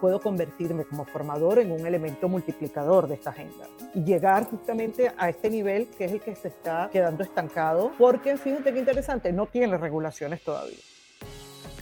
puedo 0.00 0.20
convertirme 0.20 0.84
como 0.84 1.04
formador 1.04 1.58
en 1.58 1.72
un 1.72 1.86
elemento 1.86 2.28
multiplicador 2.28 3.08
de 3.08 3.14
esta 3.14 3.30
agenda 3.30 3.66
y 3.94 4.04
llegar 4.04 4.44
justamente 4.44 5.12
a 5.16 5.28
este 5.28 5.50
nivel 5.50 5.88
que 5.88 6.04
es 6.04 6.12
el 6.12 6.20
que 6.20 6.34
se 6.34 6.48
está 6.48 6.88
quedando 6.92 7.22
estancado, 7.22 7.92
porque 7.98 8.36
fíjate 8.36 8.72
qué 8.72 8.78
interesante, 8.78 9.32
no 9.32 9.46
tiene 9.46 9.76
regulaciones 9.76 10.42
todavía. 10.42 10.78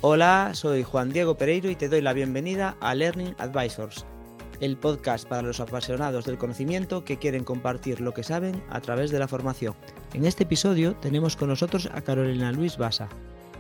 Hola, 0.02 0.50
soy 0.52 0.82
Juan 0.82 1.10
Diego 1.10 1.37
Pereiro 1.37 1.71
y 1.71 1.74
te 1.74 1.88
doy 1.88 2.02
la 2.02 2.12
bienvenida 2.12 2.76
a 2.80 2.94
Learning 2.94 3.34
Advisors, 3.38 4.04
el 4.60 4.76
podcast 4.76 5.26
para 5.26 5.42
los 5.42 5.58
apasionados 5.58 6.26
del 6.26 6.38
conocimiento 6.38 7.04
que 7.04 7.19
quieren 7.19 7.44
compartir 7.44 8.01
lo 8.01 8.12
que 8.12 8.22
saben 8.22 8.62
a 8.69 8.80
través 8.80 9.10
de 9.10 9.19
la 9.19 9.26
formación. 9.26 9.74
En 10.12 10.26
este 10.26 10.44
episodio 10.44 10.96
tenemos 10.96 11.37
con 11.37 11.48
nosotros 11.48 11.88
a 11.92 12.03
Carolina 12.03 12.53
Luis 12.53 12.76
Basa, 12.76 13.08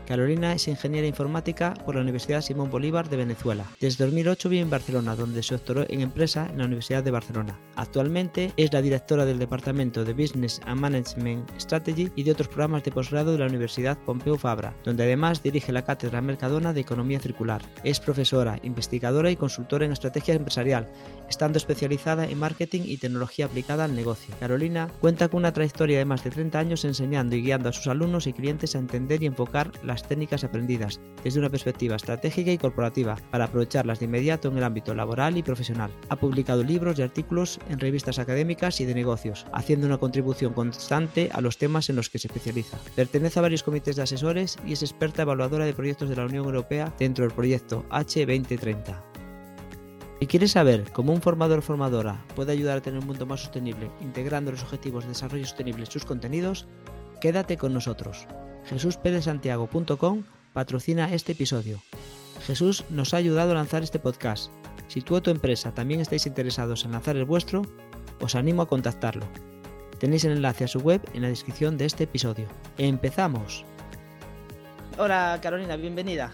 Carolina 0.06 0.52
es 0.52 0.68
ingeniera 0.68 1.06
informática 1.06 1.74
por 1.84 1.96
la 1.96 2.00
Universidad 2.00 2.40
Simón 2.40 2.70
Bolívar 2.70 3.08
de 3.08 3.16
Venezuela. 3.16 3.64
Desde 3.80 4.04
2008 4.04 4.48
vive 4.48 4.62
en 4.62 4.70
Barcelona, 4.70 5.16
donde 5.16 5.42
se 5.42 5.54
doctoró 5.54 5.84
en 5.88 6.00
empresa 6.00 6.48
en 6.50 6.58
la 6.58 6.64
Universidad 6.64 7.02
de 7.02 7.10
Barcelona. 7.10 7.58
Actualmente 7.74 8.52
es 8.56 8.72
la 8.72 8.80
directora 8.80 9.24
del 9.24 9.38
Departamento 9.38 10.04
de 10.04 10.14
Business 10.14 10.60
and 10.64 10.80
Management 10.80 11.50
Strategy 11.58 12.10
y 12.14 12.22
de 12.22 12.32
otros 12.32 12.48
programas 12.48 12.84
de 12.84 12.92
posgrado 12.92 13.32
de 13.32 13.38
la 13.38 13.46
Universidad 13.46 13.98
Pompeu 13.98 14.36
Fabra, 14.36 14.74
donde 14.84 15.04
además 15.04 15.42
dirige 15.42 15.72
la 15.72 15.84
cátedra 15.84 16.22
Mercadona 16.22 16.72
de 16.72 16.80
Economía 16.80 17.20
Circular. 17.20 17.62
Es 17.82 18.00
profesora, 18.00 18.58
investigadora 18.62 19.30
y 19.30 19.36
consultora 19.36 19.84
en 19.84 19.92
estrategia 19.92 20.34
empresarial, 20.34 20.88
estando 21.28 21.58
especializada 21.58 22.26
en 22.26 22.38
marketing 22.38 22.82
y 22.84 22.98
tecnología 22.98 23.46
aplicada 23.46 23.84
al 23.84 23.94
negocio. 23.94 24.34
Carolina 24.38 24.88
cuenta 25.00 25.28
con 25.28 25.38
una 25.38 25.52
trayectoria 25.52 25.98
de 25.98 26.04
más 26.04 26.24
de 26.24 26.30
30 26.30 26.58
años 26.58 26.84
enseñando 26.84 27.36
y 27.36 27.42
guiando 27.42 27.68
a 27.68 27.72
sus 27.72 27.88
alumnos 27.88 28.26
y 28.26 28.32
clientes 28.32 28.74
a 28.74 28.78
entender 28.78 29.22
y 29.22 29.26
enfocar 29.26 29.72
la 29.82 29.96
técnicas 30.02 30.44
aprendidas 30.44 31.00
desde 31.24 31.40
una 31.40 31.50
perspectiva 31.50 31.96
estratégica 31.96 32.52
y 32.52 32.58
corporativa 32.58 33.16
para 33.30 33.46
aprovecharlas 33.46 33.98
de 33.98 34.06
inmediato 34.06 34.48
en 34.48 34.58
el 34.58 34.64
ámbito 34.64 34.94
laboral 34.94 35.36
y 35.36 35.42
profesional. 35.42 35.90
Ha 36.08 36.16
publicado 36.16 36.62
libros 36.62 36.98
y 36.98 37.02
artículos 37.02 37.58
en 37.68 37.80
revistas 37.80 38.18
académicas 38.18 38.80
y 38.80 38.84
de 38.84 38.94
negocios, 38.94 39.46
haciendo 39.52 39.86
una 39.86 39.98
contribución 39.98 40.52
constante 40.52 41.30
a 41.32 41.40
los 41.40 41.58
temas 41.58 41.90
en 41.90 41.96
los 41.96 42.10
que 42.10 42.18
se 42.18 42.28
especializa. 42.28 42.78
Pertenece 42.94 43.38
a 43.38 43.42
varios 43.42 43.62
comités 43.62 43.96
de 43.96 44.02
asesores 44.02 44.56
y 44.66 44.72
es 44.72 44.82
experta 44.82 45.22
evaluadora 45.22 45.64
de 45.64 45.74
proyectos 45.74 46.08
de 46.08 46.16
la 46.16 46.26
Unión 46.26 46.44
Europea 46.44 46.92
dentro 46.98 47.24
del 47.24 47.34
proyecto 47.34 47.84
H2030. 47.90 49.15
Si 50.26 50.28
quieres 50.28 50.50
saber 50.50 50.90
cómo 50.90 51.12
un 51.12 51.22
formador 51.22 51.60
o 51.60 51.62
formadora 51.62 52.18
puede 52.34 52.50
ayudar 52.50 52.78
a 52.78 52.80
tener 52.80 52.98
un 52.98 53.06
mundo 53.06 53.26
más 53.26 53.42
sostenible 53.42 53.92
integrando 54.00 54.50
los 54.50 54.64
objetivos 54.64 55.04
de 55.04 55.10
desarrollo 55.10 55.46
sostenible 55.46 55.84
en 55.84 55.90
sus 55.92 56.04
contenidos, 56.04 56.66
quédate 57.20 57.56
con 57.56 57.72
nosotros 57.72 58.26
jesusperezsantiago.com 58.64 60.24
patrocina 60.52 61.14
este 61.14 61.30
episodio. 61.30 61.80
Jesús 62.44 62.82
nos 62.90 63.14
ha 63.14 63.18
ayudado 63.18 63.52
a 63.52 63.54
lanzar 63.54 63.84
este 63.84 64.00
podcast. 64.00 64.50
Si 64.88 65.00
tú 65.00 65.14
o 65.14 65.22
tu 65.22 65.30
empresa 65.30 65.72
también 65.72 66.00
estáis 66.00 66.26
interesados 66.26 66.84
en 66.84 66.90
lanzar 66.90 67.14
el 67.14 67.24
vuestro, 67.24 67.62
os 68.20 68.34
animo 68.34 68.62
a 68.62 68.68
contactarlo. 68.68 69.26
Tenéis 70.00 70.24
el 70.24 70.32
enlace 70.32 70.64
a 70.64 70.68
su 70.68 70.80
web 70.80 71.00
en 71.14 71.22
la 71.22 71.28
descripción 71.28 71.78
de 71.78 71.84
este 71.84 72.02
episodio. 72.02 72.48
¡Empezamos! 72.78 73.64
Hola 74.98 75.38
Carolina, 75.40 75.76
bienvenida. 75.76 76.32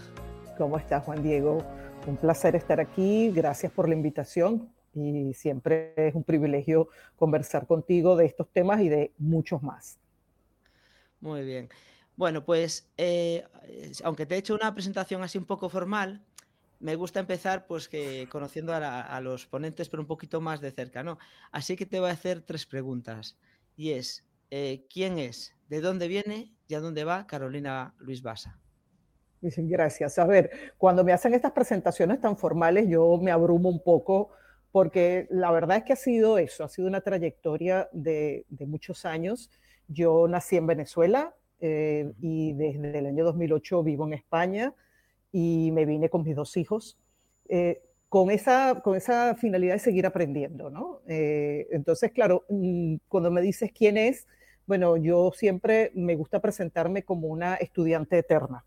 ¿Cómo 0.57 0.79
estás 0.79 1.03
Juan 1.03 1.21
Diego? 1.21 1.63
Un 2.05 2.17
placer 2.17 2.55
estar 2.55 2.81
aquí, 2.81 3.31
gracias 3.31 3.71
por 3.71 3.87
la 3.87 3.95
invitación 3.95 4.69
y 4.93 5.33
siempre 5.33 5.93
es 5.95 6.13
un 6.13 6.23
privilegio 6.23 6.89
conversar 7.15 7.65
contigo 7.65 8.17
de 8.17 8.25
estos 8.25 8.49
temas 8.49 8.81
y 8.81 8.89
de 8.89 9.13
muchos 9.17 9.63
más. 9.63 9.97
Muy 11.21 11.45
bien. 11.45 11.69
Bueno, 12.17 12.43
pues 12.43 12.89
eh, 12.97 13.45
aunque 14.03 14.25
te 14.25 14.35
he 14.35 14.37
hecho 14.37 14.53
una 14.53 14.73
presentación 14.73 15.23
así 15.23 15.37
un 15.37 15.45
poco 15.45 15.69
formal, 15.69 16.21
me 16.81 16.95
gusta 16.95 17.21
empezar 17.21 17.65
pues 17.67 17.89
conociendo 18.27 18.73
a, 18.75 19.21
los 19.21 19.45
ponentes 19.47 19.87
pero 19.87 20.01
un 20.01 20.07
poquito 20.07 20.41
más 20.41 20.59
de 20.59 20.71
cerca, 20.71 21.03
¿no? 21.03 21.17
Así 21.53 21.77
que 21.77 21.85
te 21.85 22.01
voy 22.01 22.09
a 22.09 22.13
hacer 22.13 22.41
tres 22.41 22.65
preguntas 22.65 23.37
y 23.77 23.91
es 23.91 24.25
eh, 24.51 24.85
¿quién 24.91 25.19
es, 25.19 25.55
de 25.69 25.79
dónde 25.79 26.09
viene 26.09 26.51
y 26.67 26.73
a 26.73 26.81
dónde 26.81 27.05
va 27.05 27.25
Carolina 27.25 27.95
Luis 27.99 28.21
Basa? 28.21 28.59
Gracias. 29.57 30.17
A 30.19 30.25
ver, 30.25 30.51
cuando 30.77 31.03
me 31.03 31.13
hacen 31.13 31.33
estas 31.33 31.51
presentaciones 31.51 32.21
tan 32.21 32.37
formales 32.37 32.87
yo 32.87 33.19
me 33.21 33.31
abrumo 33.31 33.69
un 33.69 33.83
poco 33.83 34.29
porque 34.71 35.27
la 35.29 35.51
verdad 35.51 35.77
es 35.77 35.83
que 35.83 35.93
ha 35.93 35.97
sido 35.97 36.37
eso, 36.37 36.63
ha 36.63 36.69
sido 36.69 36.87
una 36.87 37.01
trayectoria 37.01 37.89
de, 37.91 38.45
de 38.49 38.65
muchos 38.65 39.05
años. 39.05 39.51
Yo 39.87 40.27
nací 40.27 40.57
en 40.57 40.65
Venezuela, 40.65 41.35
eh, 41.65 42.11
y 42.19 42.51
desde 42.51 42.99
el 42.99 43.05
año 43.05 43.23
2008 43.23 43.83
vivo 43.83 44.05
en 44.05 44.11
España 44.11 44.73
y 45.31 45.71
me 45.71 45.85
vine 45.85 46.09
con 46.09 46.23
mis 46.23 46.35
dos 46.35 46.57
hijos. 46.57 46.97
Eh, 47.47 47.81
con 48.09 48.29
esa, 48.31 48.81
con 48.83 48.97
esa 48.97 49.33
finalidad 49.35 49.75
de 49.75 49.79
seguir 49.79 50.05
aprendiendo, 50.05 50.69
¿no? 50.69 50.99
Eh, 51.07 51.67
entonces, 51.71 52.11
claro, 52.11 52.45
mm, 52.49 52.97
cuando 53.07 53.31
me 53.31 53.41
dices 53.41 53.71
quién 53.73 53.95
es, 53.95 54.27
bueno, 54.67 54.97
yo 54.97 55.31
siempre 55.33 55.91
me 55.95 56.15
gusta 56.15 56.41
presentarme 56.41 57.03
como 57.03 57.29
una 57.29 57.55
estudiante 57.55 58.17
eterna, 58.17 58.65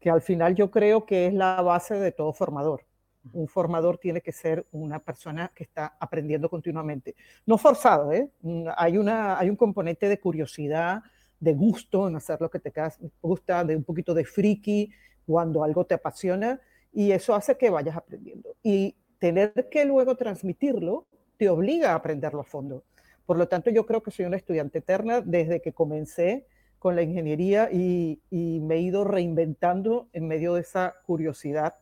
que 0.00 0.10
al 0.10 0.22
final 0.22 0.54
yo 0.54 0.70
creo 0.70 1.04
que 1.04 1.26
es 1.26 1.34
la 1.34 1.60
base 1.62 1.94
de 1.94 2.10
todo 2.10 2.32
formador. 2.32 2.84
Un 3.32 3.48
formador 3.48 3.98
tiene 3.98 4.22
que 4.22 4.32
ser 4.32 4.66
una 4.72 4.98
persona 4.98 5.52
que 5.54 5.62
está 5.62 5.94
aprendiendo 6.00 6.48
continuamente. 6.48 7.14
No 7.44 7.58
forzado, 7.58 8.10
¿eh? 8.12 8.30
Mm, 8.40 8.68
hay, 8.76 8.96
una, 8.96 9.38
hay 9.38 9.50
un 9.50 9.56
componente 9.56 10.08
de 10.08 10.18
curiosidad, 10.18 11.02
de 11.38 11.52
gusto 11.54 12.08
en 12.08 12.16
hacer 12.16 12.40
lo 12.40 12.50
que 12.50 12.58
te 12.58 12.72
gusta, 13.20 13.62
de 13.64 13.76
un 13.76 13.84
poquito 13.84 14.14
de 14.14 14.24
friki 14.24 14.90
cuando 15.26 15.62
algo 15.62 15.84
te 15.84 15.94
apasiona 15.94 16.60
y 16.92 17.12
eso 17.12 17.34
hace 17.34 17.56
que 17.56 17.70
vayas 17.70 17.96
aprendiendo. 17.96 18.56
Y 18.62 18.96
tener 19.18 19.68
que 19.70 19.84
luego 19.84 20.16
transmitirlo 20.16 21.06
te 21.36 21.48
obliga 21.48 21.92
a 21.92 21.96
aprenderlo 21.96 22.40
a 22.40 22.44
fondo. 22.44 22.84
Por 23.26 23.36
lo 23.36 23.48
tanto, 23.48 23.70
yo 23.70 23.86
creo 23.86 24.02
que 24.02 24.10
soy 24.10 24.24
una 24.24 24.36
estudiante 24.36 24.78
eterna 24.78 25.20
desde 25.20 25.60
que 25.60 25.72
comencé 25.72 26.46
con 26.80 26.96
la 26.96 27.02
ingeniería 27.02 27.68
y, 27.70 28.22
me 28.30 28.76
he 28.76 28.80
ido 28.80 29.04
reinventando 29.04 30.08
en 30.14 30.26
medio 30.26 30.54
de 30.54 30.62
esa 30.62 30.94
curiosidad 31.06 31.74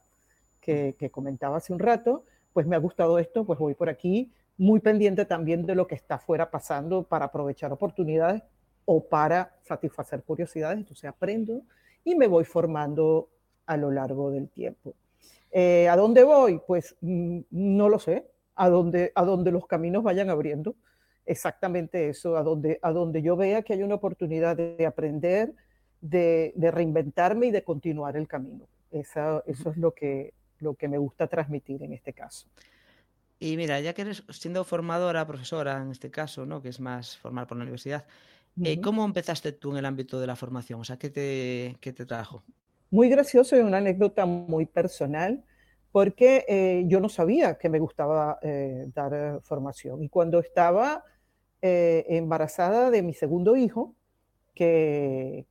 que, 0.61 1.11
comentaba 1.11 1.57
hace 1.57 1.73
un 1.73 1.79
rato, 1.79 2.25
pues 2.53 2.67
me 2.67 2.75
ha 2.77 2.81
gustado 2.81 3.19
esto, 3.19 3.47
pues 3.47 3.59
voy 3.59 3.75
por 3.75 3.89
aquí, 3.89 4.33
muy 4.59 4.81
pendiente 4.81 5.25
también 5.25 5.65
de 5.65 5.77
lo 5.77 5.87
que 5.87 5.95
está 5.95 6.19
fuera 6.19 6.51
pasando 6.51 7.05
para 7.05 7.27
aprovechar 7.27 7.73
oportunidades 7.73 8.43
o 8.85 9.09
para 9.09 9.55
satisfacer 9.63 10.25
curiosidades, 10.25 10.79
entonces 10.79 11.05
aprendo 11.05 11.63
y 12.03 12.17
me 12.17 12.27
voy 12.27 12.45
formando 12.45 13.31
a 13.67 13.77
lo 13.77 13.93
largo 13.93 14.33
del 14.33 14.49
tiempo. 14.51 14.95
Eh, 15.53 15.89
¿A 15.89 15.97
dónde 15.97 16.25
voy? 16.25 16.61
Pues 16.67 16.97
mm, 17.01 17.41
no 17.51 17.89
lo 17.89 18.01
sé, 18.01 18.29
a 18.57 18.69
dónde, 18.69 19.13
a 19.15 19.25
dónde 19.25 19.53
los 19.53 19.67
caminos 19.69 20.03
vayan 20.03 20.29
abriendo, 20.29 20.75
exactamente 21.29 22.09
eso, 22.09 22.37
a 22.37 22.43
donde, 22.43 22.79
a 22.83 22.91
donde 22.91 23.23
yo 23.23 23.37
vea 23.37 23.63
que 23.63 23.75
hay 23.75 23.83
una 23.83 23.97
oportunidad 23.97 24.57
de 24.57 24.87
aprender, 24.87 25.53
de, 26.01 26.53
reinventarme 26.57 27.47
y 27.47 27.51
de 27.51 27.63
continuar 27.63 28.17
el 28.17 28.27
camino. 28.27 28.67
eso 28.91 29.43
es 29.47 29.77
lo 29.77 29.93
que, 29.93 30.35
lo 30.59 30.75
que 30.75 30.89
me 30.89 30.99
gusta 30.99 31.27
transmitir 31.27 31.83
en 31.83 31.93
este 31.93 32.13
caso. 32.13 32.49
Y 33.41 33.57
mira, 33.57 33.79
ya 33.81 33.93
que 33.93 34.03
eres 34.03 34.25
siendo 34.31 34.65
formadora, 34.65 35.27
profesora 35.27 35.81
en 35.81 35.93
este 35.93 36.11
caso, 36.11 36.45
¿no? 36.45 36.61
que 36.61 36.71
es 36.71 36.81
más 36.81 37.17
formal 37.17 37.47
por 37.47 37.57
la 37.57 37.63
universidad, 37.63 38.05
eh, 38.65 38.81
¿Cómo 38.81 39.05
empezaste 39.05 39.53
tú 39.53 39.73
en 39.73 39.79
el 39.79 39.85
ámbito 39.85 40.19
de 40.19 40.27
la 40.27 40.37
formación? 40.37 40.81
O 40.81 40.85
sea, 40.85 40.97
¿qué 40.97 41.11
te, 41.11 41.77
qué 41.81 41.93
te 41.93 42.05
trajo? 42.05 42.43
Muy 42.91 43.09
gracioso 43.09 43.57
y 43.57 43.61
una 43.61 43.79
anécdota 43.79 44.27
muy 44.27 44.67
personal, 44.67 45.45
porque 45.93 46.45
eh, 46.49 46.85
yo 46.87 47.01
no 47.01 47.09
sabía 47.09 47.57
que 47.57 47.69
me 47.69 47.79
gustaba 47.79 48.39
eh, 48.43 48.87
dar 48.95 49.41
formación. 49.43 50.03
Y 50.03 50.09
cuando 50.09 50.41
estaba 50.41 51.05
embarazada 51.63 52.91
de 52.91 53.03
mi 53.03 53.15
segundo 53.15 53.57
hijo, 53.57 53.95
que, 54.55 55.47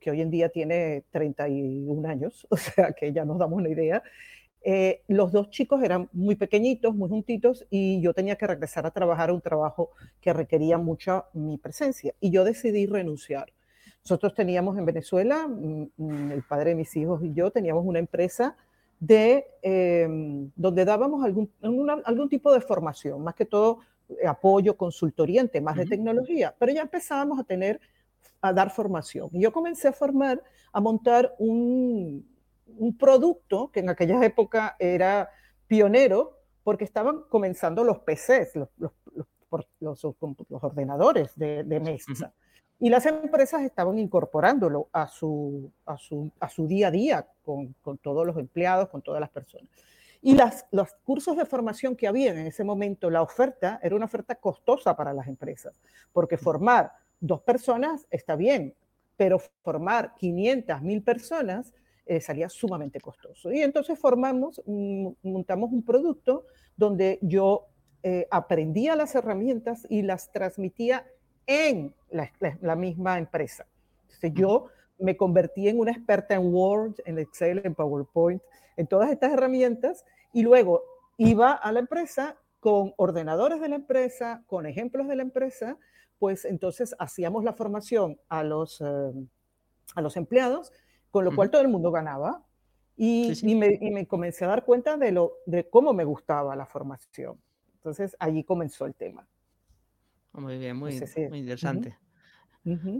que 0.00 0.10
hoy 0.10 0.20
en 0.20 0.30
día 0.30 0.48
tiene 0.48 1.04
31 1.10 2.08
años, 2.08 2.46
o 2.50 2.56
sea 2.56 2.92
que 2.92 3.12
ya 3.12 3.24
nos 3.24 3.38
damos 3.38 3.58
una 3.58 3.68
idea, 3.68 4.02
eh, 4.66 5.02
los 5.08 5.30
dos 5.30 5.50
chicos 5.50 5.82
eran 5.82 6.08
muy 6.12 6.36
pequeñitos, 6.36 6.94
muy 6.94 7.10
juntitos, 7.10 7.66
y 7.68 8.00
yo 8.00 8.14
tenía 8.14 8.36
que 8.36 8.46
regresar 8.46 8.86
a 8.86 8.90
trabajar 8.90 9.28
a 9.28 9.34
un 9.34 9.42
trabajo 9.42 9.90
que 10.22 10.32
requería 10.32 10.78
mucha 10.78 11.26
mi 11.34 11.58
presencia. 11.58 12.14
Y 12.18 12.30
yo 12.30 12.44
decidí 12.44 12.86
renunciar. 12.86 13.52
Nosotros 14.02 14.34
teníamos 14.34 14.78
en 14.78 14.86
Venezuela, 14.86 15.46
mm, 15.46 15.88
mm, 15.98 16.32
el 16.32 16.42
padre 16.44 16.70
de 16.70 16.76
mis 16.76 16.96
hijos 16.96 17.22
y 17.22 17.34
yo, 17.34 17.50
teníamos 17.50 17.84
una 17.84 17.98
empresa 17.98 18.56
de, 19.00 19.46
em, 19.60 20.50
donde 20.56 20.84
dábamos 20.86 21.22
algún, 21.24 21.50
algún 22.04 22.28
tipo 22.30 22.52
de 22.52 22.60
formación, 22.60 23.22
más 23.22 23.34
que 23.34 23.44
todo 23.44 23.80
eh, 23.80 23.93
apoyo, 24.26 24.76
consultoría 24.76 25.40
en 25.40 25.48
temas 25.48 25.76
de 25.76 25.86
tecnología, 25.86 26.54
pero 26.58 26.72
ya 26.72 26.82
empezábamos 26.82 27.38
a 27.38 27.44
tener, 27.44 27.80
a 28.40 28.52
dar 28.52 28.70
formación. 28.70 29.28
Y 29.32 29.40
yo 29.40 29.52
comencé 29.52 29.88
a 29.88 29.92
formar, 29.92 30.42
a 30.72 30.80
montar 30.80 31.34
un, 31.38 32.26
un 32.78 32.96
producto 32.96 33.70
que 33.70 33.80
en 33.80 33.90
aquella 33.90 34.24
época 34.24 34.76
era 34.78 35.30
pionero 35.66 36.38
porque 36.62 36.84
estaban 36.84 37.22
comenzando 37.28 37.84
los 37.84 37.98
PCs, 37.98 38.56
los, 38.56 38.68
los, 39.80 40.04
ordenadores 40.50 41.32
de, 41.36 41.62
mesa. 41.80 42.32
Y 42.80 42.90
las 42.90 43.06
empresas 43.06 43.62
estaban 43.62 43.98
incorporándolo 43.98 44.88
a 44.92 45.06
su, 45.06 45.70
a 45.86 45.96
su, 45.96 46.30
a 46.40 46.48
su 46.48 46.66
día 46.66 46.88
a 46.88 46.90
día 46.90 47.28
con, 47.44 47.74
con, 47.82 47.98
todos 47.98 48.26
los 48.26 48.36
empleados, 48.36 48.88
con 48.88 49.02
todas 49.02 49.20
las 49.20 49.30
personas. 49.30 49.68
Y 50.26 50.32
las, 50.32 50.64
los 50.70 50.94
cursos 51.04 51.36
de 51.36 51.44
formación 51.44 51.94
que 51.94 52.06
había 52.06 52.30
en 52.30 52.46
ese 52.46 52.64
momento, 52.64 53.10
la 53.10 53.20
oferta 53.20 53.78
era 53.82 53.94
una 53.94 54.06
oferta 54.06 54.36
costosa 54.36 54.96
para 54.96 55.12
las 55.12 55.28
empresas, 55.28 55.78
porque 56.14 56.38
formar 56.38 56.92
dos 57.20 57.42
personas 57.42 58.06
está 58.10 58.34
bien, 58.34 58.74
pero 59.18 59.38
formar 59.38 60.14
500, 60.16 60.80
1000 60.80 61.02
personas 61.02 61.74
eh, 62.06 62.22
salía 62.22 62.48
sumamente 62.48 63.02
costoso. 63.02 63.52
Y 63.52 63.60
entonces 63.60 63.98
formamos, 63.98 64.62
mm, 64.64 65.08
montamos 65.24 65.70
un 65.72 65.82
producto 65.82 66.46
donde 66.74 67.18
yo 67.20 67.66
eh, 68.02 68.26
aprendía 68.30 68.96
las 68.96 69.14
herramientas 69.14 69.86
y 69.90 70.00
las 70.00 70.32
transmitía 70.32 71.06
en 71.46 71.94
la, 72.08 72.32
la 72.62 72.76
misma 72.76 73.18
empresa. 73.18 73.66
Entonces 74.04 74.32
yo 74.32 74.68
me 74.98 75.16
convertí 75.16 75.68
en 75.68 75.78
una 75.78 75.92
experta 75.92 76.34
en 76.34 76.52
Word, 76.54 76.94
en 77.04 77.18
Excel, 77.18 77.60
en 77.64 77.74
PowerPoint, 77.74 78.42
en 78.76 78.86
todas 78.86 79.10
estas 79.10 79.32
herramientas 79.32 80.04
y 80.32 80.42
luego 80.42 80.82
iba 81.16 81.52
a 81.52 81.72
la 81.72 81.80
empresa 81.80 82.36
con 82.60 82.94
ordenadores 82.96 83.60
de 83.60 83.68
la 83.68 83.76
empresa, 83.76 84.42
con 84.46 84.66
ejemplos 84.66 85.06
de 85.06 85.16
la 85.16 85.22
empresa, 85.22 85.76
pues 86.18 86.44
entonces 86.44 86.94
hacíamos 86.98 87.44
la 87.44 87.52
formación 87.52 88.18
a 88.28 88.42
los, 88.42 88.80
eh, 88.80 89.12
a 89.94 90.00
los 90.00 90.16
empleados, 90.16 90.72
con 91.10 91.24
lo 91.24 91.34
cual 91.34 91.50
todo 91.50 91.60
el 91.60 91.68
mundo 91.68 91.90
ganaba. 91.90 92.42
Y, 92.96 93.32
Y, 93.42 93.54
me, 93.54 93.78
y, 93.80 93.90
me, 93.90 94.06
comencé 94.06 94.44
a 94.44 94.48
dar 94.48 94.64
cuenta 94.64 94.96
de, 94.96 95.12
lo, 95.12 95.34
de 95.46 95.68
cómo 95.68 95.92
me 95.92 96.04
gustaba 96.04 96.56
la 96.56 96.64
formación. 96.64 97.38
Entonces 97.74 98.16
allí 98.18 98.44
comenzó 98.44 98.86
el 98.86 98.94
tema. 98.94 99.26
Muy 100.32 100.58
bien, 100.58 100.76
muy, 100.76 100.98
muy 101.28 101.38
interesante. 101.40 101.98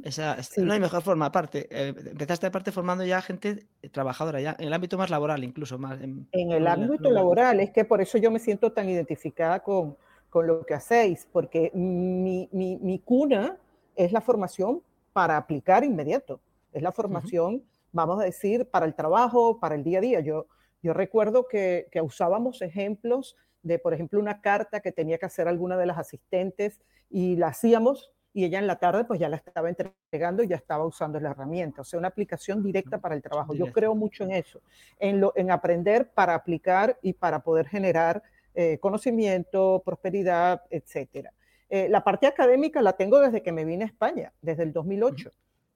Esa, 0.05 0.37
No 0.59 0.75
hay 0.75 0.81
mejor 0.81 1.03
forma, 1.03 1.27
aparte. 1.27 1.69
Eh, 1.71 1.95
empezaste 1.97 2.47
aparte 2.47 2.71
formando 2.71 3.05
ya 3.05 3.23
gente 3.23 3.67
trabajadora, 3.93 4.41
ya 4.41 4.55
en 4.59 4.67
el 4.67 4.73
ámbito 4.75 4.99
más 4.99 5.09
laboral, 5.09 5.43
incluso 5.43 5.79
más. 5.79 5.99
En, 6.03 6.27
el 6.33 6.67
ámbito 6.67 7.11
laboral, 7.11 7.61
es 7.61 7.71
que 7.71 7.85
por 7.85 8.03
eso 8.03 8.19
yo 8.19 8.31
me 8.31 8.39
siento 8.39 8.73
tan 8.73 8.91
identificada 8.91 9.61
con, 9.61 9.97
con 10.29 10.47
lo 10.47 10.67
que 10.67 10.75
hacéis, 10.75 11.27
porque 11.33 11.71
mi, 11.73 12.49
mi, 12.53 12.77
mi, 12.77 12.99
cuna 12.99 13.57
es 13.97 14.13
la 14.13 14.21
formación 14.21 14.83
para 15.15 15.39
aplicar 15.39 15.83
inmediato, 15.83 16.41
es 16.73 16.83
la 16.83 16.93
formación, 16.93 17.63
vamos 17.91 18.21
a 18.21 18.25
decir, 18.25 18.67
para 18.67 18.85
el 18.85 18.95
trabajo, 18.95 19.61
para 19.61 19.77
el 19.77 19.83
día 19.83 19.99
a 19.99 20.03
día. 20.03 20.21
Yo, 20.21 20.47
yo 20.83 20.93
recuerdo 20.93 21.49
que, 21.49 21.87
que 21.91 22.03
usábamos 22.03 22.61
ejemplos 22.61 23.35
de, 23.63 23.79
por 23.79 23.95
ejemplo, 23.95 24.21
una 24.21 24.43
carta 24.43 24.81
que 24.81 24.93
tenía 24.93 25.17
que 25.17 25.25
hacer 25.25 25.49
alguna 25.49 25.79
de 25.79 25.87
las 25.87 25.97
asistentes 25.97 26.83
y 27.09 27.37
la 27.37 27.47
hacíamos 27.47 28.11
y 28.35 28.45
ella 28.45 28.59
en 28.59 28.67
la 28.67 28.77
tarde 28.77 29.05
pues 29.05 29.21
ya 29.21 29.29
la 29.29 29.37
estaba 29.37 29.71
entregando 29.71 30.43
y 30.43 30.49
ya 30.49 30.57
estaba 30.57 30.85
usando 30.85 31.21
la 31.21 31.31
herramienta, 31.31 31.83
o 31.83 31.85
sea, 31.85 32.01
una 32.01 32.09
aplicación 32.09 32.63
directa 32.63 32.99
para 32.99 33.15
el 33.15 33.23
trabajo. 33.23 33.55
Yo 33.55 33.73
creo 33.73 33.95
mucho 33.95 34.25
en 34.25 34.33
eso, 34.33 34.61
en, 34.99 35.21
lo, 35.21 35.33
en 35.37 35.53
aprender 35.53 36.11
para 36.11 36.35
aplicar 36.35 36.99
y 37.01 37.13
para 37.13 37.39
poder 37.39 37.69
generar 37.69 38.23
eh, 38.53 38.79
conocimiento, 38.79 39.81
prosperidad, 39.85 40.63
etcétera. 40.69 41.33
Eh, 41.71 41.89
la 41.89 42.03
parte 42.03 42.27
académica 42.27 42.83
la 42.83 42.95
tengo 42.95 43.21
desde 43.21 43.41
que 43.41 43.53
me 43.53 43.65
vine 43.65 43.85
a 43.85 43.87
España, 43.87 44.33
desde 44.43 44.65
el 44.65 44.73
2008, 44.73 45.31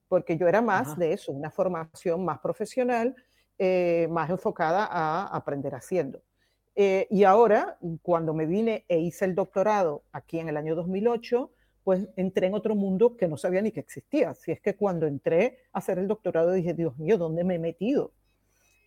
porque 0.08 0.37
yo 0.37 0.49
era 0.49 0.60
más 0.60 0.99
de 0.99 1.12
eso, 1.12 1.31
una 1.31 1.52
formación 1.52 2.25
más 2.25 2.40
profesional, 2.40 3.14
eh, 3.56 4.08
más 4.10 4.31
enfocada 4.31 4.84
a 4.90 5.28
aprender 5.28 5.75
haciendo. 5.75 6.22
y 6.76 7.25
ahora, 7.25 7.76
cuando 8.02 8.32
me 8.32 8.46
vine 8.46 8.84
e 8.87 9.00
hice 9.00 9.25
el 9.25 9.34
doctorado 9.34 10.05
aquí 10.12 10.38
en 10.38 10.49
el 10.49 10.56
año 10.56 10.76
2008, 10.76 11.50
pues 11.88 12.06
entré 12.17 12.49
en 12.49 12.55
otro 12.55 12.75
mundo 12.75 13.17
que 13.17 13.26
no 13.26 13.38
sabía 13.38 13.62
ni 13.62 13.73
que 13.73 13.81
existía. 13.81 14.35
Si 14.35 14.52
es 14.52 14.61
que 14.61 14.76
cuando 14.76 15.06
entré 15.06 15.61
a 15.73 15.79
hacer 15.79 15.99
el 15.99 16.06
doctorado 16.06 16.52
dije, 16.52 16.75
Dios 16.75 16.99
mío, 16.99 17.17
¿dónde 17.17 17.44
me 17.44 17.55
he 17.55 17.58
metido? 17.58 18.12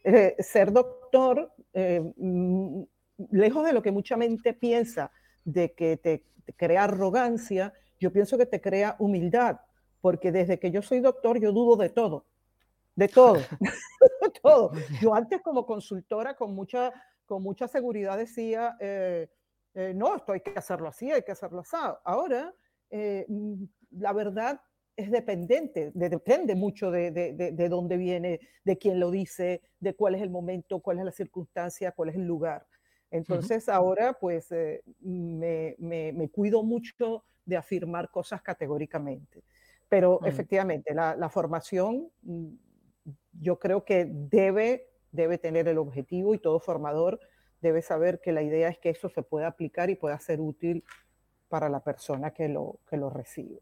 Eh, 0.04 0.36
ser 0.38 0.72
doctor, 0.72 1.52
eh, 1.74 2.00
mm, 2.16 2.84
lejos 3.32 3.66
de 3.66 3.74
lo 3.74 3.82
que 3.82 3.92
mucha 3.92 4.18
mente 4.18 4.54
piensa, 4.54 5.12
de 5.44 5.74
que 5.74 5.98
te, 5.98 6.26
crea 6.56 6.84
arrogancia, 6.84 7.74
yo 8.00 8.14
pienso 8.14 8.38
que 8.38 8.46
te 8.46 8.62
crea 8.62 8.98
humildad, 9.00 9.62
porque 10.00 10.32
desde 10.32 10.60
que 10.60 10.70
yo 10.70 10.84
soy 10.84 11.00
doctor 11.00 11.40
yo 11.40 11.52
dudo 11.52 11.78
de 11.78 11.90
todo, 11.90 12.28
de 12.96 13.08
todo, 13.08 13.40
todo. 14.44 14.74
Yo 15.02 15.16
antes 15.16 15.42
como 15.42 15.66
consultora 15.66 16.36
con 16.36 16.54
mucha, 16.54 16.94
con 17.26 17.42
mucha 17.42 17.68
seguridad 17.68 18.20
decía, 18.20 18.78
eh, 18.80 19.28
no, 19.96 20.16
esto 20.16 20.34
hay 20.34 20.42
que 20.42 20.54
hacerlo 20.56 20.88
así, 20.88 21.12
hay 21.12 21.24
que 21.24 21.32
hacerlo 21.32 21.62
así. 21.62 21.76
Ahora 22.04 22.54
eh, 22.92 23.26
mm, 23.28 23.64
la 23.92 24.14
verdad 24.14 24.62
es 24.96 25.10
dependiente, 25.10 25.92
depende 25.96 26.54
mucho 26.54 26.92
de, 26.92 27.12
de, 27.12 27.70
dónde 27.70 27.98
viene, 27.98 28.40
de 28.64 28.78
quién 28.78 29.00
lo 29.00 29.10
dice, 29.10 29.62
de 29.80 29.96
cuál 29.96 30.16
es 30.16 30.22
el 30.22 30.30
momento, 30.30 30.80
cuál 30.80 31.00
es 31.00 31.06
la 31.06 31.12
circunstancia, 31.12 31.94
cuál 31.94 32.10
es 32.10 32.16
el 32.16 32.28
lugar. 32.28 32.68
Entonces 33.10 33.68
ahora 33.68 34.14
pues 34.20 34.52
eh, 34.52 34.84
me, 35.00 35.76
me, 35.80 36.30
cuido 36.30 36.62
mucho 36.62 37.24
de 37.46 37.58
afirmar 37.58 38.12
cosas 38.12 38.42
categóricamente. 38.42 39.44
Pero 39.90 40.24
efectivamente, 40.26 40.94
la, 40.94 41.16
la, 41.16 41.30
formación 41.30 42.10
mm, 42.22 42.48
yo 43.40 43.60
creo 43.60 43.84
que 43.84 44.06
debe, 44.06 44.88
debe 45.12 45.38
tener 45.38 45.68
el 45.68 45.78
objetivo 45.78 46.34
y 46.36 46.38
todo 46.40 46.60
formador 46.60 47.20
debe 47.62 47.82
saber 47.82 48.20
que 48.22 48.32
la 48.32 48.42
idea 48.42 48.70
es 48.70 48.78
que 48.80 48.90
eso 48.90 49.10
se 49.10 49.24
pueda 49.24 49.48
aplicar 49.48 49.90
y 49.90 49.96
pueda 49.96 50.20
ser 50.20 50.42
útil 50.42 50.84
para 51.52 51.68
la 51.68 51.82
persona 51.82 52.32
que 52.32 52.48
lo, 52.48 52.80
que 52.90 52.96
lo 52.96 53.10
recibe. 53.10 53.62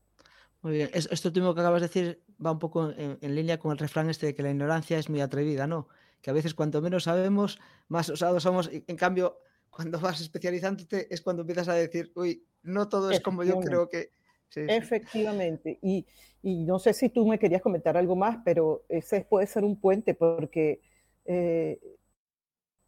Muy 0.61 0.73
bien, 0.73 0.89
esto 0.93 1.29
último 1.29 1.55
que 1.55 1.61
acabas 1.61 1.81
de 1.81 1.87
decir 1.87 2.21
va 2.45 2.51
un 2.51 2.59
poco 2.59 2.91
en, 2.95 3.35
línea 3.35 3.57
con 3.57 3.71
el 3.71 3.77
refrán 3.77 4.09
este 4.09 4.27
de 4.27 4.35
que 4.35 4.43
la 4.43 4.51
ignorancia 4.51 4.99
es 4.99 5.09
muy 5.09 5.21
atrevida, 5.21 5.65
¿no? 5.65 5.87
Que 6.21 6.29
a 6.29 6.33
veces 6.33 6.53
cuanto 6.53 6.81
menos 6.81 7.05
sabemos, 7.05 7.59
más 7.87 8.09
osados 8.09 8.43
somos. 8.43 8.69
En 8.71 8.95
cambio, 8.95 9.39
cuando 9.69 9.99
vas 9.99 10.21
especializándote 10.21 11.07
es 11.13 11.21
cuando 11.21 11.41
empiezas 11.41 11.67
a 11.69 11.73
decir, 11.73 12.11
uy, 12.15 12.45
no 12.61 12.87
todo 12.87 13.09
es 13.09 13.21
como 13.21 13.43
yo 13.43 13.59
creo 13.59 13.89
que... 13.89 14.11
Efectivamente. 14.55 15.79
Y, 15.81 16.05
y, 16.43 16.63
no 16.65 16.77
sé 16.77 16.93
si 16.93 17.09
tú 17.09 17.25
me 17.25 17.39
querías 17.39 17.61
comentar 17.61 17.97
algo 17.97 18.15
más, 18.15 18.39
pero 18.43 18.83
ese 18.89 19.21
puede 19.21 19.47
ser 19.47 19.63
un 19.63 19.79
puente 19.79 20.13
porque 20.13 20.81
eh, 21.25 21.79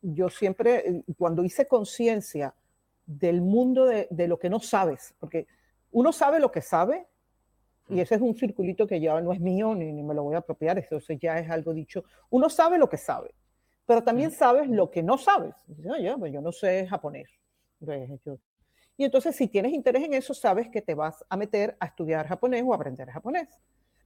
yo 0.01 0.29
siempre, 0.29 0.89
eh, 0.89 1.03
cuando 1.17 1.43
hice 1.43 1.67
conciencia 1.67 2.53
del 3.17 3.41
mundo 3.41 3.85
de, 3.85 4.27
lo 4.27 4.39
que 4.39 4.49
no 4.49 4.59
sabes, 4.59 5.13
porque 5.19 5.47
uno 5.91 6.13
sabe 6.13 6.39
lo 6.39 6.51
que 6.51 6.61
sabe, 6.61 7.07
y 7.89 7.99
ese 7.99 8.15
es 8.15 8.21
un 8.21 8.35
circulito 8.35 8.87
que 8.87 9.01
ya 9.01 9.19
no 9.19 9.33
es 9.33 9.41
mío 9.41 9.75
ni, 9.75 9.91
me 9.91 10.13
lo 10.13 10.23
voy 10.23 10.35
a 10.35 10.39
apropiar, 10.39 10.79
eso 10.79 10.97
ya 11.19 11.39
es 11.39 11.49
algo 11.49 11.73
dicho. 11.73 12.05
Uno 12.29 12.49
sabe 12.49 12.77
lo 12.77 12.87
que 12.87 12.97
sabe, 12.97 13.35
pero 13.85 14.01
también 14.01 14.31
sabes 14.31 14.69
lo 14.69 14.89
que 14.89 15.03
no 15.03 15.17
sabes. 15.17 15.55
Pues 16.17 16.31
yo 16.31 16.41
no 16.41 16.51
sé 16.53 16.87
japonés. 16.87 17.27
Y 18.95 19.03
entonces, 19.03 19.35
si 19.35 19.47
tienes 19.47 19.73
interés 19.73 20.03
en 20.03 20.13
eso, 20.13 20.33
sabes 20.33 20.69
que 20.69 20.81
te 20.81 20.93
vas 20.93 21.25
a 21.27 21.35
meter 21.35 21.75
a 21.79 21.87
estudiar 21.87 22.27
japonés 22.27 22.63
o 22.65 22.71
a 22.71 22.75
aprender 22.75 23.09
japonés. 23.09 23.49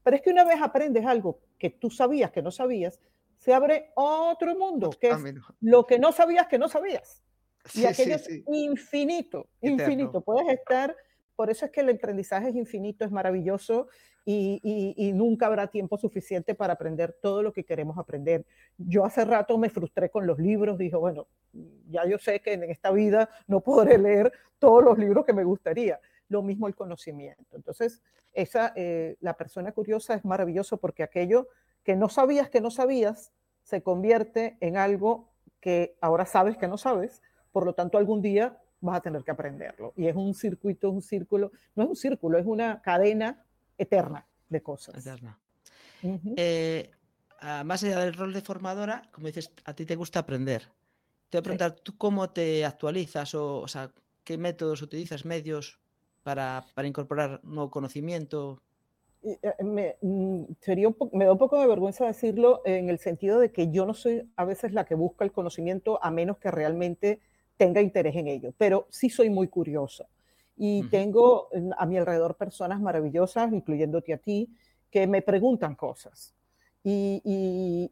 Pero 0.01 0.15
es 0.15 0.21
que 0.21 0.31
una 0.31 0.45
vez 0.45 0.59
aprendes 0.61 1.05
algo 1.05 1.41
que 1.59 1.69
tú 1.69 1.89
sabías 1.91 2.31
que 2.31 2.41
no 2.41 2.49
sabías, 2.49 2.99
se 3.37 3.53
abre 3.53 3.91
otro 3.95 4.55
mundo, 4.55 4.89
que 4.89 5.09
es 5.09 5.17
lo 5.61 5.85
que 5.85 5.99
no 5.99 6.11
sabías 6.11 6.47
que 6.47 6.57
no 6.57 6.69
sabías. 6.69 7.24
Y 7.73 7.85
aquello 7.85 8.15
es 8.15 8.29
infinito, 8.47 9.47
infinito. 9.61 10.21
Puedes 10.21 10.47
estar, 10.49 10.95
por 11.35 11.49
eso 11.49 11.65
es 11.65 11.71
que 11.71 11.81
el 11.81 11.89
aprendizaje 11.89 12.49
es 12.49 12.55
infinito, 12.55 13.05
es 13.05 13.11
maravilloso 13.11 13.87
y, 14.27 14.95
y, 14.97 15.13
nunca 15.13 15.45
habrá 15.45 15.67
tiempo 15.67 15.97
suficiente 15.97 16.55
para 16.55 16.73
aprender 16.73 17.15
todo 17.21 17.43
lo 17.43 17.53
que 17.53 17.63
queremos 17.63 17.97
aprender. 17.97 18.45
Yo 18.77 19.05
hace 19.05 19.23
rato 19.23 19.57
me 19.57 19.69
frustré 19.69 20.09
con 20.09 20.25
los 20.25 20.39
libros, 20.39 20.79
dije, 20.79 20.95
bueno, 20.95 21.27
ya 21.89 22.07
yo 22.07 22.17
sé 22.17 22.39
que 22.39 22.53
en 22.53 22.63
esta 22.63 22.91
vida 22.91 23.29
no 23.47 23.61
podré 23.61 23.99
leer 23.99 24.31
todos 24.57 24.83
los 24.83 24.97
libros 24.97 25.25
que 25.25 25.33
me 25.33 25.43
gustaría. 25.43 25.99
Lo 26.27 26.41
mismo 26.41 26.67
el 26.67 26.73
conocimiento. 26.73 27.55
Entonces, 27.55 28.01
esa, 28.33 28.73
eh, 28.75 29.15
la 29.21 29.37
persona 29.37 29.71
curiosa 29.71 30.15
es 30.15 30.25
maravilloso 30.25 30.77
porque 30.77 31.03
aquello 31.03 31.47
que 31.83 31.95
no 31.95 32.09
sabías 32.09 32.49
que 32.49 32.61
no 32.61 32.71
sabías 32.71 33.31
se 33.63 33.83
convierte 33.83 34.57
en 34.59 34.77
algo 34.77 35.29
que 35.59 35.97
ahora 36.01 36.25
sabes 36.25 36.57
que 36.57 36.67
no 36.67 36.77
sabes 36.77 37.21
por 37.55 37.65
lo 37.65 37.71
tanto 37.71 37.97
algún 37.97 38.21
día 38.21 38.57
vas 38.81 38.97
a 38.97 39.01
tener 39.01 39.23
que 39.23 39.31
aprenderlo. 39.31 39.93
Y 39.95 40.07
es 40.07 40.15
un 40.17 40.33
circuito, 40.33 40.89
un 40.91 41.01
círculo, 41.01 41.53
no 41.73 41.83
es 41.83 41.89
un 41.89 41.95
círculo, 41.95 42.37
es 42.37 42.45
una 42.45 42.81
cadena 42.81 43.45
eterna 43.77 44.27
de 44.49 44.61
cosas. 44.61 44.97
Eterna. 44.97 45.39
Eh, 46.35 46.91
más 47.63 47.81
allá 47.81 48.01
del 48.01 48.13
rol 48.13 48.33
de 48.33 48.41
formadora, 48.41 49.03
como 49.13 49.27
dices, 49.27 49.53
a 49.63 49.73
ti 49.73 49.85
te 49.85 49.95
gusta 49.95 50.19
aprender. 50.19 50.63
Te 51.29 51.37
voy 51.37 51.39
a 51.39 51.43
preguntar, 51.43 51.71
¿tú 51.79 51.97
cómo 51.97 52.29
te 52.29 52.65
actualizas 52.65 53.33
o, 53.35 53.61
o 53.61 53.67
sea, 53.69 53.89
qué 54.25 54.37
métodos 54.37 54.81
utilizas, 54.81 55.23
medios 55.23 55.79
para, 56.23 56.65
para 56.73 56.89
incorporar 56.89 57.39
nuevo 57.45 57.71
conocimiento? 57.71 58.61
Eh, 59.23 59.63
me, 59.63 59.95
mm, 60.01 60.43
sería 60.59 60.89
me 61.13 61.23
da 61.23 61.31
un 61.31 61.37
poco 61.37 61.57
de 61.57 61.67
vergüenza 61.67 62.05
decirlo 62.05 62.63
en 62.65 62.89
el 62.89 62.99
sentido 62.99 63.39
de 63.39 63.53
que 63.53 63.71
yo 63.71 63.85
no 63.85 63.93
soy 63.93 64.29
a 64.35 64.43
veces 64.43 64.73
la 64.73 64.83
que 64.83 64.95
busca 64.95 65.23
el 65.23 65.31
conocimiento 65.31 66.03
a 66.03 66.11
menos 66.11 66.37
que 66.37 66.51
realmente 66.51 67.21
tenga 67.57 67.81
interés 67.81 68.15
en 68.15 68.27
ello, 68.27 68.53
pero 68.57 68.87
sí 68.89 69.09
soy 69.09 69.29
muy 69.29 69.47
curiosa. 69.47 70.05
Y 70.57 70.87
tengo 70.89 71.49
a 71.77 71.85
mi 71.85 71.97
alrededor 71.97 72.35
personas 72.35 72.79
maravillosas, 72.79 73.51
incluyéndote 73.51 74.13
a 74.13 74.17
ti, 74.17 74.49
que 74.89 75.05
me 75.07 75.21
preguntan 75.21 75.75
cosas. 75.75 76.33
Y, 76.83 77.91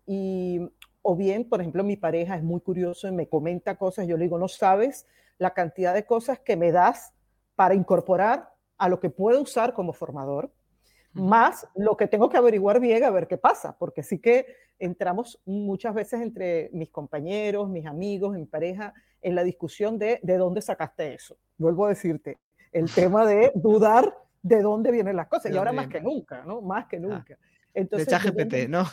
o 1.02 1.16
bien, 1.16 1.50
por 1.50 1.60
ejemplo, 1.60 1.84
mi 1.84 1.98
pareja 1.98 2.38
es 2.38 2.44
muy 2.44 2.62
curioso 2.62 3.08
y 3.08 3.12
me 3.12 3.28
comenta 3.28 3.76
cosas, 3.76 4.08
yo 4.08 4.16
le 4.16 4.26
digo, 4.26 4.38
no 4.38 4.48
sabes 4.48 5.06
la 5.38 5.54
cantidad 5.54 5.94
de 5.94 6.06
cosas 6.06 6.40
que 6.40 6.56
me 6.56 6.72
das 6.72 7.14
para 7.56 7.76
incorporar 7.76 8.54
a 8.78 8.88
lo 8.88 9.00
que 9.00 9.10
puedo 9.10 9.42
usar 9.42 9.74
como 9.74 9.92
formador, 9.92 10.52
más 11.12 11.68
lo 11.76 11.98
que 11.98 12.08
tengo 12.08 12.30
que 12.30 12.38
averiguar 12.38 12.80
bien 12.80 13.04
a 13.04 13.12
ver 13.12 13.28
qué 13.28 13.38
pasa, 13.38 13.78
porque 13.78 14.04
sí 14.04 14.20
que 14.20 14.46
entramos 14.80 15.40
muchas 15.46 15.94
veces 15.94 16.22
entre 16.22 16.70
mis 16.74 16.90
compañeros, 16.90 17.70
mis 17.70 17.86
amigos, 17.86 18.34
mi 18.36 18.46
pareja, 18.46 18.94
en 19.22 19.36
la 19.36 19.44
discusión 19.44 19.98
de 19.98 20.20
de 20.22 20.38
dónde 20.38 20.62
sacaste 20.62 21.14
eso. 21.14 21.38
Vuelvo 21.58 21.86
a 21.86 21.90
decirte, 21.90 22.40
el 22.72 22.94
tema 22.94 23.26
de 23.26 23.52
dudar 23.56 24.14
de 24.42 24.62
dónde 24.62 24.92
vienen 24.92 25.16
las 25.16 25.28
cosas, 25.28 25.52
y 25.52 25.58
ahora 25.58 25.72
más 25.72 25.88
que 25.88 26.02
nunca, 26.02 26.44
¿no? 26.46 26.62
Más 26.62 26.88
que 26.88 26.98
ah. 26.98 27.00
nunca. 27.00 27.38
Entonces, 27.74 28.08
de 28.08 28.32
GPT, 28.32 28.70
¿no? 28.70 28.86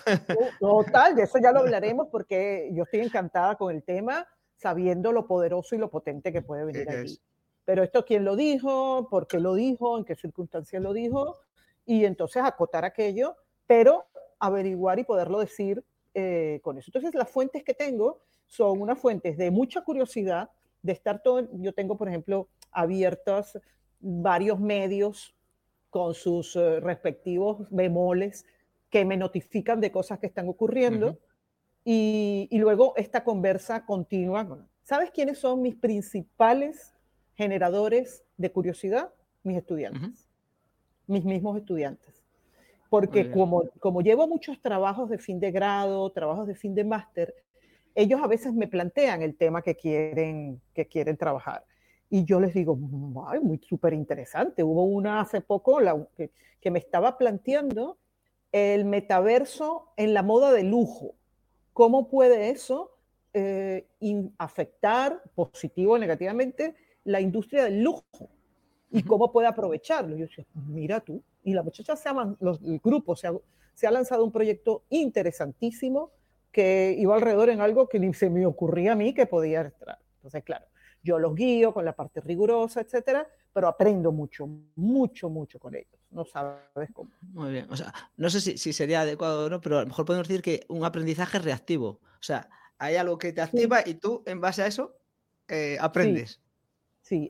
Total, 0.58 1.14
de 1.14 1.25
eso 1.25 1.38
ya 1.38 1.52
lo 1.52 1.60
hablaremos 1.60 2.08
porque 2.10 2.70
yo 2.72 2.84
estoy 2.84 3.00
encantada 3.00 3.56
con 3.56 3.75
el 3.75 3.82
tema, 3.82 4.26
sabiendo 4.56 5.12
lo 5.12 5.26
poderoso 5.26 5.75
y 5.75 5.78
lo 5.78 5.90
potente 5.90 6.32
que 6.32 6.42
puede 6.42 6.64
venir 6.64 6.88
aquí. 6.88 7.20
Pero 7.64 7.82
esto, 7.82 8.04
¿quién 8.04 8.25
lo 8.25 8.37
dijo? 8.37 9.08
¿Por 9.10 9.26
qué 9.26 9.38
lo 9.38 9.54
dijo? 9.54 9.99
¿En 9.99 10.04
qué 10.04 10.16
circunstancias 10.16 10.82
lo 10.82 10.92
dijo? 10.92 11.37
Y 11.84 12.04
entonces 12.04 12.42
acotar 12.42 12.84
aquello, 12.84 13.37
pero 13.66 14.06
averiguar 14.40 14.99
y 14.99 15.04
poderlo 15.04 15.38
decir 15.38 15.85
eh, 16.14 16.61
con 16.62 16.78
eso. 16.78 16.88
Entonces, 16.88 17.14
las 17.14 17.30
fuentes 17.30 17.62
que 17.62 17.75
tengo 17.75 18.18
son 18.47 18.80
unas 18.80 18.99
fuentes 18.99 19.37
de 19.37 19.50
mucha 19.50 19.82
curiosidad, 19.82 20.50
de 20.82 20.92
estar 20.92 21.23
todo, 21.23 21.49
yo 21.52 21.73
tengo, 21.73 21.97
por 21.97 22.09
ejemplo, 22.09 22.49
abiertos 22.73 23.59
varios 24.00 24.59
medios 24.59 25.37
con 25.90 26.14
sus 26.14 26.56
eh, 26.56 26.80
respectivos 26.80 27.68
bemoles 27.70 28.47
que 28.88 29.04
me 29.04 29.16
notifican 29.16 29.80
de 29.80 29.92
cosas 29.92 30.18
que 30.18 30.26
están 30.26 30.49
ocurriendo. 30.49 31.18
y, 31.85 32.49
luego 32.52 32.94
esta 32.97 33.25
conversa 33.25 33.87
continua. 33.87 34.66
¿Sabes 34.82 35.11
quiénes 35.12 35.38
son 35.38 35.62
mis 35.62 35.76
principales 35.76 36.94
generadores 37.35 38.25
de 38.37 38.50
curiosidad? 38.50 39.12
Mis 39.42 39.56
estudiantes, 39.56 40.28
mis 41.06 41.25
mismos 41.25 41.56
estudiantes. 41.56 42.19
Porque 42.90 43.30
como, 43.30 43.62
como 43.78 44.02
llevo 44.02 44.26
muchos 44.26 44.61
trabajos 44.61 45.09
de 45.09 45.18
fin 45.18 45.40
de 45.40 45.52
grado, 45.52 46.11
trabajos 46.11 46.47
de 46.49 46.56
fin 46.56 46.75
de 46.75 46.85
máster, 46.85 47.35
ellos 47.94 48.20
a 48.23 48.26
veces 48.26 48.52
me 48.52 48.66
plantean 48.66 49.23
el 49.23 49.37
tema 49.37 49.62
que 49.62 49.76
quieren, 49.76 50.61
que 50.75 50.87
quieren 50.87 51.16
trabajar. 51.16 51.64
Y 52.11 52.25
yo 52.25 52.40
les 52.40 52.52
digo, 52.52 52.75
muy 52.75 53.61
súper 53.66 53.94
interesante. 53.94 54.64
Hubo 54.64 54.82
una 54.82 55.20
hace 55.20 55.40
poco 55.40 55.80
la, 55.80 56.04
que, 56.16 56.32
que, 56.61 56.70
me 56.73 56.80
estaba 56.80 57.16
planteando 57.16 57.97
el 58.50 58.85
metaverso 58.85 59.92
en 59.97 60.12
la 60.12 60.25
moda 60.25 60.52
de 60.52 60.64
lujo. 60.64 61.14
¿Cómo 61.73 62.09
puede 62.09 62.50
eso 62.50 62.90
eh, 63.32 63.87
afectar 64.38 65.23
positivo 65.37 65.94
o 65.94 65.99
negativamente 65.99 66.75
la 67.04 67.20
industria 67.20 67.64
del 67.64 67.82
lujo? 67.82 68.30
¿Y 68.90 69.02
cómo 69.02 69.30
puede 69.30 69.47
aprovecharlo? 69.47 70.16
Yo 70.16 70.26
decía, 70.26 70.44
mira 70.66 71.00
tú. 71.00 71.23
Y 71.44 71.54
la 71.54 71.62
muchacha, 71.62 71.97
se 71.97 72.09
ha, 72.09 72.37
los, 72.40 72.61
el 72.62 72.80
grupo 72.80 73.16
se 73.16 73.28
ha, 73.28 73.35
se 73.75 73.87
ha 73.87 73.90
lanzado 73.90 74.25
un 74.25 74.32
proyecto 74.32 74.85
interesantísimo 74.90 76.11
que 76.52 76.94
iba 76.99 77.14
alrededor 77.14 77.50
en 77.50 77.61
algo 77.61 77.88
que 77.88 78.00
ni 78.00 78.12
se 78.12 78.28
me 78.28 78.44
ocurría 78.47 78.92
a 78.92 78.97
mí 78.97 79.14
que 79.14 79.26
podía 79.26 79.61
entrar. 79.61 79.99
Entonces, 80.16 80.42
claro, 80.42 80.66
yo 81.02 81.18
los 81.18 81.35
guío 81.35 81.73
con 81.73 81.85
la 81.85 81.94
parte 81.94 82.20
rigurosa, 82.20 82.80
etcétera, 82.80 83.26
pero 83.52 83.68
aprendo 83.68 84.12
mucho, 84.12 84.49
mucho, 84.76 85.28
mucho 85.28 85.59
con 85.59 85.75
ellos. 85.75 85.99
No 86.11 86.25
sabes 86.25 86.90
cómo. 86.92 87.11
Muy 87.32 87.52
bien. 87.52 87.66
O 87.70 87.76
sea, 87.76 87.92
no 88.16 88.28
sé 88.28 88.40
si, 88.40 88.59
si 88.59 88.73
sería 88.73 89.02
adecuado 89.02 89.47
o 89.47 89.50
no, 89.50 89.61
pero 89.61 89.78
a 89.78 89.82
lo 89.82 89.87
mejor 89.87 90.04
podemos 90.04 90.26
decir 90.26 90.42
que 90.42 90.64
un 90.68 90.85
aprendizaje 90.85 91.38
reactivo. 91.38 92.00
O 92.18 92.23
sea, 92.23 92.49
hay 92.78 92.97
algo 92.97 93.18
que 93.18 93.32
te 93.32 93.40
activa 93.40 93.82
y 93.87 93.94
tú, 93.94 94.23
en 94.26 94.40
base 94.40 94.62
a 94.62 94.66
eso, 94.66 94.97
eh, 95.49 95.76
aprendes. 95.80 96.32
Sí. 96.32 96.40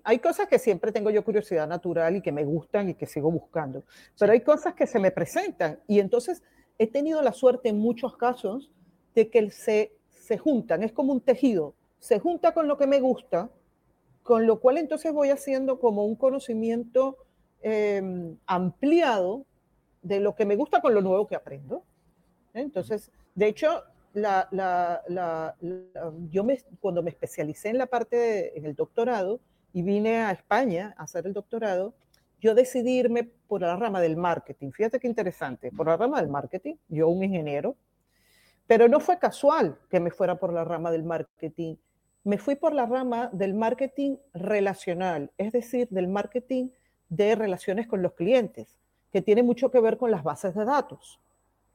Hay 0.05 0.19
cosas 0.19 0.49
que 0.49 0.59
siempre 0.59 0.93
tengo 0.93 1.11
yo 1.11 1.25
curiosidad 1.25 1.67
natural 1.67 2.17
y 2.17 2.23
que 2.23 2.33
me 2.33 2.45
gustan 2.45 2.91
y 2.91 2.95
que 2.95 3.07
sigo 3.07 3.31
buscando, 3.31 3.85
pero 4.19 4.33
hay 4.33 4.41
cosas 4.41 4.75
que 4.75 4.87
se 4.87 4.99
me 4.99 5.11
presentan 5.11 5.81
y 5.87 6.01
entonces 6.01 6.43
he 6.79 6.87
tenido 6.87 7.23
la 7.23 7.33
suerte 7.33 7.69
en 7.69 7.79
muchos 7.79 8.17
casos 8.17 8.71
de 9.15 9.31
que 9.31 9.51
se, 9.51 9.93
se 10.09 10.39
juntan, 10.39 10.83
es 10.83 10.93
como 10.93 11.13
un 11.13 11.21
tejido, 11.21 11.75
se 11.99 12.19
junta 12.19 12.53
con 12.53 12.69
lo 12.69 12.77
que 12.77 12.87
me 12.87 13.01
gusta 13.01 13.51
con 14.23 14.47
lo 14.47 14.61
cual 14.61 14.79
entonces 14.79 15.13
voy 15.13 15.31
haciendo 15.31 15.79
como 15.79 16.05
un 16.05 16.15
conocimiento 16.15 17.17
em, 17.63 18.37
ampliado 18.47 19.45
de 20.03 20.21
lo 20.21 20.35
que 20.35 20.45
me 20.45 20.57
gusta 20.57 20.81
con 20.81 20.95
lo 20.95 21.01
nuevo 21.01 21.27
que 21.27 21.35
aprendo. 21.37 21.85
Entonces, 22.55 23.11
de 23.35 23.49
hecho, 23.49 23.83
yo 26.31 26.45
me, 26.45 26.63
cuando 26.81 27.03
me 27.03 27.11
especialicé 27.11 27.71
en 27.71 27.79
la 27.79 27.87
parte, 27.87 28.57
en 28.57 28.67
el 28.67 28.75
doctorado, 28.75 29.41
y 29.73 29.83
vine 29.83 30.19
a 30.19 30.31
España 30.33 30.95
a 30.97 31.05
hacer 31.05 31.27
el 31.27 31.33
doctorado, 31.33 31.95
yo 32.41 32.55
decidí 32.55 32.99
irme 32.99 33.25
por 33.47 33.61
la 33.61 33.77
rama 33.77 34.01
del 34.01 34.17
marketing. 34.17 34.71
Fíjate 34.71 34.99
qué 34.99 35.07
interesante, 35.07 35.71
por 35.71 35.87
la 35.87 35.97
rama 35.97 36.21
del 36.21 36.31
marketing, 36.31 36.77
yo 36.89 37.09
un 37.09 37.23
ingeniero, 37.23 37.77
pero 38.67 38.89
no 38.89 39.01
fue 39.01 39.19
casual 39.19 39.79
que 39.91 40.01
me 40.01 40.11
fuera 40.11 40.37
por 40.37 40.53
la 40.53 40.65
rama 40.65 40.91
del 40.91 41.03
marketing 41.03 41.77
me 42.25 42.39
fui 42.39 42.55
por 42.55 42.75
la 42.75 42.87
rama 42.87 43.31
del 43.33 43.55
marketing 43.55 44.17
relacional, 44.35 45.31
es 45.39 45.53
decir, 45.53 45.89
del 45.91 46.09
marketing 46.09 46.69
de 47.09 47.35
relaciones 47.35 47.87
con 47.87 48.03
los 48.03 48.13
clientes, 48.13 48.79
que 49.13 49.23
tiene 49.23 49.43
mucho 49.43 49.71
que 49.71 49.81
ver 49.81 49.97
con 49.97 50.11
las 50.11 50.23
bases 50.23 50.55
de 50.55 50.65
datos. 50.65 51.19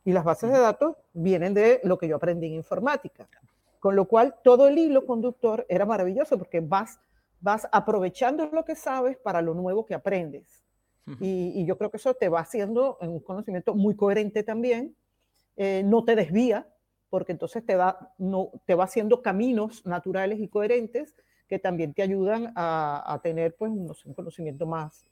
Y 0.03 0.13
las 0.13 0.23
bases 0.23 0.51
de 0.51 0.59
datos 0.59 0.95
vienen 1.13 1.53
de 1.55 1.81
lo 1.83 1.97
que 1.97 2.07
yo 2.07 2.17
aprendí 2.17 2.47
en 2.47 2.53
informática. 2.53 3.27
Con 3.79 3.95
lo 3.95 4.05
cual, 4.05 4.35
todo 4.43 4.67
el 4.67 4.77
hilo 4.77 5.05
conductor 5.05 5.65
era 5.67 5.85
maravilloso 5.85 6.37
porque 6.37 6.59
vas, 6.59 6.99
vas 7.39 7.67
aprovechando 7.71 8.47
lo 8.51 8.65
que 8.65 8.75
sabes 8.75 9.17
para 9.17 9.41
lo 9.41 9.53
nuevo 9.53 9.85
que 9.85 9.93
aprendes. 9.93 10.63
y, 11.19 11.63
yo 11.65 11.77
creo 11.77 11.91
que 11.91 11.97
eso 11.97 12.15
te 12.15 12.29
va 12.29 12.39
haciendo 12.39 12.97
un 13.01 13.19
conocimiento 13.19 13.75
muy 13.75 13.95
coherente 13.95 14.41
también, 14.41 14.95
eh, 15.55 15.83
no 15.85 16.03
te 16.03 16.15
desvía, 16.15 16.67
porque 17.09 17.31
entonces 17.31 17.65
te 17.65 17.75
va, 17.75 18.13
no, 18.17 18.51
te 18.65 18.75
va 18.75 18.85
haciendo 18.85 19.21
caminos 19.21 19.85
naturales 19.85 20.39
y 20.39 20.47
coherentes 20.47 21.15
que 21.47 21.59
también 21.59 21.93
te 21.93 22.01
ayudan 22.01 22.51
a, 22.55 23.19
tener 23.21 23.55
pues, 23.55 23.71
un 23.71 24.13
conocimiento 24.15 24.65
más, 24.65 25.05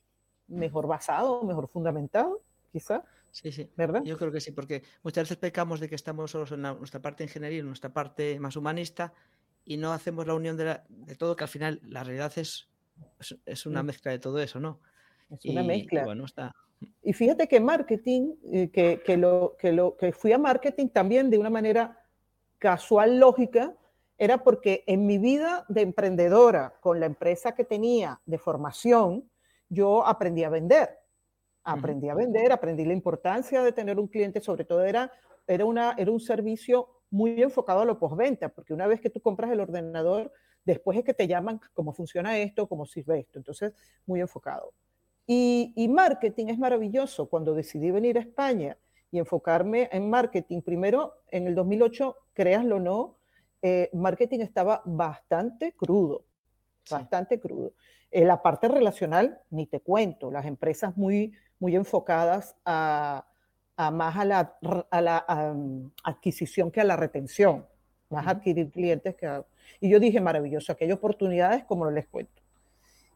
mejor 0.48 0.88
basado, 0.88 1.44
mejor 1.44 1.68
fundamentado, 1.68 2.42
quizá. 2.72 3.04
Sí, 3.32 3.52
sí. 3.52 3.70
¿Verdad? 3.76 4.04
Yo 4.04 4.18
creo 4.18 4.32
que 4.32 4.40
sí, 4.40 4.52
porque 4.52 4.84
muchas 5.02 5.24
veces 5.24 5.38
pecamos 5.38 5.80
de 5.80 5.90
que 5.90 5.96
estamos 5.96 6.32
solo 6.32 6.46
en 6.54 6.62
nuestra 6.62 7.02
parte 7.02 7.24
ingeniería, 7.24 7.60
en 7.60 7.68
nuestra 7.68 7.92
parte 7.92 8.40
más 8.40 8.56
humanista, 8.56 9.14
y 9.66 9.78
no 9.78 9.94
hacemos 9.94 10.28
la 10.28 10.34
unión 10.34 10.58
de, 10.58 10.80
todo, 11.18 11.36
que 11.36 11.44
al 11.44 11.50
final 11.50 11.82
la 11.84 12.04
realidad 12.04 12.34
es, 12.38 12.70
es, 13.46 13.66
una 13.66 13.84
mezcla 13.84 14.12
de 14.12 14.20
todo 14.20 14.40
eso, 14.40 14.60
¿no? 14.60 14.80
Es 15.30 15.46
una 15.46 15.64
mezcla. 15.64 16.04
bueno, 16.04 16.26
está, 16.26 16.54
y 17.02 17.14
fíjate 17.14 17.48
que 17.48 17.60
marketing, 17.60 18.36
eh, 18.52 18.70
que, 18.72 19.02
que, 19.06 19.18
lo, 19.18 19.56
que, 19.58 19.72
lo, 19.72 19.96
que 19.98 20.12
fui 20.12 20.32
a 20.32 20.38
marketing 20.38 20.88
también 20.90 21.30
de 21.30 21.38
una 21.38 21.50
manera 21.50 22.00
casual, 22.58 23.20
lógica, 23.20 23.76
era 24.18 24.44
porque 24.44 24.84
en 24.88 25.06
mi 25.06 25.18
vida 25.18 25.66
de 25.68 25.82
emprendedora, 25.82 26.76
con 26.80 27.00
la 27.00 27.06
empresa 27.06 27.54
que 27.54 27.66
tenía 27.66 28.22
de 28.26 28.38
formación, 28.38 29.30
yo 29.70 30.06
aprendí 30.06 30.44
a 30.44 30.50
vender. 30.50 30.90
Aprendí 31.66 32.10
a 32.10 32.16
vender, 32.16 32.52
aprendí 32.52 32.86
la 32.86 32.94
importancia 32.94 33.64
de 33.64 33.72
tener 33.72 34.00
un 34.00 34.08
cliente, 34.08 34.42
sobre 34.42 34.66
todo 34.66 34.84
era, 34.84 35.12
era, 35.48 35.66
una, 35.66 35.96
era 35.98 36.12
un 36.12 36.20
servicio 36.20 37.03
muy 37.14 37.44
enfocado 37.44 37.82
a 37.82 37.86
lo 37.86 38.00
postventa, 38.00 38.50
porque 38.50 38.74
una 38.74 38.88
vez 38.88 39.00
que 39.00 39.12
tú 39.12 39.22
compras 39.22 39.52
el 39.52 39.60
ordenador, 39.60 40.32
después 40.66 40.98
es 40.98 41.04
que 41.04 41.14
te 41.14 41.28
llaman 41.28 41.62
cómo 41.76 41.94
funciona 41.94 42.40
esto, 42.40 42.68
cómo 42.68 42.88
sirve 42.88 43.20
esto. 43.20 43.38
Entonces, 43.38 43.72
muy 44.08 44.20
enfocado. 44.20 44.74
Y, 45.28 45.88
marketing 45.90 46.48
es 46.48 46.58
maravilloso. 46.58 47.30
Cuando 47.30 47.54
decidí 47.54 47.92
venir 47.92 48.18
a 48.18 48.22
España 48.22 48.78
y 49.12 49.20
enfocarme 49.20 49.90
en 49.92 50.10
marketing, 50.10 50.62
primero 50.62 51.14
en 51.30 51.46
el 51.46 51.54
2008, 51.54 52.16
créanlo 52.34 52.78
o 52.78 52.80
no, 52.80 53.18
eh, 53.62 53.92
marketing 53.94 54.40
estaba 54.40 54.82
bastante 54.84 55.74
crudo, 55.74 56.26
bastante 56.90 57.40
crudo. 57.40 57.74
En 58.10 58.28
la 58.28 58.42
parte 58.42 58.68
relacional, 58.68 59.40
ni 59.52 59.68
te 59.68 59.82
cuento, 59.82 60.32
las 60.32 60.48
empresas 60.48 60.98
muy, 60.98 61.32
muy 61.60 61.76
enfocadas 61.76 62.56
a, 62.66 63.28
más 63.78 64.18
a 64.18 64.26
la, 64.26 64.58
a 64.90 65.02
la 65.02 65.56
adquisición 66.04 66.72
que 66.72 66.82
a 66.82 66.84
la 66.84 66.96
retención, 66.96 67.66
más 68.10 68.28
adquirir 68.28 68.72
clientes 68.72 69.16
que 69.16 69.26
a... 69.26 69.46
Y 69.80 69.90
yo 69.90 70.00
dije, 70.00 70.22
maravilloso, 70.22 70.72
aquí 70.72 70.86
hay 70.86 70.92
oportunidades 70.92 71.64
como 71.66 71.90
les 71.90 72.08
cuento. 72.08 72.42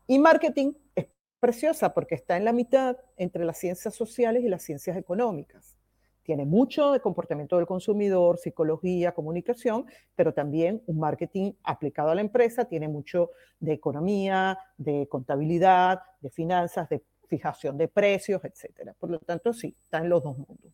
Y 0.07 0.19
marketing 0.19 0.73
es 0.95 1.07
preciosa 1.39 1.93
porque 1.93 2.15
está 2.15 2.37
en 2.37 2.45
la 2.45 2.53
mitad 2.53 2.97
entre 3.17 3.45
las 3.45 3.57
ciencias 3.57 3.93
sociales 3.93 4.43
y 4.43 4.49
las 4.49 4.63
ciencias 4.63 4.97
económicas. 4.97 5.77
Tiene 6.23 6.45
mucho 6.45 6.91
de 6.91 6.99
comportamiento 6.99 7.55
del 7.55 7.65
consumidor, 7.65 8.37
psicología, 8.37 9.13
comunicación, 9.13 9.85
pero 10.13 10.33
también 10.33 10.83
un 10.85 10.99
marketing 10.99 11.53
aplicado 11.63 12.09
a 12.09 12.15
la 12.15 12.21
empresa, 12.21 12.65
tiene 12.65 12.89
mucho 12.89 13.31
de 13.59 13.73
economía, 13.73 14.59
de 14.77 15.07
contabilidad, 15.07 16.01
de 16.19 16.29
finanzas, 16.29 16.89
de 16.89 17.03
fijación 17.27 17.77
de 17.77 17.87
precios, 17.87 18.41
etc. 18.43 18.91
Por 18.97 19.11
lo 19.11 19.19
tanto, 19.19 19.53
sí, 19.53 19.75
está 19.83 19.99
en 19.99 20.09
los 20.09 20.23
dos 20.23 20.37
mundos. 20.37 20.71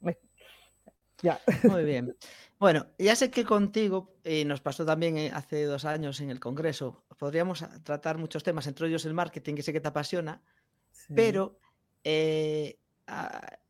Ya. 1.21 1.39
Muy 1.63 1.85
bien. 1.85 2.15
Bueno, 2.59 2.87
ya 2.97 3.15
sé 3.15 3.31
que 3.31 3.43
contigo, 3.45 4.15
y 4.23 4.45
nos 4.45 4.61
pasó 4.61 4.85
también 4.85 5.17
eh, 5.17 5.31
hace 5.33 5.63
dos 5.63 5.85
años 5.85 6.19
en 6.21 6.29
el 6.29 6.39
Congreso, 6.39 7.03
podríamos 7.17 7.65
tratar 7.83 8.17
muchos 8.17 8.43
temas, 8.43 8.67
entre 8.67 8.87
ellos 8.87 9.05
el 9.05 9.13
marketing, 9.13 9.55
que 9.55 9.63
sé 9.63 9.73
que 9.73 9.81
te 9.81 9.87
apasiona, 9.87 10.41
pero 11.15 11.59
eh, 12.03 12.77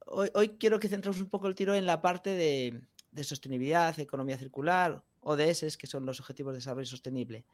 hoy, 0.06 0.50
quiero 0.60 0.80
que 0.80 0.90
centremos 0.90 1.20
un 1.20 1.30
poco 1.30 1.48
el 1.48 1.56
tiro 1.56 1.76
en 1.76 1.86
la 1.86 2.02
parte 2.02 2.32
de, 2.32 3.24
sostenibilidad, 3.24 3.98
economía 4.00 4.38
circular, 4.38 5.04
ODS, 5.22 5.78
que 5.78 5.88
son 5.88 6.06
los 6.06 6.20
Objetivos 6.20 6.54
de 6.54 6.58
Desarrollo 6.58 6.86
Sostenible. 6.86 7.46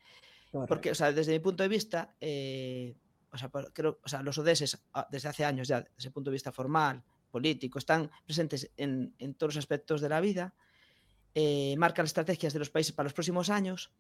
Porque, 0.67 0.91
o 0.91 0.95
sea, 0.95 1.11
desde 1.11 1.33
mi 1.33 1.39
punto 1.39 1.61
de 1.61 1.69
vista, 1.69 2.15
eh, 2.19 2.95
o 3.31 3.37
sea, 3.37 3.49
creo, 3.73 3.99
o 4.03 4.09
sea, 4.09 4.21
los 4.21 4.37
ODS 4.37 4.77
ah, 4.93 5.07
desde 5.11 5.29
hace 5.29 5.45
años 5.45 5.67
ya, 5.67 5.81
desde 5.81 6.09
el 6.09 6.13
punto 6.13 6.29
de 6.29 6.35
vista 6.35 6.51
formal, 6.51 7.03
político, 7.31 7.79
están 7.79 8.09
presentes 8.25 8.71
en, 8.77 9.13
todos 9.37 9.55
los 9.55 9.63
aspectos 9.63 10.01
de 10.01 10.09
la 10.09 10.19
vida, 10.19 10.53
eh, 11.35 11.75
marcan 11.77 12.03
las 12.03 12.09
estrategias 12.09 12.53
de 12.53 12.59
los 12.59 12.69
países 12.69 12.93
para 12.93 13.05
los 13.05 13.13
próximos 13.13 13.49
años 13.49 13.91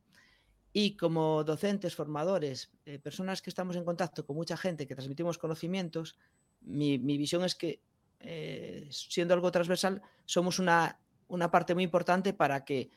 y 0.73 0.97
como 0.97 1.43
docentes, 1.43 1.95
formadores, 1.95 2.71
eh, 2.85 2.99
personas 2.99 3.41
que 3.41 3.49
estamos 3.49 3.75
en 3.75 3.85
contacto 3.85 4.25
con 4.25 4.35
mucha 4.35 4.57
gente, 4.57 4.87
que 4.87 4.95
transmitimos 4.95 5.37
conocimientos, 5.37 6.17
mi, 6.61 6.97
visión 6.97 7.43
es 7.43 7.55
que, 7.55 7.81
siendo 8.89 9.33
algo 9.33 9.51
transversal, 9.51 10.01
somos 10.25 10.59
una, 10.59 10.99
una 11.27 11.49
parte 11.49 11.73
muy 11.73 11.83
importante 11.83 12.33
para 12.33 12.65
que 12.65 12.89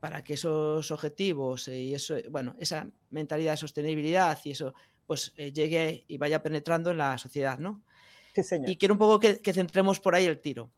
para 0.00 0.22
que 0.22 0.34
esos 0.34 0.90
objetivos 0.90 1.68
y 1.68 1.94
eso, 1.94 2.16
bueno, 2.30 2.54
esa 2.58 2.88
mentalidad 3.10 3.52
de 3.52 3.56
sostenibilidad 3.56 4.38
y 4.44 4.52
eso, 4.52 4.74
pues 5.08 5.32
eh, 5.36 5.52
llegue 5.52 6.04
y 6.06 6.18
vaya 6.18 6.42
penetrando 6.42 6.90
en 6.90 6.98
la 6.98 7.16
sociedad, 7.16 7.58
¿no? 7.58 7.82
Sí, 8.34 8.42
señor. 8.42 8.68
Y 8.68 8.76
quiero 8.76 8.92
un 8.92 8.98
poco 8.98 9.18
que, 9.18 9.52
centremos 9.54 10.00
por 10.00 10.14
ahí 10.14 10.26
el 10.26 10.38
tiro. 10.38 10.70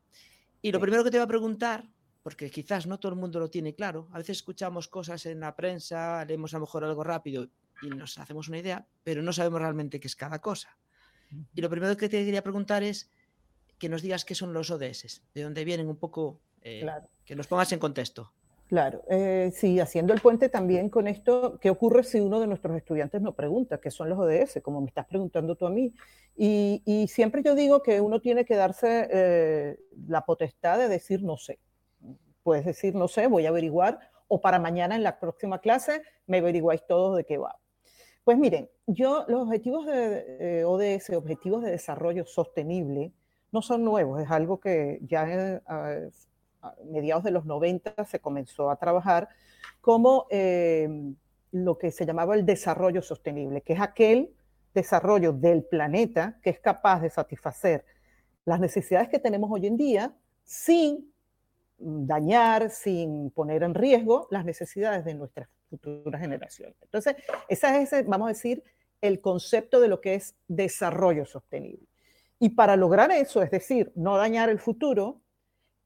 Y 0.62 0.70
lo 0.70 0.78
primero 0.78 1.02
que 1.02 1.10
te 1.10 1.16
voy 1.16 1.24
a 1.24 1.26
preguntar, 1.26 1.90
porque 2.22 2.48
quizás 2.48 2.86
no 2.86 3.00
todo 3.00 3.10
el 3.12 3.18
mundo 3.18 3.40
lo 3.40 3.50
tiene 3.50 3.74
claro, 3.74 4.08
a 4.12 4.18
veces 4.18 4.36
escuchamos 4.36 4.86
cosas 4.86 5.26
en 5.26 5.40
la 5.40 5.56
prensa, 5.56 6.24
leemos 6.24 6.54
a 6.54 6.58
lo 6.58 6.60
mejor 6.60 6.84
algo 6.84 7.02
rápido 7.02 7.48
y 7.82 7.88
nos 7.88 8.18
hacemos 8.18 8.46
una 8.46 8.58
idea, 8.58 8.86
pero 9.02 9.20
no 9.20 9.32
sabemos 9.32 9.60
realmente 9.60 9.98
qué 9.98 10.06
es 10.06 10.14
cada 10.14 10.38
cosa. 10.38 10.78
Y 11.52 11.60
lo 11.60 11.68
primero 11.68 11.96
que 11.96 12.08
te 12.08 12.24
quería 12.24 12.44
preguntar 12.44 12.84
es 12.84 13.10
que 13.78 13.88
nos 13.88 14.00
digas 14.00 14.24
qué 14.24 14.36
son 14.36 14.52
los 14.52 14.70
ODS, 14.70 15.22
de 15.34 15.42
dónde 15.42 15.64
vienen 15.64 15.88
un 15.88 15.96
poco, 15.96 16.40
eh, 16.60 16.86
que 17.24 17.34
nos 17.34 17.48
pongas 17.48 17.72
en 17.72 17.80
contexto. 17.80 18.32
Claro, 18.70 19.02
eh, 19.08 19.50
sí, 19.52 19.80
haciendo 19.80 20.14
el 20.14 20.20
puente 20.20 20.48
también 20.48 20.90
con 20.90 21.08
esto, 21.08 21.58
¿qué 21.60 21.70
ocurre 21.70 22.04
si 22.04 22.20
uno 22.20 22.38
de 22.38 22.46
nuestros 22.46 22.76
estudiantes 22.76 23.20
nos 23.20 23.34
pregunta 23.34 23.80
qué 23.80 23.90
son 23.90 24.08
los 24.08 24.16
ODS, 24.16 24.60
como 24.62 24.80
me 24.80 24.86
estás 24.86 25.06
preguntando 25.06 25.56
tú 25.56 25.66
a 25.66 25.70
mí? 25.70 25.92
Y, 26.36 27.08
siempre 27.08 27.42
yo 27.42 27.56
digo 27.56 27.82
que 27.82 28.00
uno 28.00 28.20
tiene 28.20 28.44
que 28.44 28.54
darse 28.54 29.08
eh, 29.10 29.80
la 30.06 30.24
potestad 30.24 30.78
de 30.78 30.86
decir 30.86 31.24
no 31.24 31.36
sé. 31.36 31.58
Puedes 32.44 32.64
decir 32.64 32.94
no 32.94 33.08
sé, 33.08 33.26
voy 33.26 33.44
a 33.46 33.48
averiguar, 33.48 33.98
o 34.28 34.40
para 34.40 34.60
mañana 34.60 34.94
en 34.94 35.02
la 35.02 35.18
próxima 35.18 35.58
clase 35.58 36.02
me 36.28 36.38
averiguáis 36.38 36.86
todos 36.86 37.16
de 37.16 37.24
qué 37.24 37.38
va. 37.38 37.58
Pues 38.22 38.38
miren, 38.38 38.70
yo 38.86 39.24
los 39.26 39.42
objetivos 39.42 39.84
de 39.86 40.64
ODS, 40.64 41.10
objetivos 41.16 41.64
de 41.64 41.72
desarrollo 41.72 42.24
sostenible, 42.24 43.12
no 43.50 43.62
son 43.62 43.82
nuevos, 43.82 44.22
es 44.22 44.30
algo 44.30 44.60
que 44.60 45.00
ya 45.02 45.26
eh, 45.28 46.10
mediados 46.90 47.24
de 47.24 47.30
los 47.30 47.44
90 47.44 48.04
se 48.04 48.20
comenzó 48.20 48.70
a 48.70 48.76
trabajar 48.76 49.28
como 49.80 50.26
eh, 50.30 50.88
lo 51.52 51.78
que 51.78 51.90
se 51.90 52.06
llamaba 52.06 52.34
el 52.34 52.44
desarrollo 52.46 53.02
sostenible, 53.02 53.62
que 53.62 53.74
es 53.74 53.80
aquel 53.80 54.34
desarrollo 54.74 55.32
del 55.32 55.64
planeta 55.64 56.38
que 56.42 56.50
es 56.50 56.60
capaz 56.60 57.00
de 57.00 57.10
satisfacer 57.10 57.84
las 58.44 58.60
necesidades 58.60 59.08
que 59.08 59.18
tenemos 59.18 59.50
hoy 59.50 59.66
en 59.66 59.76
día 59.76 60.14
sin 60.44 61.12
dañar, 61.78 62.70
sin 62.70 63.30
poner 63.30 63.62
en 63.62 63.74
riesgo 63.74 64.28
las 64.30 64.44
necesidades 64.44 65.04
de 65.04 65.14
nuestras 65.14 65.48
futuras 65.68 66.20
generaciones. 66.20 66.76
Entonces, 66.82 67.16
ese 67.48 67.82
es, 67.82 68.06
vamos 68.06 68.26
a 68.26 68.32
decir, 68.32 68.62
el 69.00 69.20
concepto 69.20 69.80
de 69.80 69.88
lo 69.88 70.00
que 70.00 70.14
es 70.14 70.34
desarrollo 70.46 71.24
sostenible. 71.24 71.86
Y 72.38 72.50
para 72.50 72.76
lograr 72.76 73.10
eso, 73.12 73.42
es 73.42 73.50
decir, 73.50 73.92
no 73.94 74.16
dañar 74.16 74.48
el 74.50 74.58
futuro, 74.58 75.20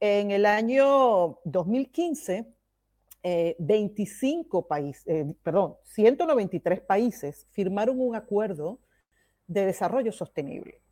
en 0.06 0.32
el 0.32 0.44
año 0.44 1.38
2015, 1.44 2.44
25 3.58 4.68
países, 4.68 5.34
perdón, 5.42 5.76
193 5.84 6.82
países 6.82 7.46
firmaron 7.52 7.98
un 7.98 8.14
acuerdo 8.14 8.80
de 9.46 9.64
desarrollo 9.64 10.12
sostenible 10.12 10.82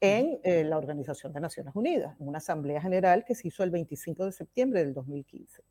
en 0.00 0.40
eh, 0.42 0.64
la 0.64 0.76
Organización 0.76 1.32
de 1.32 1.40
Naciones 1.40 1.76
Unidas, 1.76 2.16
en 2.18 2.26
una 2.26 2.38
asamblea 2.38 2.80
general 2.80 3.24
que 3.24 3.36
se 3.36 3.46
hizo 3.46 3.62
el 3.62 3.70
25 3.70 4.24
de 4.24 4.32
septiembre 4.32 4.80
del 4.84 4.92
2015. 4.92 5.62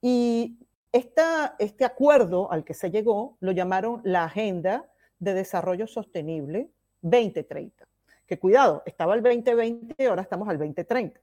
Y 0.00 0.56
esta, 0.92 1.56
este 1.58 1.84
acuerdo 1.84 2.52
al 2.52 2.62
que 2.62 2.74
se 2.74 2.92
llegó 2.92 3.38
lo 3.40 3.50
llamaron 3.50 4.02
la 4.04 4.22
Agenda 4.22 4.88
de 5.18 5.34
Desarrollo 5.34 5.88
Sostenible 5.88 6.70
2030. 7.02 7.88
Que 8.24 8.38
cuidado, 8.38 8.84
estaba 8.86 9.16
el 9.16 9.22
2020 9.24 9.96
y 9.98 10.06
ahora 10.06 10.22
estamos 10.22 10.48
al 10.48 10.58
2030. 10.58 11.20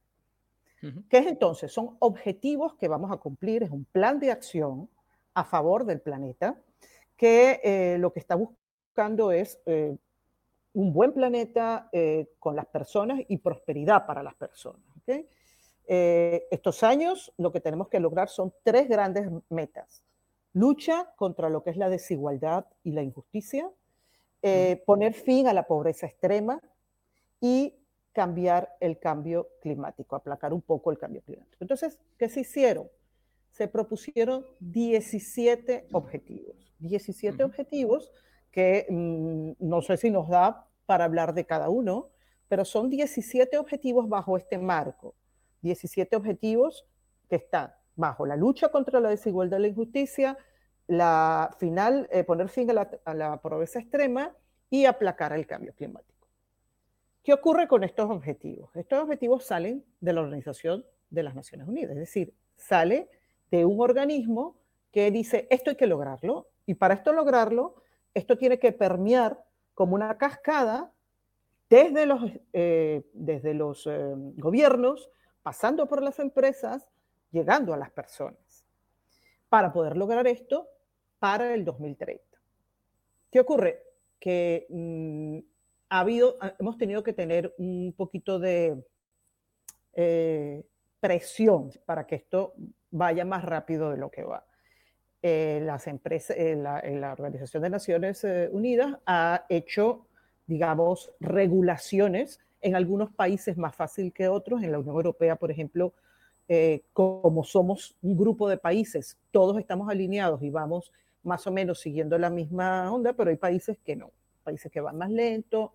¿Qué 0.82 1.18
es 1.18 1.28
entonces? 1.28 1.72
Son 1.72 1.98
objetivos 2.00 2.76
que 2.76 2.88
vamos 2.88 3.12
a 3.12 3.18
cumplir, 3.18 3.64
es 3.64 3.72
un 3.72 3.86
plan 3.86 4.20
de 4.20 4.32
acción 4.32 4.90
a 5.34 5.44
favor 5.44 5.86
del 5.86 6.02
planeta, 6.02 6.56
que 7.16 7.60
eh, 7.64 7.98
lo 8.00 8.14
que 8.14 8.20
está 8.20 8.36
buscando 8.36 9.32
es 9.32 9.60
eh, 9.66 9.98
un 10.74 10.94
buen 10.94 11.14
planeta 11.14 11.90
eh, 11.92 12.30
con 12.40 12.56
las 12.56 12.68
personas 12.68 13.20
y 13.28 13.38
prosperidad 13.38 14.06
para 14.06 14.24
las 14.24 14.36
personas. 14.36 14.82
estos 15.88 16.84
años 16.84 17.34
lo 17.38 17.52
que 17.52 17.62
tenemos 17.62 17.88
que 17.88 18.00
lograr 18.00 18.30
son 18.30 18.54
tres 18.64 18.88
grandes 18.88 19.30
metas. 19.50 20.04
Lucha 20.54 21.14
contra 21.16 21.50
lo 21.50 21.64
que 21.64 21.70
es 21.70 21.78
la 21.78 21.90
desigualdad 21.90 22.66
y 22.84 22.92
la 22.92 23.04
injusticia, 23.04 23.70
poner 24.86 25.14
fin 25.14 25.48
a 25.48 25.54
la 25.54 25.64
pobreza 25.64 26.08
extrema 26.08 26.62
y 27.40 27.74
cambiar 28.18 28.76
el 28.80 28.98
cambio 28.98 29.48
climático, 29.62 30.16
aplacar 30.16 30.52
un 30.52 30.64
poco 30.64 30.90
el 30.90 30.98
cambio 30.98 31.22
climático. 31.22 31.58
Entonces, 31.60 32.00
¿qué 32.18 32.28
se 32.28 32.40
hicieron? 32.40 32.90
Se 33.52 33.68
propusieron 33.68 34.44
17 34.60 35.90
objetivos. 35.92 36.74
17 36.80 37.44
objetivos 37.44 38.12
que 38.50 38.88
mm, 38.90 39.52
no 39.60 39.84
sé 39.84 39.98
si 39.98 40.10
nos 40.10 40.30
da 40.30 40.66
para 40.88 41.06
hablar 41.06 41.36
de 41.36 41.46
cada 41.46 41.70
uno, 41.70 42.10
pero 42.48 42.66
son 42.66 42.90
17 42.90 43.56
objetivos 43.60 44.10
bajo 44.10 44.36
este 44.36 44.58
marco. 44.58 45.14
17 45.62 46.16
objetivos 46.16 46.88
que 47.30 47.36
están 47.36 47.72
bajo 47.96 48.26
la 48.26 48.36
lucha 48.36 48.70
contra 48.70 49.00
la 49.00 49.10
desigualdad 49.10 49.60
y 49.60 49.62
la 49.62 49.68
injusticia, 49.68 50.40
la 50.88 51.56
final, 51.60 52.10
eh, 52.12 52.24
poner 52.24 52.50
fin 52.50 52.68
a 52.72 52.74
la, 52.74 52.90
a 53.06 53.14
la 53.14 53.38
pobreza 53.38 53.78
extrema 53.78 54.36
y 54.72 54.86
aplacar 54.86 55.34
el 55.34 55.46
cambio 55.46 55.76
climático. 55.76 56.17
¿Qué 57.28 57.34
ocurre 57.34 57.68
con 57.68 57.84
estos 57.84 58.10
objetivos? 58.10 58.74
Estos 58.74 59.04
objetivos 59.04 59.44
salen 59.44 59.84
de 60.00 60.14
la 60.14 60.22
Organización 60.22 60.86
de 61.10 61.24
las 61.24 61.36
Naciones 61.36 61.68
Unidas, 61.68 61.92
es 61.92 61.98
decir, 61.98 62.34
sale 62.56 63.10
de 63.52 63.66
un 63.66 63.82
organismo 63.82 64.56
que 64.94 65.12
dice, 65.12 65.46
esto 65.50 65.72
hay 65.72 65.76
que 65.76 65.88
lograrlo, 65.88 66.48
y 66.66 66.76
para 66.76 66.94
esto 66.94 67.12
lograrlo, 67.12 67.84
esto 68.14 68.38
tiene 68.38 68.60
que 68.60 68.72
permear 68.72 69.44
como 69.74 69.94
una 69.94 70.18
cascada 70.18 70.94
desde 71.70 72.06
los, 72.06 72.32
eh, 72.54 73.04
desde 73.12 73.54
los 73.54 73.86
eh, 73.88 74.14
gobiernos, 74.38 75.10
pasando 75.44 75.86
por 75.86 76.02
las 76.02 76.20
empresas, 76.20 76.88
llegando 77.32 77.74
a 77.74 77.78
las 77.78 77.92
personas, 77.92 78.66
para 79.50 79.74
poder 79.74 79.98
lograr 79.98 80.28
esto 80.28 80.70
para 81.20 81.54
el 81.54 81.66
2030. 81.66 82.24
¿Qué 83.30 83.42
ocurre? 83.42 83.84
Que 84.18 84.66
mm, 84.70 85.40
ha 85.90 86.00
habido, 86.00 86.38
hemos 86.60 86.78
tenido 86.78 87.04
que 87.04 87.14
tener 87.14 87.54
un 87.58 87.94
poquito 87.96 88.40
de 88.40 88.84
eh, 89.94 90.64
presión 91.00 91.72
para 91.86 92.06
que 92.06 92.16
esto 92.16 92.54
vaya 92.92 93.26
más 93.26 93.44
rápido 93.44 93.92
de 93.92 93.98
lo 93.98 94.10
que 94.10 94.24
va. 94.24 94.46
Eh, 95.22 95.62
las 95.64 95.88
empresas, 95.88 96.38
eh, 96.38 96.56
la, 96.56 97.12
Organización 97.12 97.64
de 97.64 97.70
Naciones 97.70 98.26
Unidas 98.52 98.98
ha 99.06 99.46
hecho, 99.50 100.08
digamos, 100.46 101.12
regulaciones 101.20 102.40
en 102.62 102.76
algunos 102.76 103.12
países 103.12 103.58
más 103.58 103.76
fácil 103.76 104.14
que 104.14 104.28
otros. 104.28 104.64
En 104.64 104.72
la 104.72 104.80
Unión 104.80 104.96
Europea, 104.96 105.36
por 105.36 105.52
ejemplo, 105.52 105.94
como 106.94 107.44
somos 107.44 107.98
un 108.02 108.16
grupo 108.18 108.48
de 108.48 108.58
países, 108.58 109.18
todos 109.32 109.60
estamos 109.60 109.90
alineados 109.90 110.42
y 110.42 110.50
vamos 110.50 110.94
más 111.24 111.46
o 111.46 111.52
menos 111.52 111.82
siguiendo 111.82 112.18
la 112.18 112.30
misma 112.30 112.90
onda, 112.90 113.12
pero 113.12 113.30
hay 113.30 113.36
países 113.36 113.78
que 113.84 113.98
no 113.98 114.12
países 114.48 114.72
que 114.72 114.80
van 114.80 114.98
más 114.98 115.12
lento, 115.12 115.74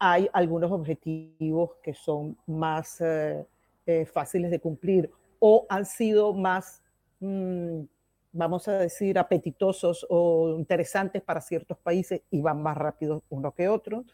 hay 0.00 0.28
algunos 0.32 0.72
objetivos 0.72 1.72
que 1.82 1.92
son 1.92 2.36
más 2.46 3.00
eh, 3.02 3.46
eh, 3.86 4.06
fáciles 4.06 4.50
de 4.50 4.58
cumplir 4.58 5.10
o 5.38 5.66
han 5.68 5.84
sido 5.84 6.32
más, 6.32 6.82
mm, 7.20 7.82
vamos 8.32 8.66
a 8.66 8.78
decir, 8.78 9.18
apetitosos 9.18 10.06
o 10.08 10.56
interesantes 10.58 11.22
para 11.22 11.42
ciertos 11.42 11.76
países 11.78 12.22
y 12.30 12.40
van 12.40 12.62
más 12.62 12.78
rápido 12.78 13.22
uno 13.28 13.52
que 13.52 13.68
otro. 13.68 14.04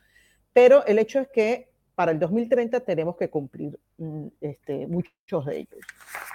Pero 0.52 0.84
el 0.86 0.98
hecho 0.98 1.20
es 1.20 1.28
que 1.28 1.68
para 1.94 2.10
el 2.10 2.18
2030 2.18 2.80
tenemos 2.80 3.16
que 3.16 3.30
cumplir 3.30 3.78
mm, 3.98 4.26
este, 4.40 4.88
muchos 4.88 5.46
de 5.46 5.56
ellos. 5.58 5.80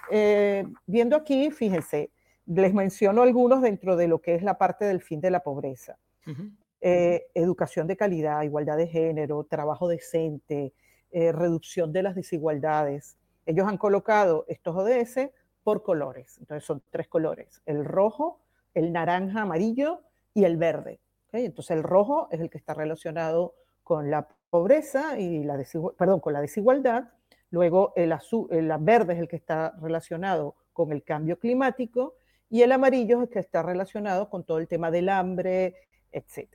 Eh, 0.10 0.66
viendo 0.86 1.18
aquí, 1.18 1.52
fíjense, 1.52 2.10
les 2.46 2.74
menciono 2.74 3.22
algunos 3.22 3.62
dentro 3.62 3.98
de 3.98 4.08
lo 4.08 4.20
que 4.20 4.36
es 4.36 4.44
la 4.44 4.58
parte 4.58 4.86
del 4.86 5.02
fin 5.02 5.20
de 5.20 5.32
la 5.32 5.42
pobreza. 5.42 5.98
Eh, 6.84 7.28
educación 7.36 7.86
de 7.86 7.96
calidad, 7.96 8.42
igualdad 8.42 8.76
de 8.76 8.88
género, 8.88 9.44
trabajo 9.44 9.88
decente, 9.88 10.74
eh, 11.12 11.32
reducción 11.32 11.94
de 11.94 12.02
las 12.02 12.16
desigualdades. 12.16 13.18
Ellos 13.46 13.68
han 13.68 13.78
colocado 13.78 14.46
estos 14.48 14.76
ODS 14.76 15.30
por 15.64 15.84
colores. 15.84 16.38
Entonces 16.40 16.66
son 16.66 16.82
tres 16.90 17.08
colores, 17.08 17.62
el 17.66 17.86
rojo, 17.86 18.40
el 18.74 18.92
naranja, 18.92 19.42
amarillo 19.42 20.02
y 20.34 20.46
el 20.46 20.58
verde. 20.58 21.00
Entonces 21.32 21.78
el 21.78 21.84
rojo 21.84 22.28
es 22.32 22.42
el 22.42 22.50
que 22.50 22.58
está 22.58 22.74
relacionado 22.74 23.54
con 23.84 24.10
la 24.10 24.28
pobreza 24.50 25.20
y 25.20 25.44
la 25.44 25.58
la 25.58 26.42
desigualdad. 26.42 27.10
Luego 27.52 27.94
el, 27.96 28.12
azul, 28.12 28.48
el 28.52 28.72
verde 28.80 29.14
es 29.14 29.20
el 29.20 29.28
que 29.28 29.36
está 29.36 29.76
relacionado 29.82 30.56
con 30.74 30.92
el 30.92 31.04
cambio 31.04 31.38
climático 31.38 32.16
y 32.50 32.64
el 32.64 32.72
amarillo 32.72 33.18
es 33.18 33.24
el 33.24 33.30
que 33.30 33.40
está 33.40 33.62
relacionado 33.62 34.30
con 34.30 34.44
todo 34.44 34.58
el 34.58 34.68
tema 34.68 34.92
del 34.92 35.10
hambre, 35.10 35.76
etc. 36.12 36.48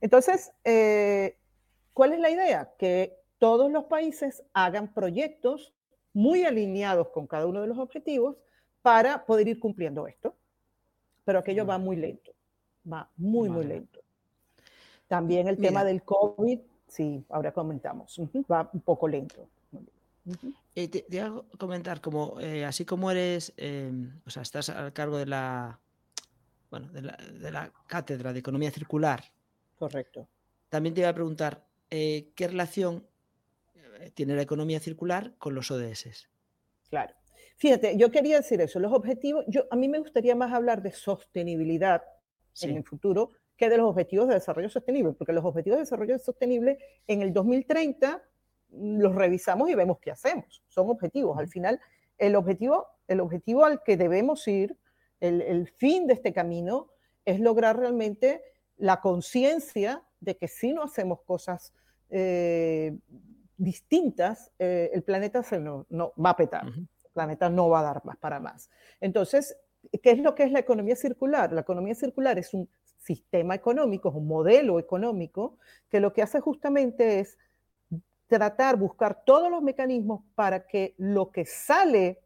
Entonces, 0.00 0.52
eh, 0.64 1.36
¿cuál 1.92 2.12
es 2.12 2.20
la 2.20 2.30
idea? 2.30 2.72
Que 2.78 3.18
todos 3.38 3.70
los 3.70 3.84
países 3.84 4.42
hagan 4.52 4.92
proyectos 4.92 5.72
muy 6.12 6.44
alineados 6.44 7.08
con 7.08 7.26
cada 7.26 7.46
uno 7.46 7.60
de 7.60 7.66
los 7.66 7.78
objetivos 7.78 8.36
para 8.82 9.24
poder 9.24 9.48
ir 9.48 9.58
cumpliendo 9.58 10.06
esto. 10.06 10.36
Pero 11.24 11.38
aquello 11.38 11.64
va 11.64 11.78
muy 11.78 11.96
lento, 11.96 12.32
va 12.90 13.08
muy, 13.16 13.48
muy 13.48 13.64
lento. 13.64 14.00
También 15.06 15.46
el 15.46 15.58
tema 15.58 15.84
del 15.84 16.02
COVID, 16.02 16.58
sí, 16.88 17.24
ahora 17.28 17.52
comentamos, 17.52 18.20
va 18.50 18.68
un 18.72 18.80
poco 18.80 19.06
lento. 19.06 19.46
Eh, 20.74 20.88
te, 20.88 21.04
voy 21.08 21.18
a 21.18 21.58
comentar, 21.58 22.00
como, 22.00 22.40
eh, 22.40 22.64
así 22.64 22.84
como 22.84 23.10
eres, 23.10 23.52
em, 23.56 24.20
o 24.26 24.30
sea, 24.30 24.42
estás 24.42 24.68
al 24.70 24.92
cargo 24.92 25.18
de 25.18 25.26
la, 25.26 25.80
bueno, 26.72 26.88
de 26.90 27.50
la, 27.50 27.70
cátedra 27.86 28.32
de 28.32 28.38
economía 28.38 28.70
circular. 28.70 29.22
Correcto. 29.74 30.26
También 30.70 30.94
te 30.94 31.02
iba 31.02 31.10
a 31.10 31.14
preguntar, 31.14 31.66
eh, 31.90 32.32
¿qué 32.34 32.48
relación 32.48 33.06
tiene 34.14 34.34
la 34.34 34.40
economía 34.40 34.80
circular 34.80 35.34
con 35.36 35.54
los 35.54 35.70
ODS? 35.70 36.30
Claro. 36.88 37.14
Fíjate, 37.58 37.98
yo 37.98 38.10
quería 38.10 38.38
decir 38.38 38.58
eso, 38.62 38.80
los 38.80 38.90
objetivos, 38.90 39.44
yo, 39.48 39.66
a 39.70 39.76
mí 39.76 39.86
me 39.86 39.98
gustaría 39.98 40.34
más 40.34 40.50
hablar 40.54 40.80
de 40.80 40.92
sostenibilidad 40.92 42.02
en 42.62 42.78
el 42.78 42.84
futuro 42.84 43.32
que 43.54 43.68
de 43.68 43.76
los 43.76 43.90
objetivos 43.90 44.28
de 44.28 44.34
desarrollo 44.34 44.70
sostenible, 44.70 45.12
porque 45.12 45.34
los 45.34 45.44
objetivos 45.44 45.76
de 45.76 45.82
desarrollo 45.82 46.18
sostenible 46.18 46.78
en 47.06 47.20
el 47.20 47.34
2030 47.34 48.22
los 48.70 49.14
revisamos 49.14 49.68
y 49.68 49.74
vemos 49.74 49.98
qué 50.00 50.10
hacemos. 50.10 50.64
Son 50.68 50.88
objetivos. 50.88 51.38
Al 51.38 51.48
final, 51.48 51.78
el 52.16 52.34
objetivo, 52.34 52.86
el 53.08 53.20
objetivo 53.20 53.66
al 53.66 53.82
que 53.82 53.98
debemos 53.98 54.48
ir, 54.48 54.74
el, 55.22 55.68
fin 55.68 56.06
de 56.06 56.14
este 56.14 56.32
camino, 56.32 56.88
es 57.24 57.38
lograr 57.38 57.78
realmente 57.78 58.42
la 58.76 59.00
conciencia 59.00 60.02
de 60.20 60.36
que 60.36 60.48
si 60.48 60.72
no 60.72 60.82
hacemos 60.82 61.22
cosas 61.22 61.72
eh, 62.10 62.96
distintas, 63.56 64.50
eh, 64.58 64.90
el 64.92 65.02
planeta 65.02 65.42
se 65.42 65.60
no, 65.60 65.86
va 65.92 66.30
a 66.30 66.36
petar. 66.36 66.66
El 66.66 67.10
planeta 67.12 67.48
no 67.48 67.68
va 67.68 67.80
a 67.80 67.84
dar 67.84 68.04
más 68.04 68.16
para 68.16 68.40
más. 68.40 68.70
Entonces, 69.00 69.56
¿qué 70.02 70.10
es 70.10 70.18
lo 70.18 70.34
que 70.34 70.42
es 70.44 70.52
la 70.52 70.58
economía 70.58 70.96
circular? 70.96 71.52
La 71.52 71.60
economía 71.60 71.94
circular 71.94 72.38
es 72.38 72.52
un 72.52 72.68
sistema 72.98 73.54
económico, 73.54 74.08
es 74.08 74.14
un 74.16 74.26
modelo 74.26 74.78
económico 74.78 75.58
que 75.88 76.00
lo 76.00 76.12
que 76.12 76.22
hace 76.22 76.40
justamente 76.40 77.20
es 77.20 77.38
tratar, 78.26 78.76
buscar 78.76 79.24
todos 79.24 79.50
los 79.50 79.62
mecanismos 79.62 80.22
para 80.34 80.66
que 80.66 80.94
lo 80.98 81.30
que 81.30 81.44
sale 81.44 82.20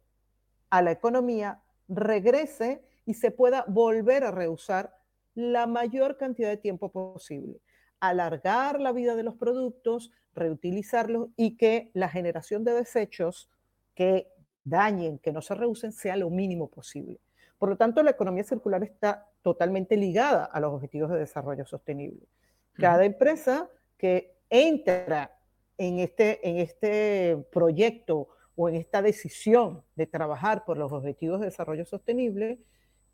a 0.71 0.81
la 0.81 0.93
economía 0.93 1.61
regrese 1.88 2.83
y 3.05 3.14
se 3.14 3.31
pueda 3.31 3.64
volver 3.68 4.25
a 4.25 4.31
reusar 4.31 4.94
la 5.35 5.66
mayor 5.66 6.16
cantidad 6.16 6.49
de 6.49 6.57
tiempo 6.57 6.90
posible. 6.90 7.61
Alargar 8.01 8.81
la 8.81 8.92
vida 8.92 9.14
de 9.14 9.22
los 9.22 9.37
productos, 9.37 10.11
reutilizarlos 10.35 11.29
y 11.37 11.57
que 11.57 11.90
la 11.94 12.09
generación 12.09 12.64
de 12.64 12.72
desechos 12.72 13.51
que 13.94 14.29
dañen, 14.64 15.18
que 15.18 15.33
no 15.33 15.40
se 15.42 15.55
reusen, 15.55 15.92
sea 15.92 16.16
lo 16.16 16.31
mínimo 16.31 16.68
posible. 16.68 17.20
Por 17.59 17.70
lo 17.70 17.77
tanto, 17.77 18.03
la 18.03 18.11
economía 18.11 18.44
circular 18.44 18.83
está 18.83 19.27
totalmente 19.42 19.96
ligada 19.96 20.44
a 20.44 20.61
los 20.61 20.75
objetivos 20.75 21.11
de 21.11 21.18
desarrollo 21.18 21.64
sostenible. 21.64 22.27
Cada 22.75 23.07
empresa 23.07 23.70
que 23.96 24.37
entra 24.51 25.35
en 25.79 25.99
este, 26.01 26.46
en 26.46 26.59
este 26.59 27.46
proyecto 27.51 28.29
o 28.57 28.69
en 28.69 28.77
esta 28.77 29.03
decisión 29.03 29.83
de 29.95 30.07
trabajar 30.07 30.64
por 30.64 30.79
los 30.79 30.90
objetivos 30.90 31.40
de 31.40 31.47
desarrollo 31.47 31.85
sostenible, 31.85 32.59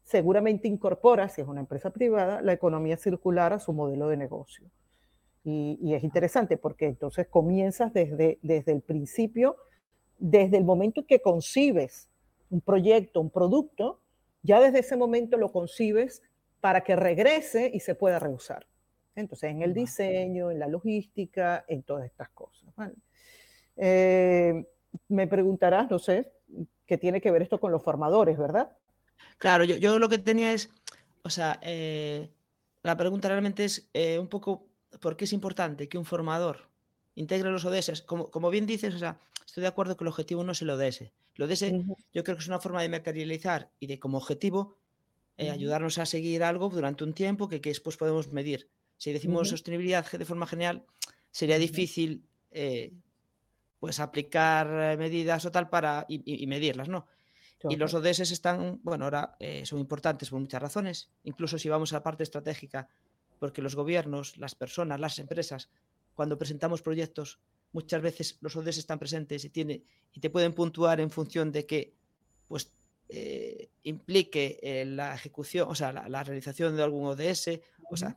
seguramente 0.05 0.69
incorpora, 0.69 1.29
si 1.29 1.41
es 1.41 1.49
una 1.49 1.61
empresa 1.61 1.91
privada, 1.91 2.41
la 2.41 2.53
economía 2.53 2.97
circular 2.97 3.53
a 3.53 3.59
su 3.59 3.73
modelo 3.73 4.09
de 4.09 4.17
negocio. 4.17 4.71
Y, 5.45 5.93
es 5.93 6.05
interesante 6.05 6.57
porque 6.57 6.87
entonces 6.87 7.27
comienzas 7.27 7.93
desde, 7.93 8.39
desde 8.43 8.73
el 8.73 8.81
principio, 8.81 9.57
desde 10.19 10.57
el 10.57 10.65
momento 10.65 11.05
que 11.05 11.21
concibes 11.21 12.09
un 12.49 12.61
proyecto, 12.61 13.21
un 13.21 13.31
producto, 13.31 14.01
ya 14.43 14.61
desde 14.61 14.81
ese 14.81 14.97
momento 14.97 15.37
lo 15.37 15.51
concibes 15.51 16.23
para 16.61 16.83
que 16.83 16.95
regrese 16.95 17.71
y 17.75 17.81
se 17.81 17.97
pueda 17.97 18.21
reusar. 18.21 18.67
Entonces, 19.17 19.51
en 19.51 19.63
el 19.63 19.75
diseño, 19.75 20.51
en 20.53 20.61
la 20.61 20.69
logística, 20.69 21.65
en 21.67 21.83
todas 21.83 22.07
estas 22.07 22.29
cosas. 22.31 22.73
Eh, 23.77 24.65
me 25.09 25.27
preguntarás, 25.27 25.91
no 25.91 25.99
sé, 25.99 26.33
qué 26.87 26.99
tiene 26.99 27.21
que 27.21 27.31
ver 27.31 27.43
esto 27.43 27.61
con 27.61 27.73
los 27.73 27.83
formadores, 27.83 28.39
¿verdad? 28.39 28.77
Claro, 29.39 29.65
yo, 29.65 29.99
lo 29.99 30.09
que 30.09 30.19
tenía 30.19 30.53
es, 30.53 30.71
o 31.23 31.31
sea, 31.31 31.59
eh, 31.63 32.31
la 32.83 32.97
pregunta 32.97 33.29
realmente 33.29 33.65
es 33.65 33.89
eh, 33.93 34.19
un 34.19 34.29
poco, 34.29 34.67
¿por 35.01 35.17
qué 35.17 35.25
es 35.25 35.33
importante 35.33 35.89
que 35.89 35.99
un 35.99 36.05
formador 36.05 36.69
integre 37.15 37.51
los 37.51 37.65
ODS? 37.65 38.03
Como, 38.03 38.31
como 38.31 38.51
bien 38.51 38.67
dices, 38.67 38.95
o 38.95 38.99
sea, 38.99 39.19
estoy 39.47 39.63
de 39.63 39.69
acuerdo 39.69 39.97
que 39.97 40.05
el 40.05 40.09
objetivo 40.09 40.45
no 40.45 40.53
es 40.53 40.63
el 40.63 40.71
ODS. 40.71 41.03
El 41.35 41.45
ODS 41.45 41.65
yo 42.13 42.25
creo 42.25 42.37
que 42.37 42.43
es 42.43 42.49
una 42.49 42.61
forma 42.61 42.83
de 42.83 42.89
materializar 42.89 43.71
y 43.81 43.87
de 43.87 43.99
como 43.99 44.19
objetivo 44.19 44.77
ayudarnos 45.39 45.99
a 45.99 46.07
seguir 46.07 46.45
algo 46.45 46.69
durante 46.69 47.03
un 47.03 47.15
tiempo 47.15 47.49
que, 47.49 47.61
que 47.61 47.71
después 47.71 47.97
podemos 47.97 48.33
medir. 48.33 48.69
Si 48.97 49.13
decimos 49.13 49.49
sostenibilidad 49.49 50.09
de 50.09 50.25
forma 50.25 50.47
general, 50.47 50.85
sería 51.33 51.59
difícil 51.59 52.25
eh, 52.53 52.93
pues 53.83 53.99
aplicar 53.99 54.93
eh, 54.93 54.97
medidas 54.97 55.45
o 55.45 55.51
tal 55.51 55.69
para 55.69 56.07
y, 56.09 56.47
medirlas, 56.47 56.89
¿no? 56.89 57.09
Y 57.69 57.75
los 57.75 57.93
ODS 57.95 58.21
están, 58.31 58.79
bueno, 58.85 59.07
ahora 59.07 59.35
eh, 59.41 59.67
son 59.67 59.81
importantes 59.81 60.31
por 60.31 60.39
muchas 60.39 60.63
razones, 60.63 61.11
incluso 61.25 61.59
si 61.59 61.69
vamos 61.69 61.93
a 61.93 61.97
la 61.97 62.03
parte 62.05 62.23
estratégica, 62.23 62.89
porque 63.41 63.61
los 63.61 63.75
gobiernos, 63.75 64.37
las 64.37 64.55
personas, 64.55 65.01
las 65.01 65.19
empresas, 65.19 65.69
cuando 66.15 66.39
presentamos 66.39 66.81
proyectos, 66.81 67.41
muchas 67.73 68.01
veces 68.03 68.39
los 68.41 68.55
ODS 68.55 68.79
están 68.79 69.01
presentes 69.01 69.45
y, 69.45 69.51
tiene, 69.51 69.83
y 70.13 70.21
te 70.21 70.31
pueden 70.31 70.53
puntuar 70.53 71.01
en 71.01 71.11
función 71.11 71.51
de 71.51 71.67
que 71.67 71.93
pues, 72.47 72.71
implique 73.83 74.85
la 74.87 75.13
ejecución, 75.13 75.69
o 75.69 75.75
sea, 75.75 75.93
la, 75.93 76.09
la, 76.09 76.23
realización 76.23 76.77
de 76.77 76.85
algún 76.85 77.07
ODS, 77.07 77.59
o 77.91 77.97
sea, 77.97 78.17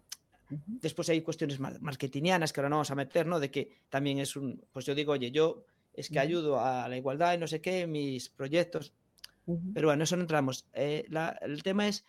Después 0.49 1.10
hay 1.10 1.21
cuestiones 1.21 1.60
marketingianas 1.60 2.53
que 2.53 2.60
ahora 2.60 2.69
no 2.69 2.75
vamos 2.77 2.91
a 2.91 2.95
meter, 2.95 3.25
¿no? 3.25 3.39
De 3.39 3.49
que 3.49 3.69
también 3.89 4.19
es 4.19 4.36
un, 4.36 4.63
pues 4.71 4.86
yo 4.86 4.93
digo, 4.93 5.13
oye, 5.13 5.31
yo 5.31 5.65
es 5.93 6.10
que 6.10 6.19
ayudo 6.19 6.60
a 6.60 6.88
la 6.88 6.97
igualdad 6.97 7.34
y 7.34 7.38
no 7.38 7.47
sé 7.47 7.62
qué, 7.62 7.88
mis 7.88 8.29
proyectos. 8.29 8.93
Pero 9.73 9.88
bueno, 9.88 10.03
eso 10.03 10.15
no 10.15 10.23
entramos. 10.23 10.65
Eh, 10.73 11.08
el 11.41 11.63
tema 11.63 11.88
es 11.88 12.05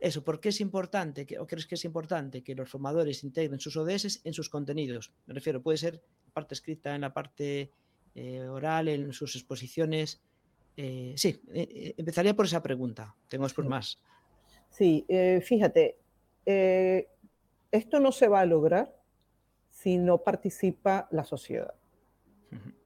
eso, 0.00 0.24
¿por 0.24 0.40
qué 0.40 0.50
es 0.50 0.60
importante, 0.60 1.24
que, 1.24 1.38
o 1.38 1.46
crees 1.46 1.66
que 1.66 1.76
es 1.76 1.84
importante 1.84 2.42
que 2.42 2.54
los 2.54 2.68
formadores 2.68 3.22
integren 3.24 3.60
sus 3.60 3.76
ODS 3.76 4.20
en 4.24 4.34
sus 4.34 4.48
contenidos? 4.48 5.12
Me 5.26 5.34
refiero, 5.34 5.62
puede 5.62 5.78
ser 5.78 6.02
parte 6.32 6.54
escrita, 6.54 6.94
en 6.94 7.02
la 7.02 7.14
parte 7.14 7.70
eh, 8.14 8.40
oral, 8.40 8.88
en 8.88 9.12
sus 9.12 9.36
exposiciones. 9.36 10.20
Eh, 10.76 11.14
sí, 11.16 11.40
empezaría 11.96 12.34
por 12.34 12.46
esa 12.46 12.62
pregunta. 12.62 13.14
Tengo 13.28 13.44
después 13.44 13.66
más. 13.68 13.98
Sí, 14.68 15.06
fíjate, 15.42 15.96
esto 17.74 17.98
no 17.98 18.12
se 18.12 18.28
va 18.28 18.40
a 18.40 18.46
lograr 18.46 18.94
si 19.68 19.98
no 19.98 20.18
participa 20.18 21.08
la 21.10 21.24
sociedad. 21.24 21.74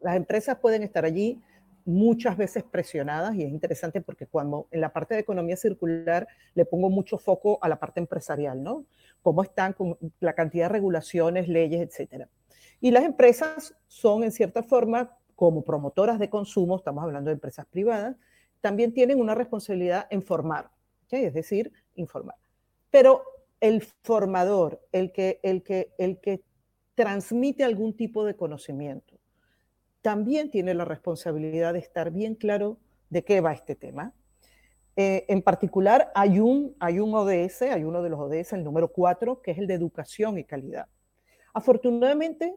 Las 0.01 0.17
empresas 0.17 0.59
pueden 0.59 0.83
estar 0.83 1.05
allí 1.05 1.43
muchas 1.85 2.39
veces 2.39 2.65
presionadas 2.65 3.35
y 3.35 3.43
es 3.43 3.51
interesante 3.51 4.01
porque 4.01 4.27
cuando 4.27 4.67
en 4.71 4.81
la 4.81 4.91
parte 4.91 5.15
de 5.15 5.21
economía 5.21 5.57
circular 5.57 6.27
le 6.55 6.65
pongo 6.65 6.89
mucho 6.89 7.19
foco 7.19 7.59
a 7.61 7.69
la 7.69 7.79
parte 7.79 8.01
empresarial, 8.01 8.63
¿no? 8.63 8.87
Cómo 9.21 9.43
están 9.43 9.75
con 9.75 9.99
la 10.21 10.33
cantidad 10.33 10.67
de 10.67 10.73
regulaciones, 10.73 11.49
leyes, 11.49 11.83
etcétera. 11.83 12.29
Y 12.81 12.91
las 12.91 13.05
empresas 13.05 13.75
son 13.89 14.25
en 14.25 14.33
cierta 14.33 14.63
forma 14.63 15.19
como 15.37 15.65
promotoras 15.65 16.19
de 16.19 16.31
consumo, 16.31 16.77
estamos 16.77 17.05
hablando 17.05 17.29
de 17.29 17.35
empresas 17.35 17.67
privadas, 17.67 18.17
también 18.63 18.95
tienen 18.95 19.21
una 19.21 19.35
responsabilidad 19.35 20.07
en 20.11 20.23
formar, 20.23 20.71
es 21.11 21.35
decir, 21.35 21.73
informar. 21.95 22.37
Pero 22.91 23.23
el 23.61 23.83
formador, 24.03 24.81
el 24.93 25.13
que, 25.13 25.41
el 25.43 25.63
que, 25.63 25.95
el 25.99 26.21
que 26.21 26.43
transmite 26.95 27.65
algún 27.65 27.97
tipo 27.97 28.25
de 28.25 28.37
conocimiento, 28.37 29.19
también 30.03 30.51
tiene 30.51 30.75
la 30.75 30.85
responsabilidad 30.85 31.73
de 31.73 31.81
estar 31.81 32.11
bien 32.11 32.35
claro 32.35 32.79
de 33.11 33.25
qué 33.25 33.41
va 33.41 33.53
este 33.53 33.75
tema. 33.75 34.15
Eh, 34.97 35.27
en 35.29 35.43
particular, 35.43 36.11
hay 36.15 36.41
un, 36.41 36.75
hay 36.81 36.99
un 36.99 37.15
ODS, 37.15 37.63
hay 37.63 37.85
uno 37.85 38.03
de 38.03 38.11
los 38.11 38.19
ODS, 38.19 38.55
el 38.55 38.65
número 38.65 38.89
4, 38.89 39.43
que 39.43 39.53
es 39.53 39.59
el 39.59 39.67
de 39.67 39.75
educación 39.75 40.39
y 40.39 40.45
calidad. 40.45 40.89
Afortunadamente, 41.55 42.57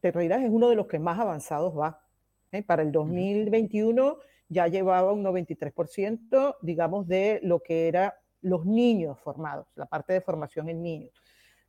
Terreiras 0.00 0.42
es 0.42 0.50
uno 0.50 0.68
de 0.68 0.74
los 0.74 0.86
que 0.86 0.98
más 0.98 1.18
avanzados 1.18 1.78
va. 1.78 2.04
¿eh? 2.50 2.62
Para 2.62 2.82
el 2.82 2.92
2021 2.92 4.18
ya 4.48 4.66
llevaba 4.66 5.12
un 5.12 5.24
93%, 5.24 6.56
digamos, 6.60 7.06
de 7.06 7.40
lo 7.42 7.62
que 7.62 7.88
era 7.88 8.21
los 8.42 8.66
niños 8.66 9.18
formados, 9.20 9.66
la 9.74 9.86
parte 9.86 10.12
de 10.12 10.20
formación 10.20 10.68
en 10.68 10.82
niños. 10.82 11.12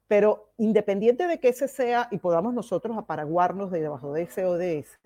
Pero 0.07 0.51
independiente 0.57 1.27
de 1.27 1.39
que 1.39 1.49
ese 1.49 1.67
sea 1.67 2.07
y 2.11 2.17
podamos 2.17 2.53
nosotros 2.53 2.97
aparaguarnos 2.97 3.71
de 3.71 3.81
debajo 3.81 4.11
de 4.11 4.23
ese 4.23 4.45
ODS, 4.45 4.99